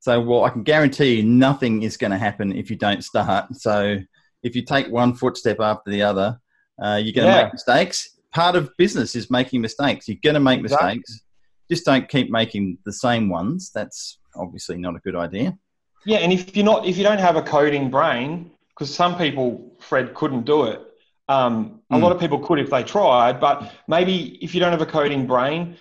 So, 0.00 0.20
well, 0.20 0.44
I 0.44 0.50
can 0.50 0.64
guarantee 0.64 1.16
you, 1.16 1.22
nothing 1.22 1.82
is 1.82 1.96
going 1.96 2.10
to 2.10 2.18
happen 2.18 2.54
if 2.54 2.68
you 2.68 2.76
don't 2.76 3.02
start. 3.02 3.54
So, 3.56 3.98
if 4.42 4.54
you 4.54 4.62
take 4.62 4.88
one 4.88 5.14
footstep 5.14 5.60
after 5.60 5.90
the 5.90 6.02
other, 6.02 6.38
uh, 6.82 7.00
you're 7.02 7.14
going 7.14 7.26
to 7.26 7.34
yeah. 7.34 7.44
make 7.44 7.52
mistakes. 7.52 8.13
Part 8.34 8.56
of 8.56 8.70
business 8.76 9.14
is 9.14 9.30
making 9.30 9.60
mistakes. 9.60 10.08
You're 10.08 10.18
going 10.22 10.34
to 10.34 10.40
make 10.40 10.60
exactly. 10.60 10.96
mistakes 10.96 11.24
just 11.70 11.84
don't 11.84 12.08
keep 12.08 12.30
making 12.30 12.78
the 12.84 12.92
same 12.92 13.28
ones. 13.28 13.70
That's 13.74 14.18
obviously 14.36 14.76
not 14.76 14.96
a 14.96 14.98
good 15.00 15.16
idea. 15.16 15.56
Yeah, 16.04 16.18
and 16.18 16.32
if 16.32 16.54
you're 16.54 16.64
not, 16.64 16.86
if 16.86 16.96
you 16.98 17.02
don't 17.02 17.18
have 17.18 17.36
a 17.36 17.42
coding 17.42 17.90
brain, 17.90 18.50
because 18.70 18.94
some 18.94 19.16
people, 19.16 19.74
Fred, 19.80 20.14
couldn't 20.14 20.44
do 20.44 20.64
it. 20.64 20.80
Um, 21.28 21.80
a 21.90 21.96
mm. 21.96 22.02
lot 22.02 22.12
of 22.12 22.20
people 22.20 22.38
could 22.38 22.58
if 22.58 22.68
they 22.68 22.82
tried, 22.82 23.40
but 23.40 23.72
maybe 23.88 24.38
if 24.44 24.54
you 24.54 24.60
don't 24.60 24.72
have 24.72 24.82
a 24.82 24.86
coding 24.86 25.26
brain, 25.26 25.78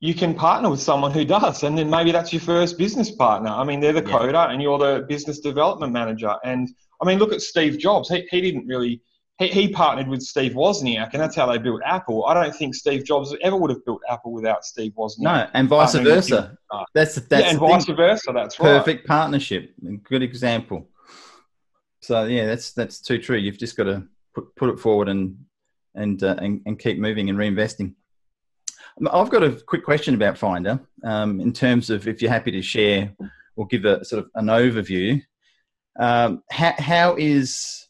you 0.00 0.12
can 0.12 0.34
partner 0.34 0.68
with 0.68 0.80
someone 0.80 1.10
who 1.10 1.24
does, 1.24 1.62
and 1.62 1.78
then 1.78 1.88
maybe 1.88 2.12
that's 2.12 2.32
your 2.32 2.42
first 2.42 2.76
business 2.76 3.10
partner. 3.10 3.48
I 3.48 3.64
mean, 3.64 3.80
they're 3.80 3.94
the 3.94 4.02
yeah. 4.02 4.18
coder, 4.18 4.50
and 4.50 4.60
you're 4.60 4.78
the 4.78 5.06
business 5.08 5.40
development 5.40 5.94
manager. 5.94 6.34
And 6.44 6.68
I 7.00 7.06
mean, 7.06 7.18
look 7.18 7.32
at 7.32 7.40
Steve 7.40 7.78
Jobs. 7.78 8.10
He, 8.10 8.26
he 8.30 8.42
didn't 8.42 8.66
really 8.66 9.00
he, 9.38 9.48
he 9.48 9.68
partnered 9.68 10.08
with 10.08 10.22
Steve 10.22 10.52
Wozniak, 10.52 11.10
and 11.12 11.20
that's 11.20 11.34
how 11.34 11.46
they 11.46 11.58
built 11.58 11.82
Apple. 11.84 12.24
I 12.26 12.34
don't 12.34 12.54
think 12.54 12.74
Steve 12.74 13.04
Jobs 13.04 13.34
ever 13.42 13.56
would 13.56 13.70
have 13.70 13.84
built 13.84 14.00
Apple 14.08 14.32
without 14.32 14.64
Steve 14.64 14.92
Wozniak. 14.92 15.18
No, 15.18 15.46
and 15.54 15.68
vice 15.68 15.94
versa. 15.94 16.56
That's 16.94 17.16
that's 17.16 17.44
yeah, 17.44 17.50
and 17.50 17.58
vice 17.58 17.86
thing. 17.86 17.96
versa. 17.96 18.32
That's 18.32 18.58
right. 18.60 18.78
Perfect 18.78 19.06
partnership. 19.06 19.74
Good 20.04 20.22
example. 20.22 20.88
So 22.00 22.24
yeah, 22.24 22.46
that's 22.46 22.72
that's 22.72 23.00
too 23.00 23.18
true. 23.18 23.38
You've 23.38 23.58
just 23.58 23.76
got 23.76 23.84
to 23.84 24.06
put, 24.34 24.54
put 24.56 24.68
it 24.68 24.78
forward 24.78 25.08
and 25.08 25.36
and, 25.94 26.22
uh, 26.22 26.36
and 26.38 26.60
and 26.66 26.78
keep 26.78 26.98
moving 26.98 27.28
and 27.28 27.38
reinvesting. 27.38 27.94
I've 29.10 29.30
got 29.30 29.42
a 29.42 29.52
quick 29.66 29.84
question 29.84 30.14
about 30.14 30.38
Finder. 30.38 30.78
Um, 31.02 31.40
in 31.40 31.52
terms 31.52 31.90
of 31.90 32.06
if 32.06 32.22
you're 32.22 32.30
happy 32.30 32.52
to 32.52 32.62
share 32.62 33.12
or 33.56 33.66
give 33.66 33.84
a 33.84 34.04
sort 34.04 34.24
of 34.24 34.30
an 34.36 34.46
overview, 34.46 35.20
um, 35.98 36.42
how, 36.50 36.74
how 36.78 37.16
is 37.16 37.83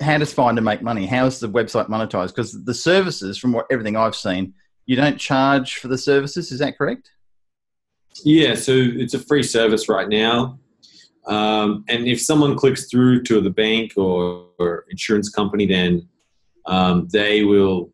how 0.00 0.18
does 0.18 0.32
Finder 0.32 0.62
make 0.62 0.82
money? 0.82 1.06
How 1.06 1.26
is 1.26 1.40
the 1.40 1.48
website 1.48 1.88
monetized? 1.88 2.28
Because 2.28 2.64
the 2.64 2.74
services, 2.74 3.38
from 3.38 3.52
what 3.52 3.66
everything 3.70 3.96
I've 3.96 4.16
seen, 4.16 4.54
you 4.86 4.96
don't 4.96 5.18
charge 5.18 5.76
for 5.76 5.88
the 5.88 5.98
services. 5.98 6.50
Is 6.50 6.58
that 6.60 6.78
correct? 6.78 7.10
Yeah, 8.24 8.54
so 8.54 8.72
it's 8.74 9.14
a 9.14 9.18
free 9.18 9.42
service 9.42 9.88
right 9.88 10.08
now. 10.08 10.58
Um, 11.26 11.84
and 11.88 12.06
if 12.06 12.20
someone 12.20 12.56
clicks 12.56 12.90
through 12.90 13.22
to 13.24 13.40
the 13.40 13.50
bank 13.50 13.92
or, 13.96 14.46
or 14.58 14.86
insurance 14.90 15.28
company, 15.28 15.66
then 15.66 16.08
um, 16.66 17.08
they 17.12 17.44
will, 17.44 17.92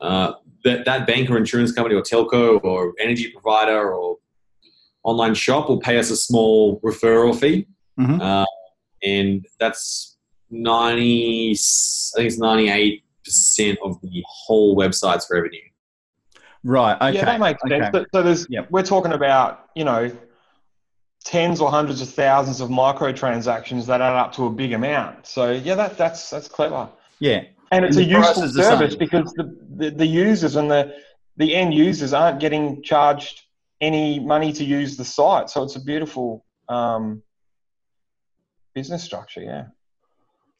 uh, 0.00 0.32
that, 0.64 0.84
that 0.84 1.06
bank 1.06 1.30
or 1.30 1.36
insurance 1.36 1.72
company 1.72 1.94
or 1.94 2.02
telco 2.02 2.62
or 2.62 2.94
energy 2.98 3.30
provider 3.30 3.92
or 3.92 4.18
online 5.04 5.34
shop 5.34 5.68
will 5.68 5.80
pay 5.80 5.98
us 5.98 6.10
a 6.10 6.16
small 6.16 6.80
referral 6.80 7.38
fee. 7.38 7.66
Mm-hmm. 7.98 8.20
Uh, 8.20 8.44
and 9.02 9.46
that's 9.60 10.13
90, 10.54 11.50
I 11.50 12.16
think 12.16 12.26
it's 12.26 12.38
98% 12.38 13.76
of 13.82 14.00
the 14.00 14.22
whole 14.26 14.76
website's 14.76 15.26
revenue. 15.30 15.60
Right. 16.62 16.96
Okay. 16.96 17.18
Yeah, 17.18 17.24
that 17.26 17.40
makes 17.40 17.62
okay. 17.64 17.80
sense. 17.80 18.06
So, 18.14 18.22
there's, 18.22 18.46
yep. 18.48 18.70
we're 18.70 18.82
talking 18.82 19.12
about, 19.12 19.66
you 19.74 19.84
know, 19.84 20.10
tens 21.24 21.60
or 21.60 21.70
hundreds 21.70 22.00
of 22.00 22.08
thousands 22.08 22.60
of 22.60 22.70
microtransactions 22.70 23.86
that 23.86 24.00
add 24.00 24.14
up 24.14 24.32
to 24.34 24.46
a 24.46 24.50
big 24.50 24.72
amount. 24.72 25.26
So 25.26 25.52
yeah, 25.52 25.74
that, 25.74 25.96
that's, 25.96 26.30
that's 26.30 26.48
clever. 26.48 26.88
Yeah. 27.18 27.44
And 27.72 27.84
it's 27.84 27.96
and 27.96 28.06
a 28.06 28.08
useful 28.08 28.48
service 28.48 28.94
because 28.94 29.32
the, 29.34 29.56
the, 29.76 29.90
the 29.90 30.06
users 30.06 30.56
and 30.56 30.70
the, 30.70 30.94
the 31.36 31.54
end 31.54 31.74
users 31.74 32.12
aren't 32.12 32.40
getting 32.40 32.82
charged 32.82 33.42
any 33.80 34.20
money 34.20 34.52
to 34.52 34.64
use 34.64 34.96
the 34.96 35.04
site. 35.04 35.50
So 35.50 35.62
it's 35.62 35.76
a 35.76 35.80
beautiful 35.80 36.44
um, 36.68 37.22
business 38.74 39.02
structure. 39.02 39.42
Yeah. 39.42 39.64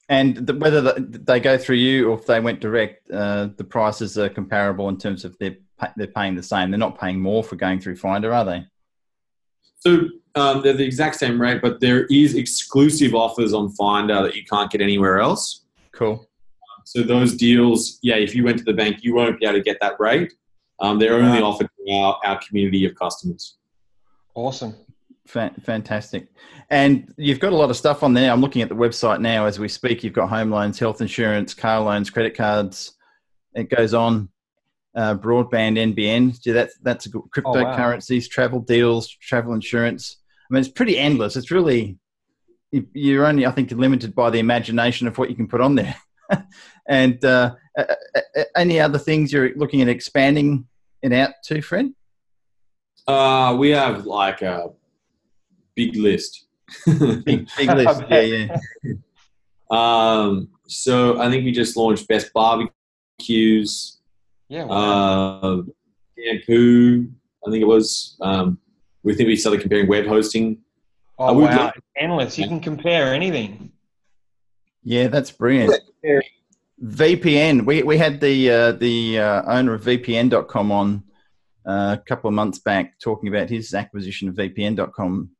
And 0.08 0.36
the, 0.36 0.54
whether 0.54 0.80
the, 0.80 1.20
they 1.24 1.40
go 1.40 1.56
through 1.56 1.76
you 1.76 2.10
or 2.10 2.18
if 2.18 2.26
they 2.26 2.40
went 2.40 2.60
direct, 2.60 3.10
uh, 3.10 3.48
the 3.56 3.64
prices 3.64 4.18
are 4.18 4.28
comparable 4.28 4.88
in 4.88 4.98
terms 4.98 5.24
of 5.24 5.36
they're 5.38 5.56
they're 5.96 6.06
paying 6.06 6.34
the 6.34 6.42
same. 6.42 6.70
They're 6.70 6.78
not 6.78 6.98
paying 6.98 7.20
more 7.20 7.42
for 7.42 7.56
going 7.56 7.80
through 7.80 7.96
Finder, 7.96 8.32
are 8.32 8.44
they? 8.44 8.64
So 9.78 10.08
um, 10.34 10.62
they're 10.62 10.72
the 10.72 10.84
exact 10.84 11.16
same 11.16 11.40
rate, 11.40 11.60
but 11.60 11.80
there 11.80 12.04
is 12.06 12.34
exclusive 12.34 13.14
offers 13.14 13.52
on 13.52 13.70
Finder 13.72 14.22
that 14.22 14.34
you 14.34 14.44
can't 14.44 14.70
get 14.70 14.80
anywhere 14.80 15.18
else. 15.18 15.64
Cool. 15.92 16.28
So 16.84 17.02
those 17.02 17.34
deals, 17.34 17.98
yeah, 18.02 18.16
if 18.16 18.34
you 18.34 18.44
went 18.44 18.58
to 18.58 18.64
the 18.64 18.72
bank, 18.72 18.98
you 19.02 19.14
won't 19.14 19.40
be 19.40 19.46
able 19.46 19.58
to 19.58 19.62
get 19.62 19.78
that 19.80 19.94
rate. 19.98 20.34
Um, 20.80 20.98
they're 20.98 21.14
only 21.14 21.40
offered 21.40 21.68
to 21.68 21.92
our, 21.92 22.18
our 22.24 22.40
community 22.46 22.84
of 22.84 22.94
customers. 22.94 23.56
Awesome. 24.34 24.74
Fantastic. 25.26 26.28
And 26.70 27.12
you've 27.16 27.40
got 27.40 27.52
a 27.52 27.56
lot 27.56 27.70
of 27.70 27.76
stuff 27.76 28.02
on 28.02 28.14
there. 28.14 28.30
I'm 28.30 28.40
looking 28.40 28.62
at 28.62 28.68
the 28.68 28.74
website 28.74 29.20
now 29.20 29.46
as 29.46 29.58
we 29.58 29.68
speak. 29.68 30.04
You've 30.04 30.12
got 30.12 30.28
home 30.28 30.50
loans, 30.50 30.78
health 30.78 31.00
insurance, 31.00 31.54
car 31.54 31.80
loans, 31.80 32.10
credit 32.10 32.36
cards. 32.36 32.92
It 33.54 33.70
goes 33.70 33.94
on. 33.94 34.28
Uh, 34.94 35.16
broadband 35.16 35.94
NBN. 35.94 36.38
Yeah, 36.44 36.52
that's 36.52 36.78
that's 36.78 37.08
good. 37.08 37.22
cryptocurrencies, 37.34 38.22
oh, 38.22 38.26
wow. 38.26 38.30
travel 38.30 38.60
deals, 38.60 39.08
travel 39.08 39.52
insurance. 39.52 40.18
I 40.48 40.54
mean, 40.54 40.60
it's 40.60 40.68
pretty 40.68 40.96
endless. 40.98 41.34
It's 41.34 41.50
really 41.50 41.98
you're 42.92 43.26
only, 43.26 43.46
I 43.46 43.50
think, 43.50 43.70
limited 43.72 44.14
by 44.14 44.30
the 44.30 44.38
imagination 44.38 45.06
of 45.06 45.18
what 45.18 45.30
you 45.30 45.36
can 45.36 45.48
put 45.48 45.60
on 45.60 45.74
there. 45.74 45.96
and 46.88 47.24
uh, 47.24 47.54
any 48.56 48.80
other 48.80 48.98
things 48.98 49.32
you're 49.32 49.54
looking 49.56 49.82
at 49.82 49.88
expanding 49.88 50.66
it 51.02 51.12
out 51.12 51.30
to, 51.44 51.60
Fred? 51.60 51.92
Uh, 53.06 53.54
we 53.58 53.70
have 53.70 54.06
like 54.06 54.42
a 54.42 54.70
big 55.74 55.96
list. 55.96 56.46
big, 56.86 57.48
big 57.56 57.70
list, 57.74 58.02
yeah, 58.10 58.20
yeah. 58.20 58.56
Um, 59.70 60.48
so 60.66 61.20
I 61.20 61.30
think 61.30 61.44
we 61.44 61.52
just 61.52 61.76
launched 61.76 62.08
Best 62.08 62.32
Barbecues. 62.32 63.98
Yeah. 64.48 64.64
Wow. 64.64 65.40
Uh, 65.40 65.62
Shampoo, 66.18 67.08
I 67.46 67.50
think 67.50 67.62
it 67.62 67.66
was. 67.66 68.16
Um, 68.20 68.58
we 69.02 69.14
think 69.14 69.26
we 69.26 69.36
started 69.36 69.60
comparing 69.60 69.88
web 69.88 70.06
hosting. 70.06 70.58
Oh, 71.18 71.28
uh, 71.28 71.32
wow. 71.34 71.72
Endless. 71.96 72.38
You 72.38 72.48
can 72.48 72.60
compare 72.60 73.14
anything. 73.14 73.72
Yeah, 74.82 75.08
that's 75.08 75.30
brilliant. 75.30 75.80
VPN. 76.82 77.64
We, 77.64 77.82
we 77.82 77.98
had 77.98 78.20
the 78.20 78.50
uh, 78.50 78.72
the 78.72 79.18
uh, 79.18 79.42
owner 79.46 79.74
of 79.74 79.82
VPN.com 79.82 80.72
on 80.72 81.02
uh, 81.66 81.96
a 81.98 82.02
couple 82.06 82.28
of 82.28 82.34
months 82.34 82.58
back 82.58 82.98
talking 83.00 83.28
about 83.28 83.48
his 83.48 83.74
acquisition 83.74 84.28
of 84.28 84.34
VPN.com. 84.34 85.30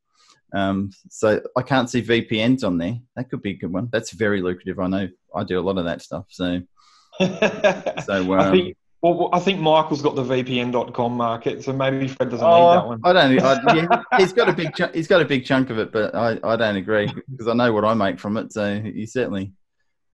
Um, 0.55 0.90
so 1.11 1.40
I 1.57 1.62
can't 1.62 1.90
see 1.90 2.00
VPNs 2.00 2.64
on 2.64 2.78
there. 2.78 2.96
That 3.16 3.28
could 3.28 3.42
be 3.42 3.50
a 3.50 3.57
good 3.57 3.72
one. 3.72 3.88
That's 3.90 4.12
very 4.12 4.40
lucrative. 4.40 4.78
I 4.78 4.86
know. 4.86 5.09
I 5.34 5.44
do 5.44 5.59
a 5.59 5.62
lot 5.62 5.78
of 5.78 5.84
that 5.84 6.00
stuff. 6.00 6.26
So, 6.28 6.61
so 7.20 7.26
um, 7.28 8.30
I 8.32 8.50
think 8.52 8.76
well, 9.02 9.28
I 9.34 9.38
think 9.38 9.61
Michael's 9.61 10.00
got 10.00 10.14
the 10.14 10.22
VPN.com 10.22 11.12
market, 11.12 11.62
so 11.62 11.74
maybe 11.74 12.09
Fred 12.09 12.30
doesn't 12.30 12.46
oh, 12.46 12.70
need 12.70 12.76
that 12.76 12.86
one. 12.86 13.00
I 13.05 13.12
don't. 13.12 13.42
I, 13.42 13.74
yeah, 13.74 14.02
he's 14.18 14.32
got 14.32 14.48
a 14.48 14.52
big. 14.55 14.74
Chunk, 14.74 14.94
he's 14.94 15.07
got 15.09 15.20
a 15.20 15.26
big 15.26 15.44
chunk 15.44 15.68
of 15.68 15.78
it, 15.78 15.92
but 15.92 16.14
I, 16.14 16.38
I 16.42 16.57
don't 16.57 16.76
agree 16.76 17.12
because 17.30 17.46
I 17.46 17.52
know 17.52 17.70
what 17.70 17.84
I 17.84 17.92
make 17.92 18.18
from 18.18 18.38
it. 18.38 18.52
So 18.52 18.80
he 18.80 19.05
certainly 19.05 19.52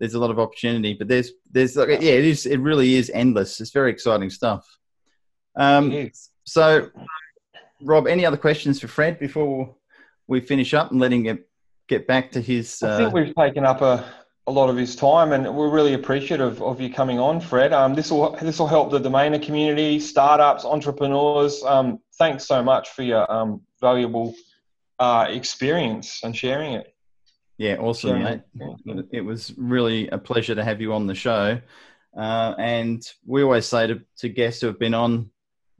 there's 0.01 0.14
a 0.14 0.18
lot 0.18 0.30
of 0.30 0.41
opportunity. 0.41 0.95
But 0.95 1.07
there's 1.07 1.30
there's 1.53 1.76
like 1.76 1.88
yeah, 1.88 1.99
it 1.99 2.24
is. 2.24 2.47
It 2.47 2.59
really 2.59 2.97
is 2.97 3.11
endless. 3.14 3.61
It's 3.61 3.70
very 3.70 3.93
exciting 3.93 4.30
stuff. 4.30 4.66
Um, 5.55 6.11
so, 6.43 6.91
Rob, 7.82 8.09
any 8.09 8.26
other 8.26 8.36
questions 8.36 8.80
for 8.80 8.88
Fred 8.88 9.20
before 9.20 9.76
we 10.31 10.41
finish 10.41 10.72
up 10.72 10.91
and 10.93 11.01
letting 11.01 11.26
him 11.26 11.45
get 11.89 12.07
back 12.07 12.31
to 12.33 12.41
his? 12.41 12.83
I 12.83 12.97
think 12.97 13.09
uh, 13.09 13.16
we've 13.16 13.35
taken 13.35 13.66
up 13.66 13.83
a 13.83 14.05
a 14.47 14.51
lot 14.51 14.70
of 14.70 14.76
his 14.76 14.97
time, 14.97 15.33
and 15.33 15.55
we're 15.55 15.70
really 15.70 15.95
appreciative 15.95 16.62
of 16.62 16.81
you 16.81 16.93
coming 16.93 17.18
on, 17.18 17.41
Fred. 17.41 17.72
Um, 17.72 17.95
this 17.95 18.11
will 18.11 18.37
this 18.41 18.59
will 18.59 18.66
help 18.66 18.91
the 18.91 19.01
Domainer 19.01 19.43
community, 19.43 20.01
startups, 20.01 20.64
entrepreneurs. 20.64 21.62
Um, 21.62 22.01
thanks 22.18 22.47
so 22.47 22.62
much 22.62 22.91
for 22.91 23.03
your 23.03 23.31
um, 23.31 23.61
valuable 23.81 24.35
uh, 24.99 25.26
experience 25.28 26.20
and 26.24 26.35
sharing 26.35 26.74
it. 26.74 26.95
Yeah, 27.59 27.76
awesome, 27.76 28.22
mate. 28.22 28.41
It. 28.87 29.07
it 29.12 29.20
was 29.20 29.53
really 29.59 30.09
a 30.09 30.16
pleasure 30.16 30.55
to 30.55 30.64
have 30.64 30.81
you 30.81 30.95
on 30.95 31.07
the 31.07 31.14
show. 31.14 31.61
Uh, 32.16 32.55
and 32.59 33.07
we 33.26 33.43
always 33.43 33.66
say 33.66 33.87
to, 33.87 34.01
to 34.16 34.28
guests 34.31 34.62
who 34.62 34.66
have 34.66 34.78
been 34.78 34.95
on, 34.95 35.31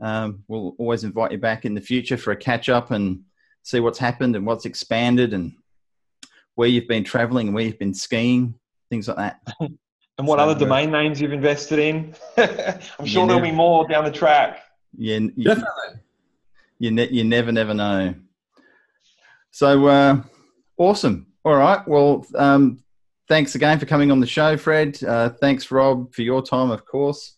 um, 0.01 0.45
we'll 0.47 0.77
always 0.79 1.05
invite 1.05 1.33
you 1.33 1.39
back 1.39 1.65
in 1.65 1.75
the 1.75 1.81
future 1.81 2.19
for 2.19 2.33
a 2.33 2.37
catch 2.37 2.69
up 2.69 2.91
and 2.91 3.23
see 3.63 3.81
what's 3.81 3.99
happened 3.99 4.37
and 4.37 4.47
what's 4.47 4.65
expanded 4.65 5.35
and 5.35 5.53
where 6.55 6.69
you've 6.69 6.89
been 6.89 7.05
traveling 7.05 7.49
and 7.49 7.55
where 7.55 7.65
you've 7.65 7.79
been 7.79 7.95
skiing, 7.95 8.55
things 8.91 9.09
like 9.09 9.17
that. 9.17 9.41
and 9.61 10.27
what 10.27 10.39
so, 10.39 10.45
other 10.45 10.59
domain 10.59 10.91
names 10.91 11.21
you've 11.21 11.33
invested 11.33 11.79
in? 11.79 12.15
I'm 12.37 13.07
sure 13.07 13.27
there'll 13.27 13.43
be 13.43 13.51
more 13.51 13.87
down 13.89 14.05
the 14.05 14.11
track. 14.11 14.63
Yeah, 14.97 15.19
you, 15.19 15.45
definitely. 15.45 16.01
You, 16.79 16.91
ne- 16.91 17.11
you 17.11 17.25
never, 17.25 17.53
never 17.53 17.75
know. 17.75 18.15
So 19.51 19.87
uh, 19.87 20.23
awesome. 20.77 21.27
All 21.45 21.57
right. 21.57 21.87
Well, 21.87 22.27
um, 22.35 22.83
thanks 23.29 23.55
again 23.55 23.79
for 23.79 23.87
coming 23.87 24.11
on 24.11 24.21
the 24.21 24.27
show, 24.27 24.57
Fred. 24.57 25.03
Uh, 25.03 25.31
thanks, 25.31 25.71
Rob, 25.71 26.13
for 26.13 26.23
your 26.23 26.43
time, 26.43 26.71
of 26.71 26.85
course. 26.85 27.37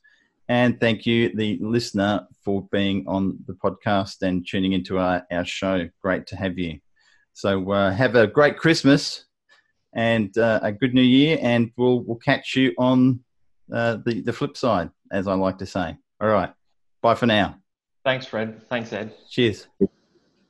And 0.53 0.79
thank 0.79 1.07
you, 1.07 1.35
the 1.35 1.59
listener, 1.63 2.27
for 2.45 2.69
being 2.71 3.07
on 3.09 3.39
the 3.47 3.55
podcast 3.55 4.21
and 4.21 4.47
tuning 4.47 4.75
into 4.75 4.99
our, 4.99 5.27
our 5.33 5.47
show. 5.47 5.89
Great 6.03 6.27
to 6.27 6.37
have 6.37 6.59
you. 6.59 6.79
So 7.33 7.71
uh, 7.71 7.91
have 7.91 8.17
a 8.17 8.27
great 8.27 8.59
Christmas 8.59 9.25
and 9.95 10.37
uh, 10.37 10.61
a 10.63 10.71
good 10.71 10.93
New 10.93 11.01
Year, 11.01 11.39
and 11.41 11.71
we'll 11.79 12.01
we'll 12.01 12.19
catch 12.19 12.55
you 12.55 12.75
on 12.77 13.21
uh, 13.73 13.97
the 14.05 14.21
the 14.21 14.33
flip 14.35 14.59
side, 14.59 14.91
as 15.11 15.27
I 15.27 15.33
like 15.33 15.57
to 15.57 15.67
say. 15.67 15.97
All 16.21 16.29
right, 16.29 16.53
bye 17.01 17.15
for 17.15 17.25
now. 17.25 17.57
Thanks, 18.05 18.27
Fred. 18.27 18.61
Thanks, 18.69 18.93
Ed. 18.93 19.15
Cheers. 19.31 19.69